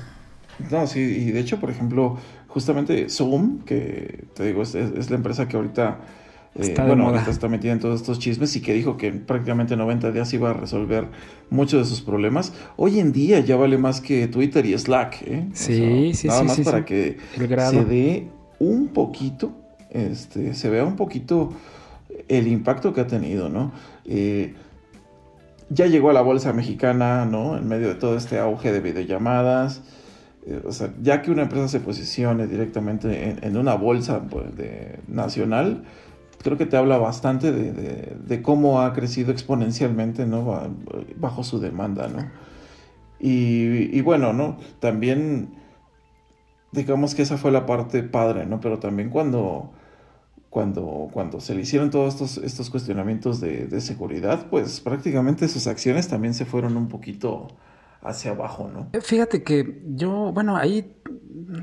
No, 0.70 0.86
sí, 0.88 0.99
y 0.99 1.32
de 1.32 1.39
hecho, 1.39 1.60
por 1.60 1.70
ejemplo, 1.70 2.18
justamente 2.47 3.10
Zoom, 3.10 3.64
que 3.64 4.26
te 4.34 4.45
digo, 4.45 4.64
es, 4.64 4.74
la 4.74 5.16
empresa 5.16 5.47
que 5.47 5.55
ahorita, 5.55 5.99
eh, 6.56 6.74
bueno, 6.86 7.08
ahorita 7.08 7.30
está 7.30 7.48
metida 7.48 7.72
en 7.72 7.80
todos 7.80 8.02
estos 8.02 8.20
chismes 8.20 8.56
y 8.56 8.62
que 8.62 8.74
dijo 8.74 8.98
que 8.98 9.08
en 9.08 9.26
prácticamente 9.26 9.76
90 9.76 10.12
días 10.12 10.34
iba 10.34 10.50
a 10.50 10.54
resolver 10.54 11.08
muchos 11.50 11.82
de 11.82 11.86
sus 11.86 12.02
problemas. 12.02 12.54
Hoy 12.76 13.00
en 13.00 13.12
día 13.12 13.39
ya 13.39 13.56
vale 13.56 13.78
más 13.78 14.02
que 14.02 14.28
Twitter 14.28 14.66
y 14.66 14.78
Slack, 14.78 15.22
¿eh? 15.24 15.48
Sí, 15.54 16.14
sí, 16.14 16.28
nada 16.28 16.41
sí. 16.41 16.45
más 16.48 16.60
para 16.62 16.86
que 16.86 17.18
se 17.36 17.86
dé 17.86 18.28
un 18.60 18.88
poquito, 18.88 19.52
este, 19.91 20.54
se 20.54 20.70
vea 20.70 20.84
un 20.84 20.95
poquito 20.95 21.54
el 22.28 22.48
impacto 22.48 22.93
que 22.93 23.02
ha 23.02 23.08
tenido, 23.08 23.50
¿no? 23.50 23.72
Eh, 24.06 24.54
ya 25.70 25.86
llegó 25.86 26.10
a 26.10 26.14
la 26.14 26.22
bolsa 26.22 26.54
mexicana, 26.54 27.26
¿no? 27.26 27.58
En 27.58 27.68
medio 27.68 27.89
de 27.89 27.95
todo 27.95 28.18
este 28.18 28.39
auge 28.39 28.72
de 28.72 28.80
videollamadas. 28.80 29.82
Eh, 30.45 30.62
o 30.66 30.72
sea, 30.72 30.93
ya 31.02 31.22
que 31.22 31.32
una 31.32 31.43
empresa 31.43 31.68
se 31.68 31.80
posicione 31.80 32.48
directamente 32.48 33.38
en, 33.41 33.58
una 33.58 33.76
bolsa 33.76 34.24
pues, 34.30 34.56
de, 34.56 35.00
nacional, 35.08 35.84
creo 36.42 36.58
que 36.58 36.66
te 36.66 36.78
habla 36.78 36.98
bastante 36.98 37.52
de, 37.52 38.42
cómo 38.42 38.82
ha 38.82 38.94
crecido 38.94 39.32
exponencialmente 39.32 40.26
¿no? 40.26 40.76
bajo 41.16 41.44
su 41.44 41.60
demanda. 41.60 42.08
¿no? 42.08 42.30
Y, 43.20 44.02
bueno, 44.02 44.34
¿no? 44.34 44.58
también 44.80 45.56
digamos 46.72 47.16
que 47.16 47.22
esa 47.22 47.38
fue 47.38 47.52
la 47.52 47.66
parte 47.66 48.04
padre, 48.04 48.46
¿no? 48.46 48.60
Pero 48.60 48.78
también 48.78 49.10
cuando, 49.10 49.72
cuando, 50.50 51.10
cuando 51.12 51.40
se 51.40 51.56
le 51.56 51.62
hicieron 51.62 51.90
todos 51.90 52.14
estos, 52.14 52.38
estos 52.38 52.70
cuestionamientos 52.70 53.40
de, 53.40 53.66
de 53.68 53.82
seguridad, 53.82 54.48
pues 54.50 54.82
prácticamente 54.82 55.48
sus 55.48 55.66
acciones 55.66 56.08
también 56.08 56.34
se 56.34 56.46
fueron 56.46 56.78
un 56.78 56.88
poquito 56.88 57.48
hacia 58.02 58.32
abajo, 58.32 58.70
¿no? 58.72 58.90
Eh, 58.94 59.02
Fíjate 59.02 59.44
que 59.44 59.82
yo, 59.86 60.32
bueno, 60.34 60.56
ahí 60.56 60.96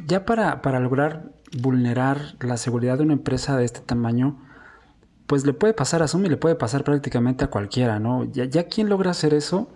ya 0.06 0.24
para, 0.24 0.62
para 0.62 0.80
lograr 0.80 1.32
vulnerar 1.60 2.36
la 2.40 2.56
seguridad 2.56 2.98
de 2.98 3.04
una 3.04 3.12
empresa 3.14 3.56
de 3.56 3.64
este 3.64 3.80
tamaño, 3.80 4.38
pues 5.26 5.46
le 5.46 5.52
puede 5.54 5.72
pasar 5.74 6.02
a 6.02 6.08
Zoom 6.08 6.26
y 6.26 6.28
le 6.28 6.36
puede 6.36 6.54
pasar 6.54 6.84
prácticamente 6.84 7.44
a 7.44 7.48
cualquiera, 7.48 7.98
¿no? 7.98 8.24
Ya, 8.32 8.44
ya 8.44 8.64
quien 8.68 8.88
logra 8.88 9.10
hacer 9.12 9.34
eso 9.34 9.68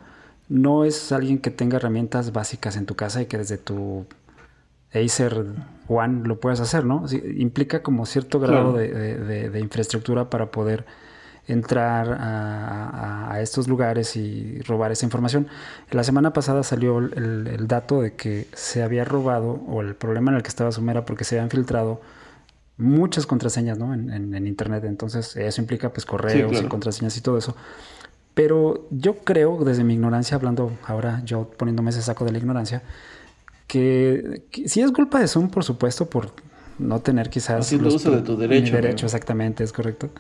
no 0.49 0.85
es 0.85 1.13
alguien 1.13 1.39
que 1.39 1.51
tenga 1.51 1.77
herramientas 1.77 2.33
básicas 2.33 2.77
en 2.77 2.87
tu 2.87 2.95
casa 2.97 3.23
y 3.23 3.27
que 3.27 3.39
desde 3.39 3.59
tu 3.59 4.07
Acer 4.95 5.45
One 5.89 6.27
lo 6.27 6.41
puedas 6.41 6.61
hacer, 6.61 6.85
¿no? 6.85 7.07
Sí, 7.09 7.23
implica 7.37 7.83
como 7.83 8.07
cierto 8.07 8.41
grado 8.41 8.73
Claro. 8.73 8.79
de, 8.79 8.89
de- 8.93 9.19
de- 9.19 9.51
de 9.51 9.61
infraestructura 9.61 10.31
para 10.31 10.51
poder 10.51 10.87
entrar 11.47 12.13
a, 12.13 12.89
a- 13.29 13.33
a 13.33 13.41
estos 13.43 13.69
lugares 13.69 14.17
y 14.17 14.61
robar 14.63 14.93
esa 14.93 15.05
información. 15.07 15.47
La 15.91 16.05
semana 16.05 16.33
pasada 16.33 16.63
salió 16.63 16.99
el, 16.99 17.47
el 17.49 17.69
dato 17.69 18.01
de 18.03 18.15
que 18.15 18.49
se 18.55 18.83
había 18.83 19.05
robado, 19.05 19.61
o 19.69 19.81
el 19.83 19.95
problema 19.95 20.31
en 20.31 20.39
el 20.39 20.43
que 20.43 20.49
estaba 20.49 20.73
Zoom 20.73 20.89
era 20.91 21.05
porque 21.05 21.25
se 21.25 21.37
habían 21.37 21.51
filtrado 21.51 22.01
muchas 22.79 23.27
contraseñas 23.27 23.79
¿no? 23.79 23.93
en, 23.93 24.11
en- 24.11 24.35
en 24.35 24.47
Internet. 24.47 24.85
Entonces 24.85 25.37
eso 25.37 25.61
implica 25.61 25.91
pues 25.91 26.07
correos 26.07 26.51
claro. 26.51 26.67
y 26.67 26.69
contraseñas 26.69 27.17
y 27.17 27.21
todo 27.21 27.37
eso. 27.39 27.55
Pero 28.35 28.87
yo 28.91 29.17
creo, 29.19 29.65
desde 29.65 29.83
mi 29.85 29.95
ignorancia, 29.95 30.37
hablando 30.37 30.73
ahora 30.87 31.23
yo 31.25 31.51
poniéndome 31.57 31.91
ese 31.91 32.03
saco 32.03 32.25
de 32.25 32.33
la 32.33 32.39
ignorancia, 32.39 32.83
que, 33.67 34.45
que 34.51 34.69
sí 34.69 34.81
es 34.81 34.93
culpa 34.93 35.19
de 35.21 35.27
Zoom, 35.29 35.51
por 35.51 35.65
supuesto, 35.65 36.07
por 36.09 36.31
no 36.79 37.01
tener 37.01 37.29
quizás... 37.31 37.67
Haciendo 37.67 37.89
uso 37.89 38.11
de 38.13 38.23
tu 38.23 38.33
mi 38.35 38.47
derecho, 38.47 38.73
derecho, 38.77 39.07
exactamente, 39.07 39.65
es 39.65 39.73
correcto. 39.73 40.11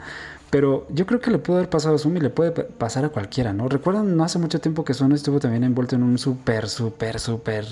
Pero 0.51 0.87
yo 0.91 1.07
creo 1.07 1.21
que 1.21 1.31
le 1.31 1.39
pudo 1.39 1.59
haber 1.59 1.69
pasado 1.71 1.95
a 1.95 1.99
Zoom 1.99 2.17
y 2.17 2.21
le 2.21 2.31
puede 2.31 2.51
pa- 2.51 2.65
pasar 2.65 3.05
a 3.05 3.11
cualquiera, 3.11 3.53
¿no? 3.53 3.69
Recuerdan, 3.69 4.17
no 4.17 4.25
hace 4.25 4.39
mucho 4.39 4.61
tiempo 4.61 4.85
que 4.85 4.95
Zoom 4.95 5.13
estuvo 5.13 5.39
también 5.39 5.63
envuelto 5.63 5.95
en 5.95 6.03
un 6.03 6.19
súper, 6.19 6.69
súper, 6.69 7.21
súper... 7.21 7.65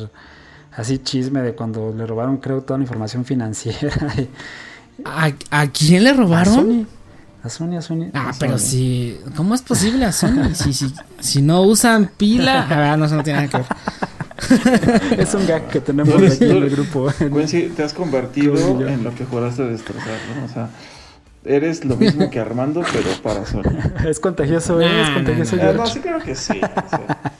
Así 0.72 0.98
chisme 0.98 1.40
de 1.42 1.54
cuando 1.54 1.92
le 1.92 2.06
robaron, 2.06 2.36
creo, 2.36 2.60
toda 2.62 2.78
la 2.78 2.84
información 2.84 3.24
financiera. 3.26 3.90
y- 4.18 4.28
¿A, 5.04 5.30
a 5.50 5.66
quién 5.68 6.04
le 6.04 6.10
a 6.10 6.14
robaron? 6.14 6.54
Sony. 6.54 6.86
A 7.42 7.48
Sony, 7.48 7.76
a 7.76 7.82
Sony. 7.82 8.10
Ah, 8.14 8.30
a 8.30 8.38
pero 8.38 8.58
si. 8.58 9.18
¿Cómo 9.36 9.54
es 9.54 9.62
posible 9.62 10.04
a 10.04 10.12
Sony? 10.12 10.54
Si, 10.54 10.72
si, 10.72 10.92
si 11.20 11.42
no 11.42 11.62
usan 11.62 12.10
pila. 12.16 12.66
Ah, 12.70 12.96
no, 12.96 13.04
eso 13.04 13.14
no 13.16 13.22
tiene 13.22 13.46
nada 13.46 13.50
que 13.50 13.58
ver. 13.58 15.20
Es 15.20 15.32
un 15.34 15.46
gag 15.46 15.68
que 15.68 15.80
tenemos 15.80 16.14
aquí 16.14 16.44
en 16.44 16.50
el 16.62 16.70
grupo. 16.70 17.08
Quincy, 17.18 17.68
te 17.74 17.82
has 17.84 17.94
convertido 17.94 18.86
en 18.86 19.02
lo 19.04 19.14
que 19.14 19.24
juraste 19.24 19.62
destrozar, 19.64 20.18
¿no? 20.36 20.44
O 20.44 20.48
sea, 20.48 20.68
eres 21.44 21.84
lo 21.84 21.96
mismo 21.96 22.28
que 22.30 22.38
Armando, 22.40 22.82
pero 22.92 23.10
para 23.22 23.46
Sony. 23.46 23.62
Es 24.06 24.20
contagioso, 24.20 24.80
¿eh? 24.80 24.86
es 25.02 25.08
Nah, 25.08 25.14
contagioso. 25.14 25.56
nah, 25.56 25.62
Ah, 25.62 25.72
George. 25.72 25.78
no, 25.78 25.86
sí 25.86 26.00
creo 26.00 26.18
que 26.20 26.34
sí. 26.34 26.52
o 26.52 26.88
sea, 26.90 27.32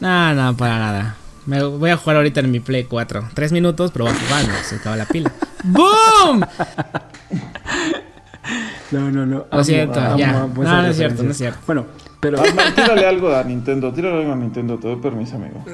No, 0.00 0.34
no, 0.34 0.56
para 0.56 0.78
nada. 0.78 1.16
Me 1.48 1.62
voy 1.62 1.88
a 1.88 1.96
jugar 1.96 2.16
ahorita 2.16 2.40
en 2.40 2.50
mi 2.50 2.60
Play 2.60 2.84
4. 2.84 3.30
Tres 3.32 3.52
minutos, 3.52 3.90
pero 3.90 4.04
voy 4.04 4.12
a 4.12 4.18
jugar, 4.18 4.46
no 4.46 4.54
se 4.62 4.74
acaba 4.76 4.96
la 4.96 5.06
pila. 5.06 5.32
¡Boom! 5.64 6.44
No, 8.90 9.10
no, 9.10 9.24
no. 9.24 9.46
Lo 9.50 9.64
siento, 9.64 9.98
ya. 10.18 10.42
amo 10.42 10.52
No, 10.54 10.62
esas 10.62 10.82
no 10.82 10.88
es 10.90 10.96
cierto, 10.98 11.22
no 11.22 11.30
es 11.30 11.36
cierto. 11.38 11.58
Bueno, 11.66 11.86
pero. 12.20 12.42
Tírale 12.76 13.06
algo 13.06 13.34
a 13.34 13.42
Nintendo, 13.44 13.90
tírale 13.94 14.18
algo 14.20 14.32
a 14.32 14.36
Nintendo, 14.36 14.78
te 14.78 14.88
doy 14.88 14.96
permiso, 14.96 15.36
amigo. 15.36 15.64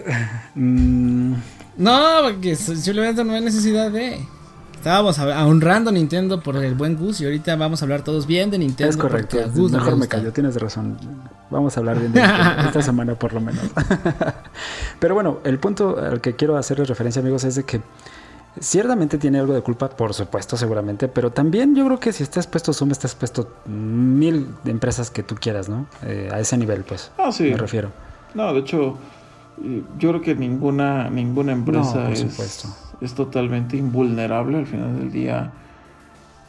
mm, 0.55 1.35
No, 1.79 2.01
porque 2.23 2.55
simplemente 2.55 3.25
no 3.25 3.33
hay 3.35 3.41
necesidad 3.41 3.91
de. 3.91 4.21
Estábamos 4.85 5.19
a- 5.19 5.47
honrando 5.47 5.89
a 5.89 5.93
Nintendo 5.95 6.43
por 6.43 6.57
el 6.57 6.75
buen 6.75 6.99
Gus 6.99 7.19
y 7.23 7.25
ahorita 7.25 7.57
vamos 7.57 7.81
a 7.81 7.87
hablar 7.87 8.03
todos 8.05 8.27
bien 8.27 8.51
de 8.51 8.59
Nintendo. 8.59 8.91
es 8.91 8.99
correcto. 8.99 9.39
porque 9.39 9.45
a 9.45 9.47
Gus 9.59 9.73
no 9.73 9.79
le 9.79 9.85
Mejor 9.85 9.99
me 9.99 10.09
callo, 10.09 10.31
tienes 10.31 10.61
razón. 10.61 10.99
Vamos 11.49 11.75
a 11.75 11.81
hablar 11.81 11.99
bien 11.99 12.13
de 12.13 12.21
esto 12.21 12.35
esta 12.67 12.83
semana, 12.83 13.15
por 13.15 13.33
lo 13.33 13.41
menos. 13.41 13.63
Pero 14.99 15.15
bueno, 15.15 15.39
el 15.45 15.59
punto 15.59 15.97
al 15.99 16.21
que 16.21 16.37
quiero 16.37 16.59
hacerles 16.59 16.87
referencia, 16.87 17.21
amigos, 17.23 17.45
es 17.45 17.55
de 17.55 17.65
que. 17.65 17.81
Ciertamente 18.61 19.17
tiene 19.17 19.39
algo 19.41 19.55
de 19.55 19.63
culpa, 19.63 19.89
por 19.89 20.13
supuesto, 20.15 20.57
seguramente, 20.57 21.09
pero 21.09 21.33
también 21.33 21.75
yo 21.75 21.85
creo 21.87 21.99
que 21.99 22.13
si 22.13 22.23
estás 22.23 22.47
puesto 22.47 22.73
Zoom, 22.73 22.93
estás 22.93 23.17
puesto 23.17 23.49
mil 23.67 24.47
empresas 24.65 25.11
que 25.11 25.25
tú 25.25 25.35
quieras, 25.35 25.69
¿no? 25.69 25.87
Eh, 26.03 26.29
a 26.33 26.39
ese 26.39 26.57
nivel, 26.57 26.83
pues, 26.85 27.11
Ah, 27.19 27.33
sí. 27.33 27.45
me 27.51 27.57
refiero. 27.57 27.91
No, 28.35 28.53
de 28.55 28.61
hecho, 28.61 28.97
eh, 29.61 29.83
yo 29.99 30.11
creo 30.11 30.21
que 30.21 30.37
ninguna, 30.37 31.11
ninguna 31.11 31.51
empresa 31.51 31.97
No, 31.97 32.03
por 32.05 32.13
es, 32.13 32.21
supuesto. 32.21 32.69
Es 33.01 33.15
totalmente 33.15 33.77
invulnerable. 33.77 34.59
Al 34.59 34.67
final 34.67 34.99
del 34.99 35.13
día, 35.13 35.53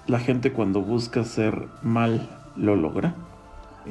la 0.07 0.19
gente 0.19 0.51
cuando 0.51 0.81
busca 0.81 1.21
hacer 1.21 1.67
mal, 1.81 2.29
lo 2.55 2.75
logra. 2.75 3.15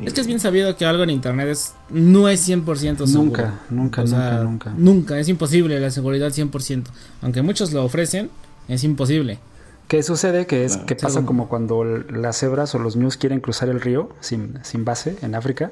Es 0.03 0.13
que 0.13 0.23
es 0.23 0.27
bien 0.27 0.41
sabido 0.41 0.77
que 0.77 0.87
algo 0.87 1.05
en 1.05 1.11
internet 1.11 1.49
es, 1.49 1.75
no 1.89 2.29
es 2.29 2.49
100% 2.49 3.07
seguro. 3.07 3.13
Nunca, 3.25 3.61
nunca, 3.71 4.03
O 4.03 4.07
sea, 4.09 4.43
nunca, 4.43 4.71
nunca. 4.71 4.75
Nunca, 4.77 5.19
es 5.21 5.29
imposible 5.29 5.79
la 5.79 5.91
seguridad 5.91 6.31
100%. 6.31 6.85
Aunque 7.23 7.43
muchos 7.43 7.73
lo 7.73 7.85
ofrecen, 7.85 8.29
es 8.67 8.83
imposible. 8.83 9.39
¿Qué 9.87 10.03
sucede? 10.03 10.47
Que 10.47 10.65
es 10.65 10.73
Claro. 10.73 10.87
que 10.87 10.97
pasa 10.97 11.25
como 11.25 11.49
cuando 11.49 11.85
las 11.85 12.39
cebras 12.39 12.75
o 12.75 12.79
los 12.81 12.97
ñus 12.97 13.17
quieren 13.17 13.41
cruzar 13.41 13.69
el 13.69 13.81
río 13.81 14.09
sin, 14.21 14.59
sin 14.63 14.85
base 14.85 15.17
en 15.23 15.35
África 15.37 15.71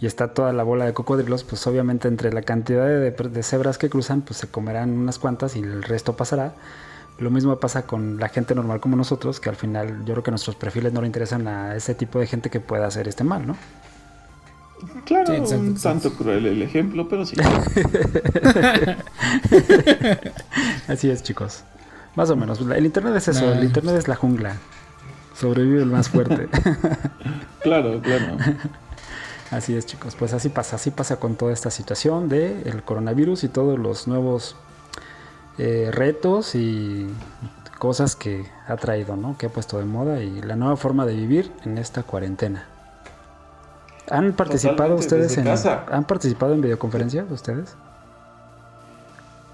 y 0.00 0.06
está 0.06 0.28
toda 0.34 0.52
la 0.52 0.62
bola 0.62 0.84
de 0.84 0.92
cocodrilos, 0.92 1.42
pues 1.44 1.66
obviamente 1.66 2.06
entre 2.08 2.32
la 2.32 2.42
cantidad 2.42 2.86
de, 2.86 3.10
de 3.10 3.42
cebras 3.42 3.78
que 3.78 3.90
cruzan, 3.90 4.22
pues 4.22 4.38
se 4.38 4.46
comerán 4.48 4.90
unas 4.96 5.18
cuantas 5.18 5.56
y 5.56 5.60
el 5.60 5.82
resto 5.82 6.16
pasará. 6.16 6.54
Lo 7.18 7.30
mismo 7.30 7.56
pasa 7.58 7.82
con 7.82 8.18
la 8.20 8.28
gente 8.28 8.54
normal 8.54 8.78
como 8.78 8.94
nosotros, 8.96 9.40
que 9.40 9.48
al 9.48 9.56
final 9.56 10.04
yo 10.04 10.14
creo 10.14 10.22
que 10.22 10.30
nuestros 10.30 10.54
perfiles 10.54 10.92
no 10.92 11.00
le 11.00 11.08
interesan 11.08 11.48
a 11.48 11.74
ese 11.74 11.94
tipo 11.96 12.20
de 12.20 12.28
gente 12.28 12.48
que 12.48 12.60
pueda 12.60 12.86
hacer 12.86 13.08
este 13.08 13.24
mal, 13.24 13.44
¿no? 13.44 13.56
Claro, 15.04 15.26
Sí, 15.26 15.32
exacto, 15.34 15.58
un 15.64 15.70
exacto. 15.72 16.00
tanto 16.02 16.16
cruel 16.16 16.46
el 16.46 16.62
ejemplo, 16.62 17.08
pero 17.08 17.26
sí. 17.26 17.34
Así 20.86 21.10
es, 21.10 21.22
chicos. 21.24 21.64
Más 22.14 22.30
o 22.30 22.36
menos. 22.36 22.60
El 22.60 22.86
Internet 22.86 23.16
es 23.16 23.28
eso, 23.28 23.46
Nah. 23.46 23.58
el 23.58 23.64
Internet 23.64 23.96
es 23.96 24.06
la 24.08 24.14
jungla. 24.14 24.56
Sobrevive 25.36 25.82
el 25.82 25.86
más 25.90 26.08
fuerte. 26.08 26.48
claro, 27.62 28.00
claro. 28.00 28.36
Así 29.50 29.74
es, 29.76 29.86
chicos. 29.86 30.14
Pues 30.18 30.32
así 30.34 30.48
pasa, 30.50 30.76
así 30.76 30.90
pasa 30.90 31.16
con 31.16 31.36
toda 31.36 31.52
esta 31.52 31.70
situación 31.70 32.28
de 32.28 32.62
el 32.62 32.82
coronavirus 32.82 33.44
y 33.44 33.48
todos 33.48 33.78
los 33.78 34.06
nuevos 34.06 34.56
eh, 35.56 35.90
retos 35.92 36.54
y 36.54 37.06
cosas 37.78 38.14
que 38.16 38.44
ha 38.66 38.76
traído, 38.76 39.16
¿no? 39.16 39.38
Que 39.38 39.46
ha 39.46 39.48
puesto 39.48 39.78
de 39.78 39.84
moda 39.84 40.20
y 40.20 40.42
la 40.42 40.56
nueva 40.56 40.76
forma 40.76 41.06
de 41.06 41.14
vivir 41.14 41.50
en 41.64 41.78
esta 41.78 42.02
cuarentena. 42.02 42.66
¿Han 44.10 44.32
participado 44.32 44.96
Totalmente, 44.96 45.04
ustedes 45.04 45.38
en 45.38 45.44
casa. 45.44 45.84
han 45.90 46.04
participado 46.04 46.54
en 46.54 46.60
videoconferencia 46.60 47.24
ustedes? 47.30 47.74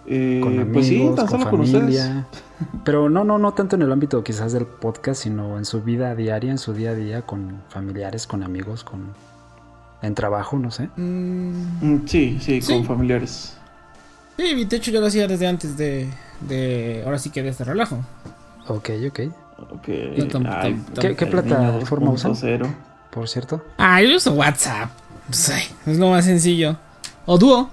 Eh, 0.06 0.40
Con 0.42 0.58
amigos, 0.58 0.72
pues 0.72 0.86
sí, 0.86 1.12
tan 1.16 1.26
con 1.26 1.28
solo 1.28 1.48
con 1.48 1.60
ustedes. 1.60 1.82
familia. 1.82 2.26
Pero 2.84 3.08
no, 3.08 3.24
no, 3.24 3.38
no 3.38 3.52
tanto 3.54 3.76
en 3.76 3.82
el 3.82 3.90
ámbito 3.92 4.22
quizás 4.22 4.52
del 4.52 4.66
podcast, 4.66 5.22
sino 5.22 5.56
en 5.58 5.64
su 5.64 5.82
vida 5.82 6.14
diaria, 6.14 6.50
en 6.50 6.58
su 6.58 6.72
día 6.72 6.90
a 6.90 6.94
día, 6.94 7.22
con 7.22 7.62
familiares, 7.68 8.26
con 8.26 8.42
amigos, 8.42 8.84
con 8.84 9.14
en 10.06 10.14
trabajo, 10.14 10.58
no 10.58 10.70
sé. 10.70 10.88
Mm, 10.96 11.52
Mm, 11.82 12.02
Sí, 12.06 12.38
sí, 12.40 12.60
Sí. 12.62 12.72
con 12.74 12.84
familiares. 12.84 13.56
sí, 14.36 14.64
de 14.64 14.76
hecho 14.76 14.90
yo 14.90 15.00
lo 15.00 15.06
hacía 15.06 15.26
desde 15.28 15.46
antes 15.46 15.76
de, 15.76 16.08
de 16.40 17.02
ahora 17.04 17.18
sí 17.18 17.30
que 17.30 17.42
de 17.42 17.50
este 17.50 17.64
relajo. 17.64 17.98
Ok, 18.68 18.90
ok. 19.08 19.20
Ok. 19.70 19.88
No, 20.18 20.24
tam- 20.26 20.48
Ay, 20.50 20.80
tam- 20.94 21.14
¿Qué, 21.16 21.26
plataforma 21.26 22.10
usan? 22.10 22.32
2.0. 22.32 22.66
Por 23.10 23.28
cierto. 23.28 23.62
Ah, 23.78 24.02
yo 24.02 24.16
uso 24.16 24.32
WhatsApp. 24.32 24.90
Pues, 25.26 25.50
es 25.86 25.98
lo 25.98 26.10
más 26.10 26.24
sencillo. 26.24 26.76
O 27.26 27.38
dúo, 27.38 27.70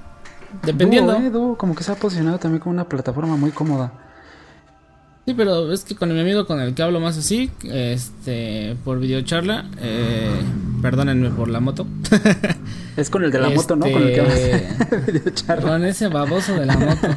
dependiendo. 0.63 1.13
Duo, 1.13 1.21
eh, 1.21 1.29
Duo, 1.31 1.57
como 1.57 1.73
que 1.75 1.83
se 1.83 1.91
ha 1.91 1.95
posicionado 1.95 2.37
también 2.37 2.59
como 2.61 2.73
una 2.73 2.85
plataforma 2.85 3.35
muy 3.35 3.51
cómoda. 3.51 3.91
Sí, 5.25 5.35
pero 5.35 5.71
es 5.71 5.83
que 5.83 5.95
con 5.95 6.11
mi 6.13 6.19
amigo 6.19 6.47
con 6.47 6.59
el 6.59 6.73
que 6.73 6.81
hablo 6.81 6.99
más 6.99 7.15
así, 7.17 7.51
este, 7.63 8.75
por 8.83 8.99
videocharla, 8.99 9.69
eh, 9.79 10.31
perdónenme 10.81 11.29
por 11.29 11.47
la 11.49 11.59
moto. 11.59 11.85
Es 12.97 13.09
con 13.09 13.23
el 13.23 13.31
de 13.31 13.39
la 13.39 13.49
moto, 13.49 13.77
¿no? 13.77 13.89
Con 13.89 14.03
el 14.03 14.13
que 14.13 14.21
Este, 14.21 14.67
hablas. 14.89 15.05
Videocharla. 15.07 15.69
Con 15.69 15.85
ese 15.85 16.07
baboso 16.09 16.55
de 16.55 16.65
la 16.65 16.75
moto. 16.77 17.07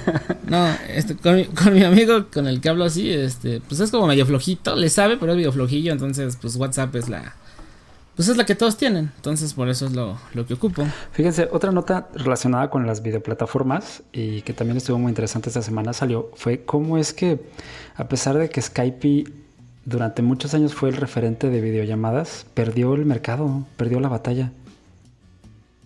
No, 0.46 0.68
este, 0.88 1.16
con, 1.16 1.34
mi, 1.34 1.46
con 1.46 1.74
mi 1.74 1.82
amigo 1.82 2.26
con 2.32 2.46
el 2.46 2.60
que 2.60 2.68
hablo 2.68 2.84
así, 2.84 3.10
este, 3.10 3.60
pues 3.66 3.80
es 3.80 3.90
como 3.90 4.06
medio 4.06 4.24
flojito, 4.24 4.76
le 4.76 4.88
sabe, 4.88 5.16
pero 5.16 5.32
es 5.32 5.36
medio 5.36 5.50
flojillo, 5.50 5.90
entonces 5.92 6.38
pues 6.40 6.54
WhatsApp 6.56 6.94
es 6.94 7.08
la, 7.08 7.34
pues 8.16 8.28
es 8.28 8.36
la 8.36 8.46
que 8.46 8.54
todos 8.54 8.76
tienen, 8.76 9.10
entonces 9.16 9.54
por 9.54 9.68
eso 9.68 9.86
es 9.86 9.92
lo, 9.92 10.18
lo 10.34 10.46
que 10.46 10.54
ocupo. 10.54 10.84
Fíjense, 11.12 11.48
otra 11.50 11.72
nota 11.72 12.08
relacionada 12.14 12.70
con 12.70 12.86
las 12.86 13.02
videoplataformas 13.02 14.02
y 14.12 14.42
que 14.42 14.52
también 14.52 14.76
estuvo 14.76 14.98
muy 14.98 15.10
interesante 15.10 15.48
esta 15.48 15.62
semana 15.62 15.92
salió 15.92 16.30
fue 16.34 16.64
cómo 16.64 16.98
es 16.98 17.12
que 17.12 17.40
a 17.96 18.08
pesar 18.08 18.38
de 18.38 18.48
que 18.50 18.60
Skype 18.62 19.24
durante 19.84 20.22
muchos 20.22 20.54
años 20.54 20.74
fue 20.74 20.88
el 20.88 20.96
referente 20.96 21.50
de 21.50 21.60
videollamadas, 21.60 22.46
perdió 22.54 22.94
el 22.94 23.04
mercado, 23.04 23.66
perdió 23.76 24.00
la 24.00 24.08
batalla. 24.08 24.50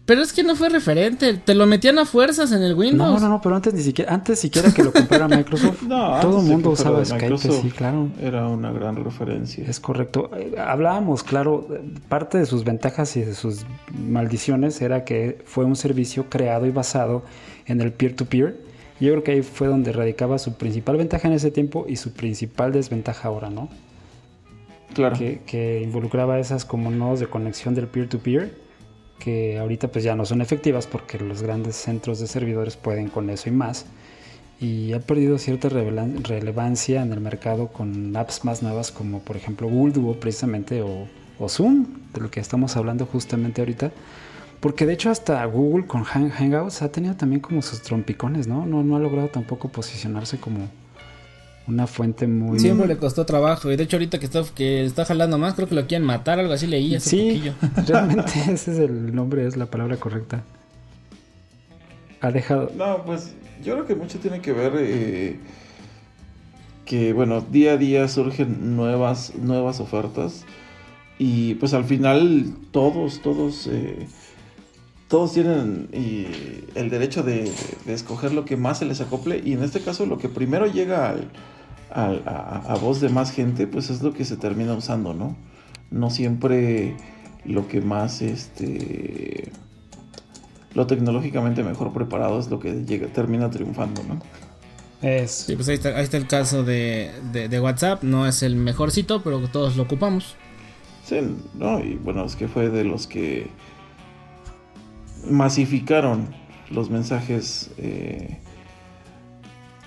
Pero 0.09 0.23
es 0.23 0.33
que 0.33 0.43
no 0.43 0.57
fue 0.57 0.71
referente, 0.71 1.35
te 1.35 1.55
lo 1.55 1.67
metían 1.67 1.99
a 1.99 2.07
fuerzas 2.07 2.51
en 2.53 2.63
el 2.63 2.75
Windows. 2.75 3.21
No, 3.21 3.21
no, 3.21 3.29
no, 3.29 3.43
pero 3.43 3.57
antes 3.57 3.75
ni 3.75 3.83
siquiera, 3.83 4.15
antes 4.15 4.39
siquiera 4.39 4.73
que 4.73 4.83
lo 4.83 4.91
comprara 4.91 5.29
Microsoft, 5.37 5.83
No, 5.83 6.19
todo 6.21 6.41
el 6.41 6.47
mundo 6.47 6.71
usaba 6.71 7.05
Skype, 7.05 7.37
sí, 7.37 7.71
claro. 7.77 8.09
Era 8.19 8.49
una 8.49 8.73
gran 8.73 8.97
referencia. 8.97 9.67
Es 9.69 9.81
correcto. 9.81 10.31
Eh, 10.35 10.55
Hablábamos, 10.59 11.23
claro, 11.23 11.69
parte 12.09 12.39
de 12.39 12.47
sus 12.47 12.65
ventajas 12.65 13.19
y 13.19 13.21
de 13.21 13.35
sus 13.35 13.67
maldiciones 13.93 14.81
era 14.81 15.05
que 15.05 15.43
fue 15.45 15.67
un 15.67 15.77
servicio 15.77 16.31
creado 16.31 16.65
y 16.65 16.71
basado 16.71 17.23
en 17.67 17.83
el 17.83 17.93
peer-to-peer. 17.93 18.57
Yo 19.01 19.11
creo 19.11 19.23
que 19.23 19.33
ahí 19.33 19.43
fue 19.43 19.67
donde 19.69 19.93
radicaba 19.93 20.39
su 20.39 20.55
principal 20.55 20.97
ventaja 20.97 21.29
en 21.29 21.35
ese 21.35 21.51
tiempo 21.51 21.85
y 21.87 21.97
su 21.97 22.15
principal 22.15 22.73
desventaja 22.73 23.29
ahora, 23.29 23.51
¿no? 23.51 23.69
Claro. 24.95 25.19
Que, 25.19 25.43
que 25.45 25.83
involucraba 25.83 26.39
esas 26.39 26.65
como 26.65 26.91
nodos 26.91 27.21
de 27.21 27.27
conexión 27.27 27.75
del 27.75 27.89
peer-to-peer 27.89 28.68
que 29.19 29.59
ahorita 29.59 29.89
pues 29.89 30.05
ya 30.05 30.15
no 30.15 30.25
son 30.25 30.41
efectivas 30.43 30.87
porque 30.87 31.19
los 31.19 31.43
grandes 31.43 31.77
centros 31.77 32.21
de 32.21 32.27
servidores 32.27 32.77
pueden 32.77 33.09
con 33.09 33.31
eso 33.31 33.49
y 33.49 33.53
más. 33.53 33.87
Y 34.61 34.93
ha 34.93 35.01
perdido 35.01 35.39
cierta 35.39 35.69
relevancia 35.69 37.03
en 37.03 37.13
el 37.13 37.21
mercado 37.21 37.69
con 37.69 38.17
apps 38.17 38.45
más 38.45 38.63
nuevas 38.63 38.91
como 38.91 39.21
por 39.21 39.37
ejemplo 39.37 39.69
Google 39.69 39.93
Duo 39.93 40.15
precisamente 40.19 40.83
o, 40.83 41.07
o 41.39 41.49
Zoom, 41.49 41.87
de 42.13 42.21
lo 42.21 42.31
que 42.31 42.41
estamos 42.41 42.77
hablando 42.77 43.07
justamente 43.07 43.61
ahorita. 43.61 43.93
Porque 44.61 44.87
de 44.87 44.95
hecho 44.95 45.11
hasta 45.11 45.45
Google 45.45 45.87
con 45.87 46.03
Hang- 46.05 46.31
Hangouts 46.33 46.83
ha 46.83 46.91
tenido 46.91 47.15
también 47.15 47.41
como 47.41 47.63
sus 47.63 47.83
trompicones, 47.83 48.49
¿no? 48.49 48.67
No, 48.67 48.83
no 48.83 48.97
ha 48.97 48.99
logrado 48.99 49.29
tampoco 49.29 49.69
posicionarse 49.69 50.39
como 50.39 50.69
una 51.69 51.87
fuente 51.87 52.27
muy... 52.27 52.59
Siempre 52.59 52.89
le 52.89 52.97
costó 52.97 53.27
trabajo. 53.27 53.71
Y 53.71 53.77
de 53.77 53.85
hecho, 53.85 53.97
ahorita 53.97 54.19
que 54.19 54.25
está, 54.25 54.43
que 54.55 54.85
está 54.85 55.05
jalando 55.05 55.39
más, 55.39 55.55
creo 55.55 55.69
que 55.69 55.75
lo 55.75 55.87
quieren 55.87 56.07
matar, 56.07 56.39
algo 56.39 56.53
así 56.55 56.67
leí 56.67 56.95
hace 56.95 57.11
Sí, 57.11 57.29
poquillo. 57.29 57.55
realmente 57.87 58.33
ese 58.51 58.73
es 58.73 58.79
el 58.79 59.15
nombre, 59.15 59.47
es 59.47 59.57
la 59.57 59.67
palabra 59.67 59.97
correcta. 59.99 60.43
Ha 62.21 62.33
dejado... 62.33 62.73
No, 62.75 63.05
pues 63.05 63.35
yo 63.63 63.75
creo 63.75 63.87
que 63.87 63.95
mucho 63.95 64.19
tiene 64.19 64.41
que 64.41 64.53
ver 64.53 64.73
eh, 64.79 65.37
que, 66.87 67.13
bueno, 67.13 67.43
día 67.43 67.73
a 67.73 67.77
día 67.77 68.09
surgen 68.09 68.75
nuevas, 68.75 69.35
nuevas 69.37 69.79
ofertas 69.79 70.45
y 71.19 71.55
pues 71.57 71.75
al 71.75 71.85
final 71.85 72.55
todos, 72.71 73.21
todos, 73.21 73.69
eh, 73.71 74.07
todos 75.09 75.33
tienen 75.35 75.89
eh, 75.93 76.65
el 76.77 76.91
derecho 76.91 77.23
de, 77.23 77.53
de 77.85 77.93
escoger 77.93 78.33
lo 78.33 78.45
que 78.45 78.57
más 78.57 78.79
se 78.79 78.85
les 78.85 79.01
acople 79.01 79.43
y 79.45 79.53
en 79.53 79.63
este 79.63 79.81
caso 79.81 80.07
lo 80.07 80.19
que 80.19 80.29
primero 80.29 80.67
llega 80.67 81.11
al, 81.11 81.29
a, 81.91 82.63
a 82.67 82.77
voz 82.77 83.01
de 83.01 83.09
más 83.09 83.31
gente, 83.31 83.67
pues 83.67 83.91
es 83.91 84.03
lo 84.03 84.13
que 84.13 84.25
se 84.25 84.37
termina 84.37 84.75
usando, 84.75 85.15
¿no? 85.15 85.37
No 85.91 86.11
siempre 86.11 86.97
lo 87.45 87.67
que 87.69 87.81
más, 87.81 88.23
este 88.23 89.51
lo 90.75 90.87
tecnológicamente 90.87 91.65
mejor 91.65 91.93
preparado 91.93 92.39
es 92.39 92.49
lo 92.51 92.61
que 92.61 92.85
llega, 92.85 93.09
termina 93.09 93.51
triunfando, 93.51 94.03
¿no? 94.05 94.21
Es... 95.01 95.31
Sí, 95.31 95.57
pues 95.57 95.69
ahí 95.69 95.75
está, 95.75 95.91
ahí 95.91 96.05
está 96.05 96.17
el 96.17 96.27
caso 96.27 96.65
de, 96.65 97.11
de, 97.33 97.49
de 97.49 97.61
WhatsApp. 97.61 98.03
No 98.03 98.27
es 98.27 98.43
el 98.43 98.57
mejorcito, 98.57 99.23
pero 99.23 99.47
todos 99.49 99.77
lo 99.77 99.85
ocupamos. 99.85 100.37
Sí, 101.05 101.17
no, 101.55 101.81
y 101.81 101.95
bueno, 101.95 102.25
es 102.25 102.37
que 102.37 102.49
fue 102.49 102.69
de 102.69 102.85
los 102.85 103.07
que 103.07 103.49
masificaron 105.29 106.29
los 106.71 106.91
mensajes 106.91 107.71
eh, 107.79 108.39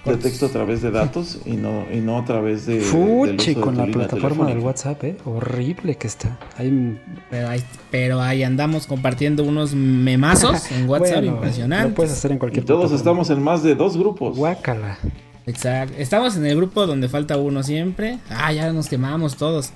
de 0.05 0.17
texto 0.17 0.47
a 0.47 0.49
través 0.49 0.81
de 0.81 0.89
datos 0.91 1.37
y 1.45 1.51
no, 1.51 1.85
y 1.93 1.97
no 1.99 2.17
a 2.17 2.25
través 2.25 2.65
de, 2.65 2.79
de 2.79 3.55
con 3.61 3.77
la 3.77 3.85
plataforma 3.85 4.47
del. 4.47 4.59
WhatsApp, 4.59 5.03
¿eh? 5.03 5.17
Horrible 5.25 5.95
que 5.95 6.07
está. 6.07 6.39
Hay... 6.57 6.99
Pero 7.29 7.47
ahí, 7.49 7.63
pero 7.91 8.21
ahí 8.21 8.43
andamos 8.43 8.87
compartiendo 8.87 9.43
unos 9.43 9.73
memazos 9.75 10.71
en 10.71 10.89
WhatsApp 10.89 11.15
Bueno, 11.17 11.31
Lo 11.31 11.37
impresionantes. 11.37 11.93
puedes 11.93 12.11
hacer 12.13 12.31
en 12.31 12.37
Y 12.37 12.39
cualquier 12.39 12.65
todos 12.65 12.89
plataforma. 12.89 12.97
estamos 12.97 13.29
en 13.29 13.43
más 13.43 13.63
de 13.63 13.75
dos 13.75 13.97
grupos. 13.97 14.37
Guácala. 14.37 14.97
Exacto. 15.45 15.95
Estamos 15.97 16.35
en 16.37 16.45
el 16.45 16.55
grupo 16.55 16.85
donde 16.87 17.07
falta 17.09 17.37
uno 17.37 17.61
siempre. 17.63 18.19
Ah, 18.29 18.51
ya 18.53 18.71
nos 18.73 18.87
quemamos 18.87 19.35
todos. 19.35 19.71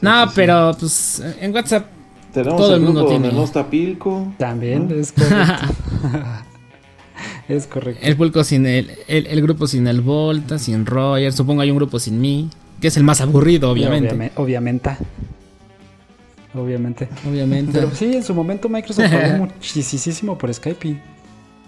no, 0.00 0.22
sí, 0.24 0.28
sí. 0.28 0.32
pero 0.36 0.76
pues 0.78 1.22
en 1.40 1.54
WhatsApp. 1.54 1.86
Tenemos 2.32 2.56
Todo 2.56 2.68
el 2.74 2.80
el 2.80 2.80
mundo 2.86 3.00
grupo 3.00 3.12
donde 3.12 3.28
tiene. 3.28 3.38
no 3.40 3.44
está 3.44 3.68
Pilco. 3.68 4.32
También 4.38 4.88
¿no? 4.88 4.94
es 4.94 5.12
correcto. 5.12 5.74
es 7.48 7.66
correcto. 7.66 8.00
El 8.06 8.16
pulco 8.16 8.44
sin 8.44 8.66
el, 8.66 8.90
el, 9.08 9.26
el 9.26 9.42
grupo 9.42 9.66
sin 9.66 9.86
el 9.86 10.00
Volta, 10.00 10.58
sin 10.58 10.86
Roger. 10.86 11.32
Supongo 11.32 11.62
hay 11.62 11.70
un 11.70 11.76
grupo 11.76 11.98
sin 11.98 12.20
mí. 12.20 12.48
Que 12.80 12.88
es 12.88 12.96
el 12.96 13.04
más 13.04 13.20
aburrido, 13.20 13.70
obviamente. 13.70 14.12
Obviame- 14.14 14.32
Obviamente. 14.36 14.90
Obviamente. 16.54 17.08
Obviamente. 17.28 17.72
Pero 17.72 17.90
sí, 17.94 18.14
en 18.14 18.22
su 18.22 18.34
momento 18.34 18.68
Microsoft 18.68 19.10
pagó 19.10 19.46
muchísimo 19.46 20.36
por 20.36 20.52
Skype. 20.52 21.00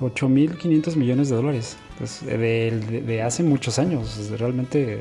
8.500 0.01 0.97
millones 0.97 1.29
de 1.31 1.37
dólares. 1.37 1.77
Pues, 1.99 2.25
de, 2.27 2.37
de- 2.37 3.01
de 3.03 3.23
hace 3.23 3.43
muchos 3.45 3.79
años. 3.79 4.29
Realmente 4.39 5.01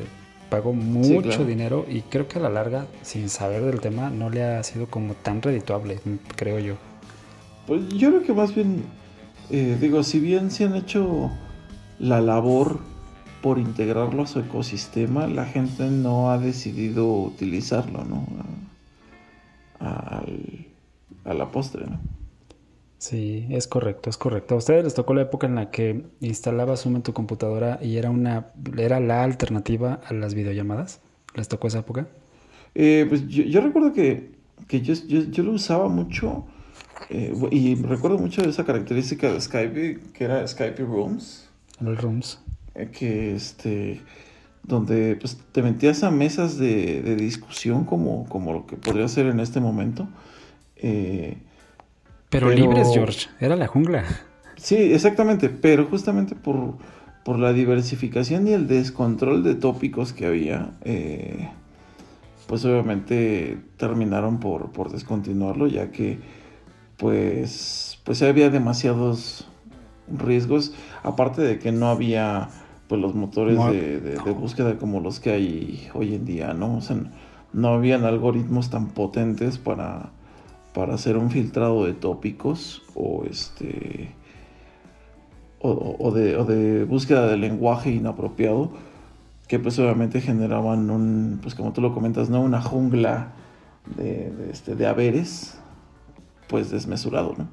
pagó 0.49 0.71
mucho 0.71 1.21
claro. 1.23 1.45
dinero 1.45 1.85
y 1.89 2.01
creo 2.01 2.27
que 2.27 2.37
a 2.37 2.41
la 2.43 2.49
larga, 2.49 2.85
sin 3.01 3.27
saber 3.27 3.63
del 3.63 3.79
tema, 3.81 4.11
no 4.11 4.29
le 4.29 4.43
ha 4.43 4.61
sido 4.63 4.85
como 4.85 5.15
tan 5.15 5.41
redituable, 5.41 5.99
creo 6.35 6.59
yo. 6.59 6.75
Pues 7.65 7.81
yo 7.89 8.09
creo 8.09 8.21
que 8.23 8.33
más 8.33 8.53
bien, 8.53 8.83
eh, 9.49 9.77
digo, 9.79 10.03
si 10.03 10.19
bien 10.19 10.51
se 10.51 10.65
han 10.65 10.75
hecho 10.75 11.31
la 11.99 12.21
labor 12.21 12.79
por 13.41 13.59
integrarlo 13.59 14.23
a 14.23 14.27
su 14.27 14.39
ecosistema, 14.39 15.27
la 15.27 15.45
gente 15.45 15.89
no 15.89 16.31
ha 16.31 16.37
decidido 16.37 17.11
utilizarlo, 17.13 18.03
¿no? 18.05 18.25
A, 19.79 19.85
a- 19.89 20.17
al- 20.19 20.67
a 21.25 21.33
la 21.33 21.51
postre, 21.51 21.85
¿no? 21.85 21.99
Sí, 22.97 23.45
es 23.49 23.67
correcto, 23.67 24.09
es 24.09 24.17
correcto. 24.17 24.55
¿A 24.55 24.59
ustedes 24.59 24.83
les 24.85 24.93
tocó 24.93 25.13
la 25.13 25.23
época 25.23 25.45
en 25.45 25.55
la 25.55 25.71
que 25.71 26.05
instalabas 26.21 26.83
Zoom 26.83 26.95
en 26.95 27.01
tu 27.03 27.11
computadora 27.11 27.79
y 27.81 27.97
era 27.97 28.09
una 28.09 28.47
era 28.77 29.01
la 29.01 29.23
alternativa 29.25 29.99
a 30.05 30.13
las 30.13 30.35
videollamadas? 30.35 31.01
¿Les 31.35 31.49
tocó 31.49 31.67
esa 31.67 31.79
época? 31.79 32.07
Eh, 32.75 33.05
pues 33.09 33.27
yo, 33.27 33.43
yo 33.43 33.59
recuerdo 33.59 33.91
que, 33.91 34.31
que 34.69 34.79
yo, 34.81 34.93
yo, 35.07 35.21
yo 35.23 35.43
lo 35.43 35.51
usaba 35.51 35.89
mucho 35.89 36.45
eh, 37.09 37.33
y 37.51 37.75
recuerdo 37.75 38.17
mucho 38.17 38.41
de 38.41 38.49
esa 38.49 38.63
característica 38.65 39.31
de 39.31 39.39
Skype, 39.41 39.99
que 40.13 40.23
era 40.23 40.47
Skype 40.47 40.83
Rooms. 40.83 41.49
El 41.81 41.97
Rooms. 41.97 42.39
eh, 42.75 42.89
que 42.91 43.35
este 43.35 44.01
donde 44.63 45.17
pues 45.17 45.37
te 45.51 45.61
metías 45.61 46.03
a 46.03 46.11
mesas 46.11 46.57
de, 46.57 47.01
de 47.01 47.15
discusión 47.17 47.83
como, 47.83 48.25
como 48.29 48.53
lo 48.53 48.65
que 48.65 48.77
podría 48.77 49.07
ser 49.09 49.25
en 49.27 49.39
este 49.41 49.59
momento 49.59 50.07
Eh, 50.77 51.37
Pero, 52.29 52.47
Pero- 52.47 52.59
libres, 52.61 52.87
George. 52.93 53.27
Era 53.39 53.55
la 53.57 53.67
jungla. 53.67 54.03
sí 54.55 54.75
exactamente 54.75 55.49
pero 55.49 55.85
justamente 55.85 56.35
por, 56.35 56.75
por 57.25 57.39
la 57.39 57.51
diversificación 57.53 58.47
y 58.47 58.53
el 58.53 58.67
descontrol 58.67 59.43
de 59.43 59.55
tópicos 59.55 60.13
que 60.13 60.25
había 60.25 60.71
eh, 60.85 61.49
pues 62.47 62.63
obviamente 62.65 63.57
terminaron 63.77 64.39
por, 64.39 64.71
por 64.71 64.91
descontinuarlo 64.91 65.67
ya 65.67 65.91
que 65.91 66.19
pues 66.97 67.99
pues 68.03 68.21
había 68.21 68.49
demasiados 68.49 69.47
riesgos 70.17 70.73
aparte 71.03 71.41
de 71.41 71.59
que 71.59 71.71
no 71.71 71.87
había 71.87 72.49
pues 72.87 72.99
los 73.01 73.15
motores 73.15 73.55
No. 73.55 73.71
de, 73.71 73.99
de- 73.99 74.17
de 74.19 74.31
búsqueda 74.31 74.77
como 74.77 74.99
los 74.99 75.19
que 75.19 75.31
hay 75.31 75.87
hoy 75.93 76.15
en 76.15 76.25
día 76.25 76.53
no 76.53 76.77
o 76.77 76.81
sea 76.81 76.97
no 77.53 77.69
habían 77.69 78.03
algoritmos 78.03 78.69
tan 78.69 78.87
potentes 78.89 79.57
para 79.57 80.11
para 80.73 80.95
hacer 80.95 81.17
un 81.17 81.29
filtrado 81.31 81.85
de 81.85 81.93
tópicos 81.93 82.81
o 82.95 83.23
este 83.29 84.11
o 85.65 86.11
de, 86.11 86.35
o 86.35 86.43
de 86.43 86.83
búsqueda 86.83 87.25
de 87.27 87.37
lenguaje 87.37 87.89
inapropiado 87.91 88.71
que 89.47 89.59
pues 89.59 89.79
obviamente 89.79 90.19
generaban 90.19 90.89
un 90.89 91.39
pues 91.41 91.55
como 91.55 91.71
tú 91.71 91.79
lo 91.79 91.93
comentas 91.93 92.29
no 92.29 92.41
una 92.41 92.61
jungla 92.61 93.29
de, 93.95 94.29
de, 94.31 94.51
este, 94.51 94.75
de 94.75 94.85
haberes 94.87 95.57
pues 96.53 96.69
desmesurado 96.69 97.33
no 97.35 97.47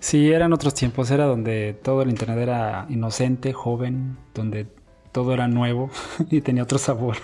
Sí, 0.00 0.32
eran 0.32 0.54
otros 0.54 0.72
tiempos. 0.72 1.10
Era 1.10 1.26
donde 1.26 1.78
todo 1.80 2.00
el 2.00 2.08
internet 2.08 2.38
era 2.38 2.86
inocente, 2.88 3.52
joven, 3.52 4.16
donde 4.34 4.66
todo 5.12 5.34
era 5.34 5.48
nuevo 5.48 5.90
y 6.30 6.40
tenía 6.40 6.62
otro 6.62 6.78
sabor. 6.78 7.18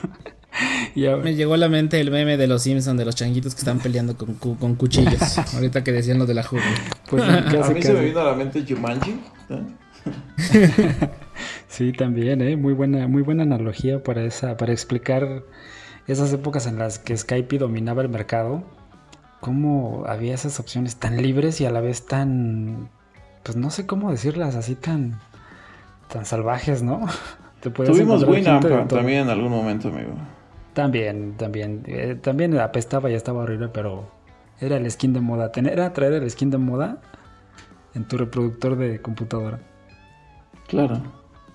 y 0.95 1.07
ahora- 1.07 1.25
Me 1.25 1.35
llegó 1.35 1.55
a 1.55 1.57
la 1.57 1.71
mente 1.71 1.99
el 1.99 2.11
meme 2.11 2.37
de 2.37 2.47
los 2.47 2.63
Simpsons, 2.63 2.99
de 2.99 3.07
los 3.07 3.15
changuitos 3.17 3.55
que 3.55 3.61
están 3.61 3.79
peleando 3.79 4.17
con, 4.19 4.35
cu- 4.35 4.59
con 4.59 4.75
cuchillos. 4.75 5.39
Ahorita 5.55 5.83
que 5.83 5.93
decían 5.93 6.19
lo 6.19 6.27
de 6.27 6.35
la 6.35 6.43
jungla. 6.43 6.67
pues, 7.09 7.23
a 7.23 7.45
casi, 7.47 7.73
mí 7.75 7.83
se 7.83 7.95
me 7.95 8.05
vino 8.05 8.21
a 8.21 8.25
la 8.25 8.35
mente 8.35 8.63
Jumanji 8.69 9.19
¿eh? 9.49 9.63
Sí, 11.69 11.93
también, 11.93 12.43
¿eh? 12.43 12.57
Muy 12.57 12.75
buena, 12.75 13.09
muy 13.09 13.23
buena 13.23 13.45
analogía 13.45 14.03
para 14.03 14.23
esa, 14.25 14.57
para 14.59 14.73
explicar 14.73 15.43
esas 16.07 16.33
épocas 16.33 16.67
en 16.67 16.79
las 16.79 16.99
que 16.99 17.17
Skype 17.17 17.59
dominaba 17.59 18.03
el 18.03 18.09
mercado. 18.09 18.63
Cómo 19.41 20.05
había 20.07 20.35
esas 20.35 20.59
opciones 20.61 20.97
tan 20.97 21.17
libres 21.17 21.61
y 21.61 21.67
a 21.67 21.71
la 21.71 21.81
vez 21.81 22.07
tan, 22.07 22.89
pues 23.45 23.57
no 23.57 23.71
sé 23.71 23.87
cómo 23.87 24.11
decirlas, 24.11 24.57
así 24.57 24.75
tan, 24.75 25.21
tan 26.13 26.25
salvajes, 26.27 26.83
¿no? 26.83 27.07
Te 27.61 27.71
tuvimos 27.71 28.23
Winamp 28.25 28.89
también 28.89 29.23
en 29.23 29.31
algún 29.31 29.51
momento 29.51 29.89
amigo 29.89 30.13
También, 30.75 31.37
también, 31.37 31.83
eh, 31.87 32.17
también 32.21 32.57
apestaba 32.59 33.11
y 33.11 33.15
estaba 33.15 33.43
horrible, 33.43 33.69
pero 33.69 34.09
Era 34.61 34.77
el 34.77 34.91
skin 34.91 35.13
de 35.13 35.21
moda. 35.21 35.51
Tener, 35.53 35.73
era 35.73 35.93
traer 35.93 36.15
el 36.15 36.31
skin 36.31 36.51
de 36.51 36.59
moda 36.59 36.99
en 37.95 38.05
tu 38.05 38.17
reproductor 38.17 38.77
de 38.77 39.01
computadora. 39.01 39.61
Claro. 40.69 41.01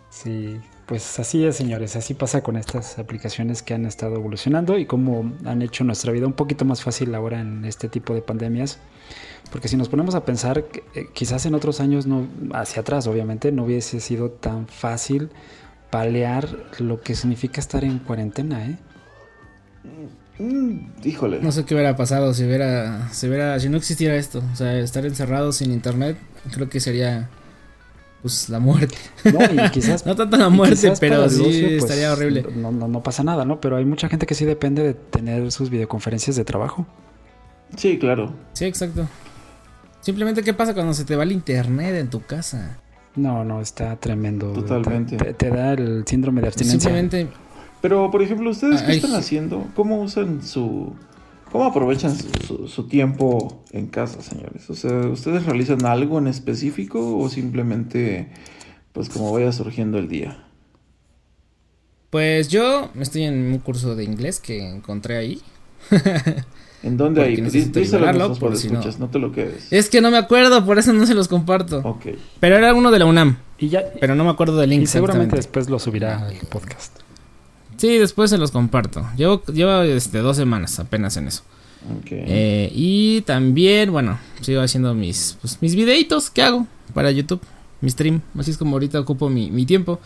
Sí, 0.09 0.59
pues 0.85 1.19
así 1.19 1.45
es, 1.45 1.55
señores. 1.55 1.95
Así 1.95 2.13
pasa 2.13 2.41
con 2.41 2.57
estas 2.57 2.99
aplicaciones 2.99 3.63
que 3.63 3.73
han 3.73 3.85
estado 3.85 4.15
evolucionando 4.15 4.77
y 4.77 4.85
cómo 4.85 5.33
han 5.45 5.61
hecho 5.61 5.83
nuestra 5.83 6.11
vida 6.11 6.27
un 6.27 6.33
poquito 6.33 6.65
más 6.65 6.83
fácil 6.83 7.13
ahora 7.15 7.39
en 7.39 7.65
este 7.65 7.89
tipo 7.89 8.13
de 8.13 8.21
pandemias. 8.21 8.79
Porque 9.51 9.67
si 9.67 9.77
nos 9.77 9.89
ponemos 9.89 10.15
a 10.15 10.25
pensar, 10.25 10.65
eh, 10.95 11.07
quizás 11.13 11.45
en 11.45 11.55
otros 11.55 11.79
años, 11.79 12.07
no, 12.07 12.27
hacia 12.53 12.81
atrás 12.81 13.07
obviamente, 13.07 13.51
no 13.51 13.65
hubiese 13.65 13.99
sido 13.99 14.31
tan 14.31 14.67
fácil 14.67 15.29
palear 15.89 16.47
lo 16.79 17.01
que 17.01 17.15
significa 17.15 17.61
estar 17.61 17.83
en 17.83 17.99
cuarentena, 17.99 18.65
¿eh? 18.65 18.77
Mm, 20.39 20.87
híjole. 21.03 21.39
No 21.39 21.51
sé 21.51 21.65
qué 21.65 21.75
hubiera 21.75 21.95
pasado 21.95 22.33
si 22.33 22.43
hubiera, 22.43 23.09
si 23.13 23.27
hubiera, 23.27 23.59
si 23.59 23.69
no 23.69 23.77
existiera 23.77 24.15
esto. 24.15 24.43
O 24.51 24.55
sea, 24.55 24.77
estar 24.79 25.05
encerrado 25.05 25.51
sin 25.51 25.71
internet, 25.71 26.17
creo 26.51 26.69
que 26.69 26.79
sería 26.79 27.29
pues 28.23 28.47
la 28.47 28.59
muerte. 28.59 28.95
No, 29.25 29.65
y 29.65 29.69
quizás, 29.69 30.05
no 30.07 30.15
tanto 30.15 30.37
la 30.37 30.47
muerte, 30.47 30.93
pero 30.99 31.29
sí 31.29 31.41
ocio, 31.41 31.67
pues, 31.67 31.83
estaría 31.83 32.13
horrible. 32.13 32.45
No, 32.55 32.71
no, 32.71 32.87
no, 32.87 33.03
pasa 33.03 33.21
nada, 33.21 33.43
¿no? 33.43 33.59
Pero 33.59 33.75
hay 33.75 33.83
mucha 33.83 34.07
gente 34.07 34.25
que 34.25 34.33
sí 34.33 34.45
depende 34.45 34.81
de 34.81 34.93
tener 34.93 35.51
sus 35.51 35.69
videoconferencias 35.69 36.37
de 36.37 36.45
trabajo. 36.45 36.87
Sí, 37.75 37.99
claro. 37.99 38.33
Sí, 38.53 38.63
exacto. 38.63 39.07
Simplemente, 39.99 40.41
¿qué 40.41 40.53
pasa 40.53 40.73
cuando 40.73 40.93
se 40.93 41.03
te 41.03 41.17
va 41.17 41.23
el 41.23 41.33
internet 41.33 41.95
en 41.95 42.09
tu 42.09 42.21
casa? 42.21 42.79
No, 43.15 43.43
no, 43.43 43.59
está 43.59 43.97
tremendo. 43.97 44.53
Totalmente. 44.53 45.17
Te, 45.17 45.33
te 45.33 45.49
da 45.49 45.73
el 45.73 46.05
síndrome 46.07 46.39
de 46.41 46.47
abstinencia. 46.47 46.79
Simplemente. 46.79 47.27
Pero, 47.81 48.09
por 48.09 48.21
ejemplo, 48.21 48.49
¿ustedes 48.49 48.81
qué 48.83 48.93
Ay. 48.93 48.97
están 48.99 49.15
haciendo? 49.15 49.67
¿Cómo 49.75 50.01
usan 50.01 50.41
su... 50.41 50.93
¿Cómo 51.53 51.65
aprovechan 51.65 52.17
su, 52.17 52.27
su- 52.45 52.67
su 52.67 52.87
tiempo 52.87 53.63
en 53.71 53.87
casa, 53.87 54.21
señores? 54.21 54.69
O 54.69 54.75
sea, 54.75 54.91
¿ustedes 55.07 55.45
realizan 55.45 55.85
algo 55.85 56.17
en 56.17 56.27
específico 56.27 57.17
o 57.17 57.29
simplemente, 57.29 58.29
pues 58.91 59.07
como 59.07 59.31
vaya 59.31 59.51
surgiendo 59.53 59.99
el 59.99 60.07
día? 60.09 60.43
Pues 62.09 62.49
yo 62.49 62.89
estoy 62.99 63.23
en 63.23 63.35
un 63.53 63.59
curso 63.59 63.95
de 63.95 64.03
inglés 64.03 64.39
que 64.39 64.67
encontré 64.67 65.15
ahí. 65.17 65.41
¿En 66.83 66.97
dónde 66.97 67.21
hay? 67.23 67.39
necesito 67.41 67.79
nuestros 67.79 68.39
por 68.39 68.57
si 68.57 68.67
no. 68.69 68.79
escuchas, 68.79 68.99
no 68.99 69.09
te 69.09 69.19
lo 69.19 69.31
quedes. 69.31 69.71
Es 69.71 69.89
que 69.89 70.01
no 70.01 70.11
me 70.11 70.17
acuerdo, 70.17 70.65
por 70.65 70.77
eso 70.79 70.91
no 70.91 71.05
se 71.05 71.13
los 71.13 71.27
comparto. 71.27 71.79
Ok. 71.85 72.07
Pero 72.39 72.57
era 72.57 72.73
uno 72.73 72.89
de 72.91 72.99
la 72.99 73.05
UNAM, 73.05 73.37
Y 73.57 73.69
ya, 73.69 73.83
pero 74.01 74.15
no 74.15 74.23
me 74.25 74.31
acuerdo 74.31 74.57
del 74.57 74.71
link. 74.71 74.81
y 74.81 74.87
seguramente 74.87 75.35
después 75.35 75.69
lo 75.69 75.77
subirá 75.79 76.25
al 76.27 76.35
podcast. 76.49 76.99
Sí, 77.83 77.97
después 77.97 78.29
se 78.29 78.37
los 78.37 78.51
comparto. 78.51 79.05
Llevo, 79.17 79.43
llevo 79.47 79.81
este, 79.81 80.19
dos 80.19 80.37
semanas 80.37 80.79
apenas 80.79 81.17
en 81.17 81.27
eso. 81.27 81.43
Eh, 82.11 82.71
y 82.73 83.19
también, 83.23 83.91
bueno, 83.91 84.19
sigo 84.39 84.61
haciendo 84.61 84.93
mis, 84.93 85.37
pues, 85.41 85.61
mis 85.61 85.75
videitos 85.75 86.29
que 86.29 86.43
hago 86.43 86.65
para 86.93 87.11
YouTube, 87.11 87.41
mi 87.81 87.89
stream. 87.89 88.21
Así 88.39 88.51
es 88.51 88.57
como 88.57 88.77
ahorita 88.77 89.01
ocupo 89.01 89.27
mi, 89.27 89.51
mi 89.51 89.65
tiempo 89.65 89.99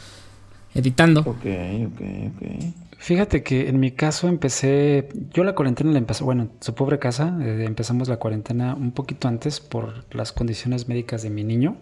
editando. 0.74 1.20
Ok, 1.20 1.46
ok, 1.86 2.02
ok. 2.36 2.74
Fíjate 2.98 3.44
que 3.44 3.70
en 3.70 3.80
mi 3.80 3.92
caso 3.92 4.28
empecé, 4.28 5.10
yo 5.32 5.44
la 5.44 5.54
cuarentena 5.54 5.92
la 5.92 6.00
empecé, 6.00 6.24
bueno, 6.24 6.50
su 6.60 6.74
pobre 6.74 6.98
casa, 6.98 7.38
eh, 7.44 7.64
empezamos 7.64 8.08
la 8.08 8.18
cuarentena 8.18 8.74
un 8.74 8.92
poquito 8.92 9.28
antes 9.28 9.60
por 9.60 10.04
las 10.16 10.32
condiciones 10.32 10.88
médicas 10.88 11.22
de 11.22 11.30
mi 11.30 11.44
niño 11.44 11.78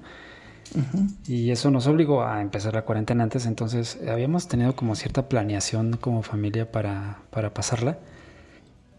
Y 1.28 1.52
eso 1.52 1.72
nos 1.72 1.88
obligó 1.88 2.24
a 2.24 2.42
empezar 2.42 2.74
la 2.74 2.84
cuarentena 2.84 3.24
antes, 3.24 3.46
entonces 3.46 4.00
habíamos 4.08 4.48
tenido 4.48 4.76
como 4.76 4.96
cierta 4.96 5.30
planeación 5.30 5.98
como 5.98 6.22
familia 6.22 6.72
para, 6.72 7.20
para 7.30 7.54
pasarla. 7.54 7.98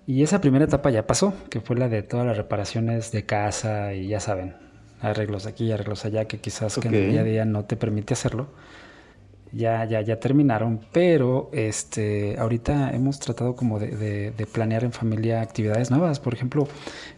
Y 0.07 0.23
esa 0.23 0.41
primera 0.41 0.65
etapa 0.65 0.91
ya 0.91 1.07
pasó, 1.07 1.35
que 1.51 1.61
fue 1.61 1.77
la 1.77 1.89
de 1.89 2.03
todas 2.03 2.27
las 2.27 2.37
reparaciones 2.37 3.11
de 3.13 3.27
casa 3.27 3.95
y 3.95 4.09
ya 4.09 4.21
saben, 4.21 4.55
arreglos 5.01 5.47
aquí, 5.47 5.73
arreglos 5.73 6.05
allá, 6.05 6.27
que 6.27 6.39
quizás 6.39 6.79
que 6.79 6.89
en 6.89 6.95
el 6.95 7.11
día 7.11 7.21
a 7.23 7.25
día 7.25 7.45
no 7.45 7.65
te 7.65 7.77
permite 7.77 8.15
hacerlo 8.15 8.49
ya, 9.57 9.85
ya, 9.87 10.01
ya 10.03 10.21
terminaron, 10.21 10.81
pero 10.93 11.51
este, 11.53 12.37
ahorita 12.39 12.91
hemos 12.95 13.19
tratado 13.21 13.57
como 13.57 13.79
de, 13.79 14.33
planear 14.53 14.85
en 14.85 14.93
familia 14.93 15.41
actividades 15.41 15.91
nuevas. 15.91 16.21
Por 16.21 16.35
ejemplo, 16.35 16.69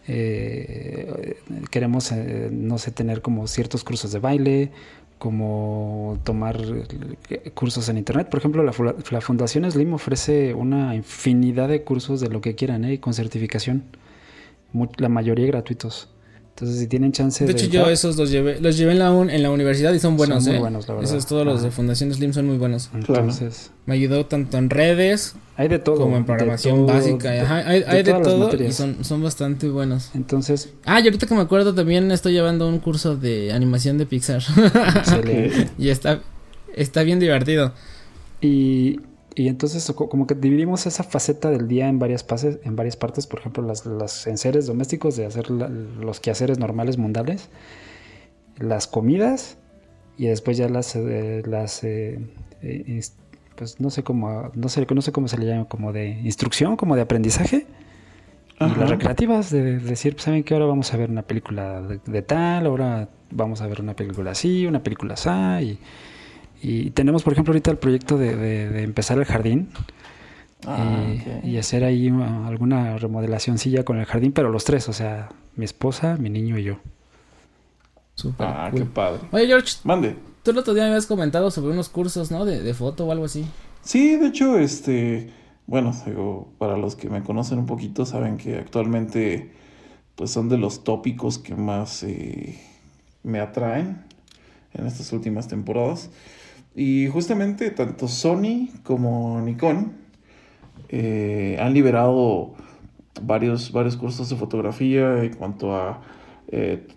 eh, 0.07 1.37
queremos, 1.71 2.11
eh, 2.11 2.49
no 2.51 2.77
sé, 2.77 2.91
tener 2.91 3.21
como 3.21 3.47
ciertos 3.47 3.83
cursos 3.83 4.11
de 4.11 4.19
baile, 4.19 4.71
como 5.17 6.17
tomar 6.23 6.57
eh, 7.29 7.51
cursos 7.53 7.89
en 7.89 7.97
internet. 7.97 8.29
Por 8.29 8.39
ejemplo, 8.39 8.63
la, 8.63 8.71
fu- 8.73 8.83
la 9.11 9.21
Fundación 9.21 9.69
Slim 9.69 9.93
ofrece 9.93 10.53
una 10.53 10.95
infinidad 10.95 11.67
de 11.69 11.83
cursos 11.83 12.21
de 12.21 12.29
lo 12.29 12.41
que 12.41 12.55
quieran, 12.55 12.85
¿eh? 12.85 12.99
con 12.99 13.13
certificación, 13.13 13.83
la 14.97 15.09
mayoría 15.09 15.47
gratuitos. 15.47 16.09
Entonces, 16.59 16.81
si 16.81 16.87
tienen 16.87 17.13
chance 17.13 17.45
De 17.45 17.53
de... 17.53 17.57
hecho, 17.57 17.69
yo 17.71 17.89
esos 17.89 18.17
los 18.17 18.29
llevé, 18.29 18.59
los 18.59 18.75
llevé 18.77 18.91
en 18.91 18.99
la, 18.99 19.11
un- 19.13 19.29
en 19.29 19.41
la 19.41 19.49
universidad 19.49 19.93
y 19.93 19.99
son 19.99 20.17
buenos, 20.17 20.45
muy 20.45 20.57
¿eh? 20.57 20.59
buenos, 20.59 20.85
la 20.89 20.95
verdad. 20.95 21.09
Esos 21.09 21.25
todos 21.25 21.45
los 21.45 21.63
de. 21.63 21.71
Fundación 21.71 22.13
Slim 22.13 22.33
son 22.33 22.47
muy 22.47 22.57
buenos. 22.57 22.89
Entonces, 22.93 23.71
Me 23.85 23.93
ayudó 23.93 24.25
tanto 24.25 24.57
en 24.57 24.69
redes 24.69 25.35
hay 25.55 25.69
de 25.69 25.79
todo. 25.79 25.95
como 26.01 26.17
en 26.17 26.23
de 26.23 26.27
programación 26.27 26.85
todo, 26.85 26.87
básica. 26.87 27.31
de- 27.31 27.39
Ajá, 27.39 27.57
hay 27.59 27.83
hay 27.87 28.03
de, 28.03 28.11
todas 28.11 28.27
las 28.39 28.49
todo 28.51 28.63
y 28.65 28.71
son, 28.73 29.05
son 29.05 29.23
bastante 29.23 29.69
buenos. 29.69 30.09
Entonces, 30.13 30.69
Ah, 30.83 30.99
y 30.99 31.05
ahorita 31.05 31.27
que 31.27 31.33
me 31.33 31.41
acuerdo 31.41 31.73
también 31.73 32.11
estoy 32.11 32.33
llevando 32.33 32.67
un 32.67 32.79
curso 32.79 33.15
de 33.15 33.53
animación 33.53 33.97
de 33.97 34.05
Pixar. 34.05 34.41
excelente. 34.97 35.69
y 35.77 35.87
está, 35.89 36.19
está 36.75 37.03
bien 37.03 37.19
divertido. 37.21 37.73
Y, 38.41 38.99
y 39.39 39.47
entonces 39.47 39.89
co- 39.95 40.09
como 40.09 40.27
que 40.27 40.35
dividimos 40.35 40.85
esa 40.85 41.03
faceta 41.03 41.49
del 41.49 41.67
día 41.67 41.87
en 41.87 41.97
varias, 41.97 42.23
pases, 42.23 42.59
en 42.63 42.75
varias 42.75 42.97
partes, 42.97 43.25
por 43.25 43.39
ejemplo, 43.39 43.63
las, 43.63 43.85
las 43.85 44.27
enseres 44.27 44.65
domésticos 44.67 45.15
de 45.15 45.25
hacer 45.25 45.49
la- 45.49 45.69
los 45.69 46.19
quehaceres 46.19 46.59
normales 46.59 46.97
mundiales, 46.97 47.49
las 48.57 48.87
comidas 48.87 49.57
y 50.17 50.25
después 50.27 50.57
ya 50.57 50.67
las, 50.67 50.95
eh, 50.95 51.41
las 51.45 51.83
eh, 51.83 52.19
eh, 52.61 53.01
pues 53.55 53.79
no 53.79 53.89
sé 53.89 54.03
cómo, 54.03 54.51
no 54.55 54.67
sé, 54.69 54.85
no 54.93 55.01
sé 55.01 55.11
cómo 55.11 55.27
se 55.27 55.37
le 55.37 55.45
llama, 55.45 55.65
como 55.69 55.93
de 55.93 56.09
instrucción, 56.09 56.75
como 56.75 56.95
de 56.95 57.01
aprendizaje. 57.01 57.65
Y 58.61 58.75
las 58.77 58.89
recreativas, 58.89 59.51
de, 59.51 59.63
de 59.63 59.79
decir, 59.79 60.15
pues, 60.15 60.25
¿saben 60.25 60.43
qué? 60.43 60.53
Ahora 60.53 60.65
vamos 60.65 60.93
a 60.93 60.97
ver 60.97 61.09
una 61.09 61.21
película 61.21 61.81
de, 61.81 62.01
de 62.05 62.21
tal, 62.21 62.65
ahora 62.65 63.07
vamos 63.31 63.61
a 63.61 63.67
ver 63.67 63.79
una 63.79 63.95
película 63.95 64.31
así, 64.31 64.65
una 64.65 64.83
película 64.83 65.13
así. 65.13 65.29
Y, 65.65 65.79
y 66.61 66.91
tenemos, 66.91 67.23
por 67.23 67.33
ejemplo, 67.33 67.51
ahorita 67.53 67.71
el 67.71 67.77
proyecto 67.77 68.17
de, 68.17 68.35
de- 68.35 68.69
de 68.69 68.83
empezar 68.83 69.17
el 69.17 69.25
jardín 69.25 69.69
Ah, 70.67 70.77
y, 70.83 71.21
ok. 71.21 71.43
y 71.45 71.57
hacer 71.57 71.83
ahí 71.85 72.09
alguna 72.09 72.97
remodelacióncilla 72.97 73.83
con 73.85 73.97
el 73.97 74.05
jardín, 74.05 74.33
pero 74.33 74.49
los 74.49 74.65
tres, 74.65 74.89
o 74.89 74.93
sea, 74.93 75.29
mi 75.55 75.63
esposa, 75.65 76.17
mi 76.17 76.29
niño 76.29 76.57
y 76.57 76.63
yo. 76.63 76.79
Súper 78.15 78.47
Ah, 78.47 78.67
cool. 78.71 78.79
qué 78.81 78.85
padre. 78.85 79.19
Oye, 79.31 79.47
George, 79.47 79.77
Mande. 79.85 80.15
tú 80.43 80.51
el 80.51 80.57
otro 80.57 80.73
día 80.73 80.83
me 80.83 80.89
habías 80.89 81.05
comentado 81.05 81.49
sobre 81.51 81.71
unos 81.71 81.87
cursos, 81.89 82.29
¿no? 82.31 82.43
De, 82.45 82.61
de 82.61 82.73
foto 82.73 83.05
o 83.05 83.11
algo 83.11 83.25
así. 83.25 83.45
Sí, 83.81 84.17
de 84.17 84.27
hecho, 84.27 84.59
este, 84.59 85.29
bueno, 85.65 85.93
digo, 86.05 86.51
para 86.57 86.75
los 86.77 86.97
que 86.97 87.09
me 87.09 87.23
conocen 87.23 87.59
un 87.59 87.65
poquito, 87.65 88.05
saben 88.05 88.35
que 88.37 88.57
actualmente, 88.57 89.53
pues 90.15 90.31
son 90.31 90.49
de 90.49 90.57
los 90.57 90.83
tópicos 90.83 91.37
que 91.39 91.55
más 91.55 92.03
eh, 92.03 92.59
me 93.23 93.39
atraen 93.39 94.03
en 94.73 94.85
estas 94.85 95.13
últimas 95.13 95.47
temporadas. 95.47 96.09
Y 96.75 97.07
justamente 97.07 97.71
tanto 97.71 98.07
Sony 98.07 98.69
como 98.83 99.41
Nikon 99.41 99.93
eh, 100.89 101.57
han 101.59 101.73
liberado 101.73 102.53
varios, 103.21 103.71
varios 103.71 103.97
cursos 103.97 104.29
de 104.29 104.35
fotografía 104.35 105.23
en 105.23 105.33
cuanto 105.33 105.75
a 105.75 106.01
eh, 106.51 106.87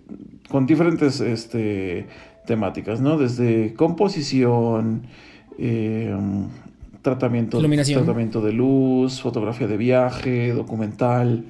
con 0.49 0.67
diferentes 0.67 1.21
este, 1.21 2.07
temáticas, 2.47 3.01
¿no? 3.01 3.19
Desde 3.19 3.75
composición, 3.75 5.03
eh, 5.59 6.15
tratamiento, 7.03 7.59
tratamiento 8.05 8.41
de 8.41 8.53
luz, 8.53 9.21
fotografía 9.21 9.67
de 9.67 9.77
viaje, 9.77 10.53
documental 10.53 11.45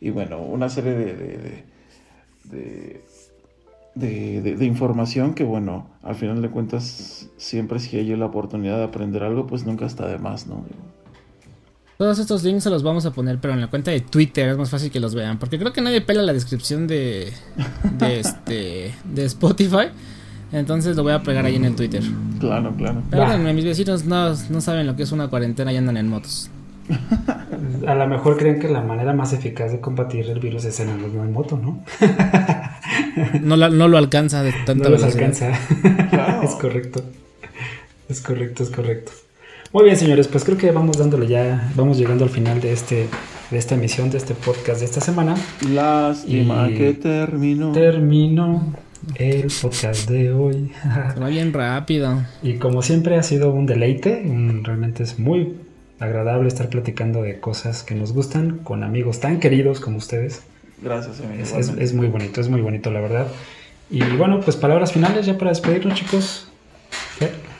y 0.00 0.10
bueno, 0.10 0.40
una 0.42 0.68
serie 0.68 0.92
de, 0.92 1.04
de, 1.16 1.38
de- 1.38 1.64
de- 2.44 3.00
de- 4.00 4.40
de- 4.42 4.56
de 4.56 4.64
información 4.64 5.34
que 5.34 5.44
bueno, 5.44 5.86
al 6.02 6.14
final 6.16 6.42
de 6.42 6.50
cuentas 6.50 7.28
siempre 7.36 7.78
si 7.78 7.96
hay 7.98 8.16
la 8.16 8.26
oportunidad 8.26 8.78
de 8.78 8.84
aprender 8.84 9.22
algo, 9.22 9.46
pues 9.46 9.64
nunca 9.66 9.86
está 9.86 10.08
de 10.08 10.18
más, 10.18 10.46
¿no? 10.46 10.64
Todos 11.98 12.18
estos 12.18 12.42
links 12.44 12.64
se 12.64 12.70
los 12.70 12.82
vamos 12.82 13.04
a 13.04 13.12
poner, 13.12 13.38
pero 13.40 13.52
en 13.52 13.60
la 13.60 13.66
cuenta 13.68 13.90
de 13.90 14.00
Twitter 14.00 14.48
es 14.48 14.56
más 14.56 14.70
fácil 14.70 14.90
que 14.90 15.00
los 15.00 15.14
vean. 15.14 15.38
Porque 15.38 15.58
creo 15.58 15.70
que 15.72 15.82
nadie 15.82 16.00
pela 16.00 16.22
la 16.22 16.32
descripción 16.32 16.86
de, 16.86 17.30
de 17.98 18.20
este 18.20 18.94
de 19.04 19.24
Spotify. 19.26 19.88
Entonces 20.50 20.96
lo 20.96 21.02
voy 21.02 21.12
a 21.12 21.22
pegar 21.22 21.44
ahí 21.44 21.56
en 21.56 21.64
el 21.66 21.76
Twitter. 21.76 22.02
Claro, 22.40 22.74
claro. 22.76 23.02
Perdónenme, 23.10 23.52
mis 23.52 23.66
vecinos 23.66 24.04
no, 24.06 24.30
no 24.48 24.60
saben 24.62 24.86
lo 24.86 24.96
que 24.96 25.02
es 25.02 25.12
una 25.12 25.28
cuarentena 25.28 25.72
y 25.72 25.76
andan 25.76 25.98
en 25.98 26.08
motos. 26.08 26.50
A 27.86 27.94
lo 27.94 28.06
mejor 28.06 28.36
creen 28.36 28.58
que 28.58 28.68
la 28.68 28.80
manera 28.82 29.12
más 29.12 29.32
eficaz 29.32 29.72
de 29.72 29.80
combatir 29.80 30.28
el 30.28 30.40
virus 30.40 30.64
es 30.64 30.80
en, 30.80 30.88
en 30.90 31.32
moto, 31.32 31.58
¿no? 31.62 31.82
No, 33.42 33.56
la- 33.56 33.68
no 33.68 33.88
lo 33.88 33.98
alcanza 33.98 34.42
de 34.42 34.52
tanta 34.64 34.88
no 34.88 34.96
velocidad. 34.96 35.12
alcanza. 35.14 35.52
Claro. 36.10 36.42
es 36.42 36.50
correcto. 36.52 37.02
Es 38.08 38.20
correcto, 38.20 38.62
es 38.62 38.70
correcto. 38.70 39.12
Muy 39.72 39.84
bien, 39.84 39.96
señores, 39.96 40.26
pues 40.26 40.44
creo 40.44 40.56
que 40.58 40.70
vamos 40.72 40.96
dándole 40.98 41.26
ya, 41.28 41.70
vamos 41.76 41.96
llegando 41.98 42.24
al 42.24 42.30
final 42.30 42.60
de 42.60 42.72
este 42.72 43.06
de 43.50 43.58
esta 43.58 43.74
emisión, 43.74 44.10
de 44.10 44.18
este 44.18 44.34
podcast 44.34 44.80
de 44.80 44.86
esta 44.86 45.00
semana. 45.00 45.34
Lástima 45.72 46.68
que 46.68 46.94
terminó. 46.94 47.72
Terminó 47.72 48.74
el 49.16 49.50
podcast 49.62 50.08
de 50.08 50.32
hoy. 50.32 50.72
Va 51.20 51.28
bien 51.28 51.52
rápido. 51.52 52.22
Y 52.42 52.54
como 52.54 52.82
siempre 52.82 53.16
ha 53.16 53.22
sido 53.22 53.52
un 53.52 53.66
deleite, 53.66 54.22
realmente 54.62 55.02
es 55.04 55.18
muy 55.18 55.54
agradable 56.00 56.48
estar 56.48 56.68
platicando 56.68 57.22
de 57.22 57.38
cosas 57.38 57.82
que 57.82 57.94
nos 57.94 58.12
gustan 58.12 58.58
con 58.58 58.82
amigos 58.82 59.20
tan 59.20 59.38
queridos 59.38 59.80
como 59.80 59.98
ustedes. 59.98 60.42
Gracias, 60.82 61.20
amigo. 61.20 61.42
Es, 61.42 61.52
es, 61.68 61.92
muy 61.92 62.08
bonito, 62.08 62.40
es 62.40 62.48
muy 62.48 62.62
bonito, 62.62 62.90
la 62.90 63.00
verdad. 63.00 63.26
Y 63.90 64.02
bueno, 64.16 64.40
pues 64.40 64.56
palabras 64.56 64.92
finales 64.92 65.26
ya 65.26 65.36
para 65.36 65.50
despedirnos, 65.50 65.94
chicos. 65.94 66.50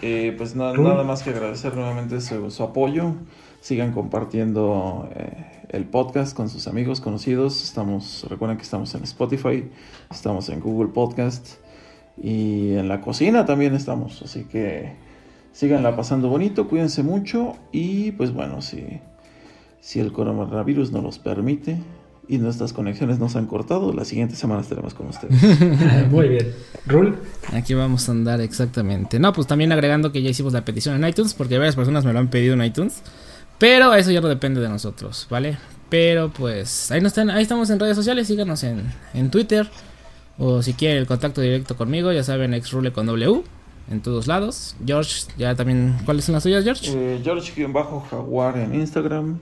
Eh, 0.02 0.34
pues 0.38 0.56
nada 0.56 1.04
más 1.04 1.22
que 1.22 1.30
agradecer 1.30 1.74
nuevamente 1.74 2.20
su, 2.20 2.62
apoyo. 2.62 3.12
Sigan 3.60 3.92
compartiendo 3.92 5.10
eh, 5.14 5.66
el 5.68 5.84
podcast 5.84 6.34
con 6.34 6.48
sus 6.48 6.66
amigos, 6.66 7.02
conocidos. 7.02 7.62
Estamos, 7.62 8.26
recuerden 8.30 8.56
que 8.56 8.62
estamos 8.62 8.94
en 8.94 9.04
Spotify, 9.04 9.68
estamos 10.10 10.48
en 10.48 10.60
Google 10.60 10.92
Podcast 10.92 11.56
y 12.16 12.72
en 12.76 12.88
la 12.88 13.02
cocina 13.02 13.44
también 13.44 13.74
estamos. 13.74 14.22
Así 14.22 14.44
que 14.44 14.94
síganla 15.52 15.96
pasando 15.96 16.28
bonito, 16.28 16.68
cuídense 16.68 17.02
mucho 17.02 17.56
y 17.72 18.12
pues 18.12 18.32
bueno, 18.32 18.62
si, 18.62 19.00
si 19.80 20.00
el 20.00 20.12
coronavirus 20.12 20.92
no 20.92 21.02
los 21.02 21.18
permite, 21.18 21.78
y 22.30 22.38
nuestras 22.38 22.72
conexiones 22.72 23.18
nos 23.18 23.34
han 23.34 23.46
cortado, 23.46 23.92
la 23.92 24.04
siguiente 24.04 24.36
semana 24.36 24.60
estaremos 24.60 24.94
con 24.94 25.08
ustedes. 25.08 25.34
Muy 26.10 26.28
bien. 26.28 26.54
Rule. 26.86 27.14
Aquí 27.52 27.74
vamos 27.74 28.08
a 28.08 28.12
andar 28.12 28.40
exactamente. 28.40 29.18
No, 29.18 29.32
pues 29.32 29.48
también 29.48 29.72
agregando 29.72 30.12
que 30.12 30.22
ya 30.22 30.30
hicimos 30.30 30.52
la 30.52 30.64
petición 30.64 30.94
en 30.94 31.08
iTunes, 31.08 31.34
porque 31.34 31.58
varias 31.58 31.74
personas 31.74 32.04
me 32.04 32.12
lo 32.12 32.20
han 32.20 32.28
pedido 32.28 32.54
en 32.54 32.62
iTunes. 32.62 33.02
Pero 33.58 33.92
eso 33.94 34.12
ya 34.12 34.20
no 34.20 34.28
depende 34.28 34.60
de 34.60 34.68
nosotros, 34.68 35.26
¿vale? 35.28 35.58
Pero 35.88 36.30
pues 36.30 36.92
ahí, 36.92 37.00
no 37.00 37.08
están, 37.08 37.30
ahí 37.30 37.42
estamos 37.42 37.68
en 37.68 37.80
redes 37.80 37.96
sociales, 37.96 38.28
síganos 38.28 38.62
en, 38.62 38.84
en 39.12 39.30
Twitter. 39.32 39.68
O 40.38 40.62
si 40.62 40.74
quieren 40.74 40.98
el 40.98 41.08
contacto 41.08 41.40
directo 41.40 41.76
conmigo, 41.76 42.12
ya 42.12 42.22
saben, 42.22 42.54
exrule 42.54 42.92
con 42.92 43.06
W 43.06 43.42
en 43.90 44.00
todos 44.00 44.26
lados. 44.26 44.76
George, 44.84 45.26
ya 45.36 45.54
también, 45.54 45.96
¿cuáles 46.04 46.24
son 46.24 46.34
las 46.34 46.42
suyas, 46.42 46.64
George? 46.64 46.90
Eh, 46.92 47.20
George-Jaguar 47.22 48.58
en 48.58 48.74
Instagram. 48.74 49.38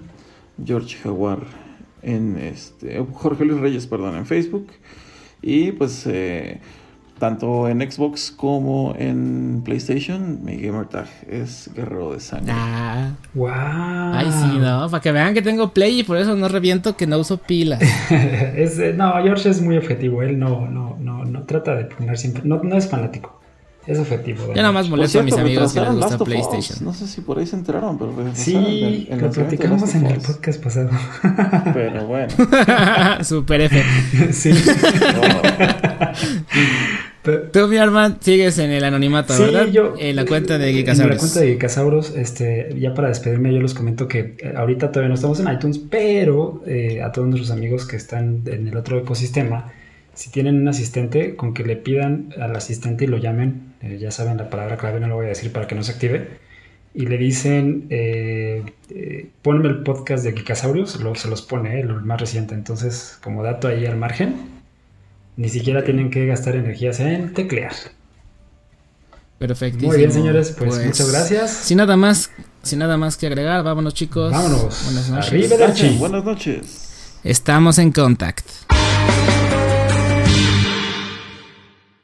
George 0.65 0.97
Jaguar 0.97 1.41
en 2.03 2.39
este, 2.39 3.05
Jorge 3.13 3.45
Luis 3.45 3.61
Reyes, 3.61 3.87
perdón, 3.87 4.17
en 4.17 4.27
Facebook. 4.27 4.69
Y 5.41 5.73
pues 5.73 6.05
eh, 6.07 6.61
tanto 7.19 7.69
en 7.69 7.81
Xbox 7.91 8.31
como 8.31 8.95
en 8.99 9.63
PlayStation, 9.65 10.45
mi 10.45 10.57
gamer 10.57 10.87
tag 10.87 11.09
es 11.29 11.71
Guerrero 11.75 12.13
de 12.13 12.21
Sangre. 12.21 12.53
Ah. 12.55 13.13
Wow. 13.35 13.49
Ay, 13.51 14.31
sí, 14.33 14.59
no, 14.59 14.89
para 14.91 15.01
que 15.01 15.13
vean 15.13 15.35
que 15.35 15.43
tengo 15.43 15.73
Play 15.73 16.01
y 16.01 16.03
por 16.03 16.17
eso 16.17 16.35
no 16.35 16.49
reviento 16.49 16.97
que 16.97 17.07
no 17.07 17.19
uso 17.19 17.39
pilas. 17.39 17.81
es, 18.11 18.79
eh, 18.79 18.95
no, 18.97 19.13
George 19.23 19.49
es 19.49 19.61
muy 19.61 19.77
objetivo, 19.77 20.23
él 20.23 20.39
no, 20.39 20.67
no, 20.69 20.97
no, 20.99 21.25
no 21.25 21.43
trata 21.45 21.75
de 21.75 21.85
poner 21.85 22.19
siempre, 22.19 22.43
no, 22.45 22.63
no 22.63 22.77
es 22.77 22.89
fanático. 22.89 23.38
Es 23.87 23.99
objetivo. 23.99 24.49
Yo 24.49 24.57
nada 24.57 24.73
más 24.73 24.89
molesto 24.89 25.21
a 25.21 25.23
mis 25.23 25.37
amigos 25.37 25.73
que 25.73 25.81
les 25.81 25.95
gusta 25.95 26.19
PlayStation. 26.19 26.79
No 26.83 26.93
sé 26.93 27.07
si 27.07 27.23
por 27.23 27.39
ahí 27.39 27.47
se 27.47 27.57
enteraron, 27.57 27.99
pero 27.99 28.13
sí, 28.35 29.09
lo 29.11 29.31
platicamos 29.31 29.95
en 29.95 30.07
el 30.07 30.21
podcast 30.21 30.63
pasado. 30.63 30.91
pero 31.75 32.07
bueno. 32.07 32.29
Super 33.25 33.63
F. 33.63 33.83
sí. 34.33 34.53
Tú, 37.53 37.69
mi 37.69 37.77
Armand, 37.77 38.21
sigues 38.21 38.59
en 38.59 38.71
el 38.71 38.85
anonimato, 38.85 39.35
sí, 39.35 39.43
¿verdad? 39.43 39.67
Yo, 39.67 39.95
en 39.99 40.17
la 40.17 40.25
cuenta 40.25 40.57
de 40.57 40.73
Geekasauros. 40.73 41.11
En 41.11 41.17
la 41.17 41.21
cuenta 41.21 41.41
de 41.41 41.47
Geekasauros, 41.49 42.17
este, 42.17 42.75
ya 42.79 42.95
para 42.95 43.09
despedirme, 43.09 43.53
yo 43.53 43.61
les 43.61 43.75
comento 43.75 44.09
que 44.09 44.37
eh, 44.39 44.55
ahorita 44.57 44.93
todavía 44.93 45.09
no 45.09 45.15
estamos 45.15 45.41
en 45.41 45.53
iTunes, 45.53 45.79
pero 45.79 46.63
eh, 46.67 47.03
a 47.03 47.13
todos 47.13 47.29
nuestros 47.29 47.51
amigos 47.51 47.87
que 47.87 47.97
están 47.97 48.43
en 48.47 48.69
el 48.69 48.77
otro 48.77 48.99
ecosistema, 48.99 49.73
si 50.15 50.31
tienen 50.31 50.57
un 50.57 50.69
asistente, 50.69 51.37
con 51.37 51.55
que 51.55 51.65
le 51.65 51.77
pidan 51.77 52.35
al 52.41 52.57
asistente 52.57 53.05
y 53.05 53.09
lo 53.09 53.19
llamen, 53.19 53.68
eh, 53.83 53.99
ya 53.99 54.11
saben 54.11 54.37
la 54.37 54.51
palabra 54.51 54.77
clave, 54.77 55.01
no 55.01 55.09
lo 55.09 55.17
voy 55.17 55.27
a 55.27 55.31
decir 55.31 55.53
para 55.53 55.67
que 55.67 55.75
no 55.75 55.83
se 55.83 55.93
active, 55.93 56.29
y 56.95 57.07
le 57.07 57.19
dicen, 57.19 57.87
eh, 57.91 58.65
eh 58.91 59.31
ponme 59.43 59.69
el 59.69 59.83
podcast 59.83 60.25
de 60.25 60.35
Kikasaurios, 60.35 61.01
lo, 61.01 61.15
se 61.15 61.29
los 61.29 61.43
pone, 61.43 61.81
el 61.81 61.89
más 61.89 62.21
reciente. 62.21 62.55
Entonces, 62.55 63.19
como 63.23 63.43
dato 63.43 63.69
ahí 63.69 63.87
al 63.87 63.97
margen, 63.97 64.37
ni 65.37 65.49
siquiera 65.49 65.85
tienen 65.85 66.11
que 66.11 66.27
gastar 66.27 66.57
energías 66.57 66.99
en 67.01 67.35
teclear. 67.35 67.73
Perfectísimo. 69.39 69.93
Muy 69.93 69.99
bien, 69.99 70.11
señores, 70.11 70.55
pues, 70.59 70.75
pues, 70.75 70.87
muchas 70.87 71.13
gracias. 71.13 71.51
Sin 71.53 71.79
nada 71.79 71.97
más, 71.97 72.31
sin 72.65 72.81
nada 72.81 72.97
más 72.97 73.17
que 73.17 73.29
agregar, 73.29 73.63
vámonos 73.63 73.95
chicos. 73.95 74.33
Vámonos. 74.33 74.85
Buenas 74.87 75.11
noches. 75.11 75.53
Arriba 75.53 75.99
Buenas 75.99 76.25
noches. 76.25 77.19
Estamos 77.23 77.79
en 77.79 77.93
contact. 77.93 78.69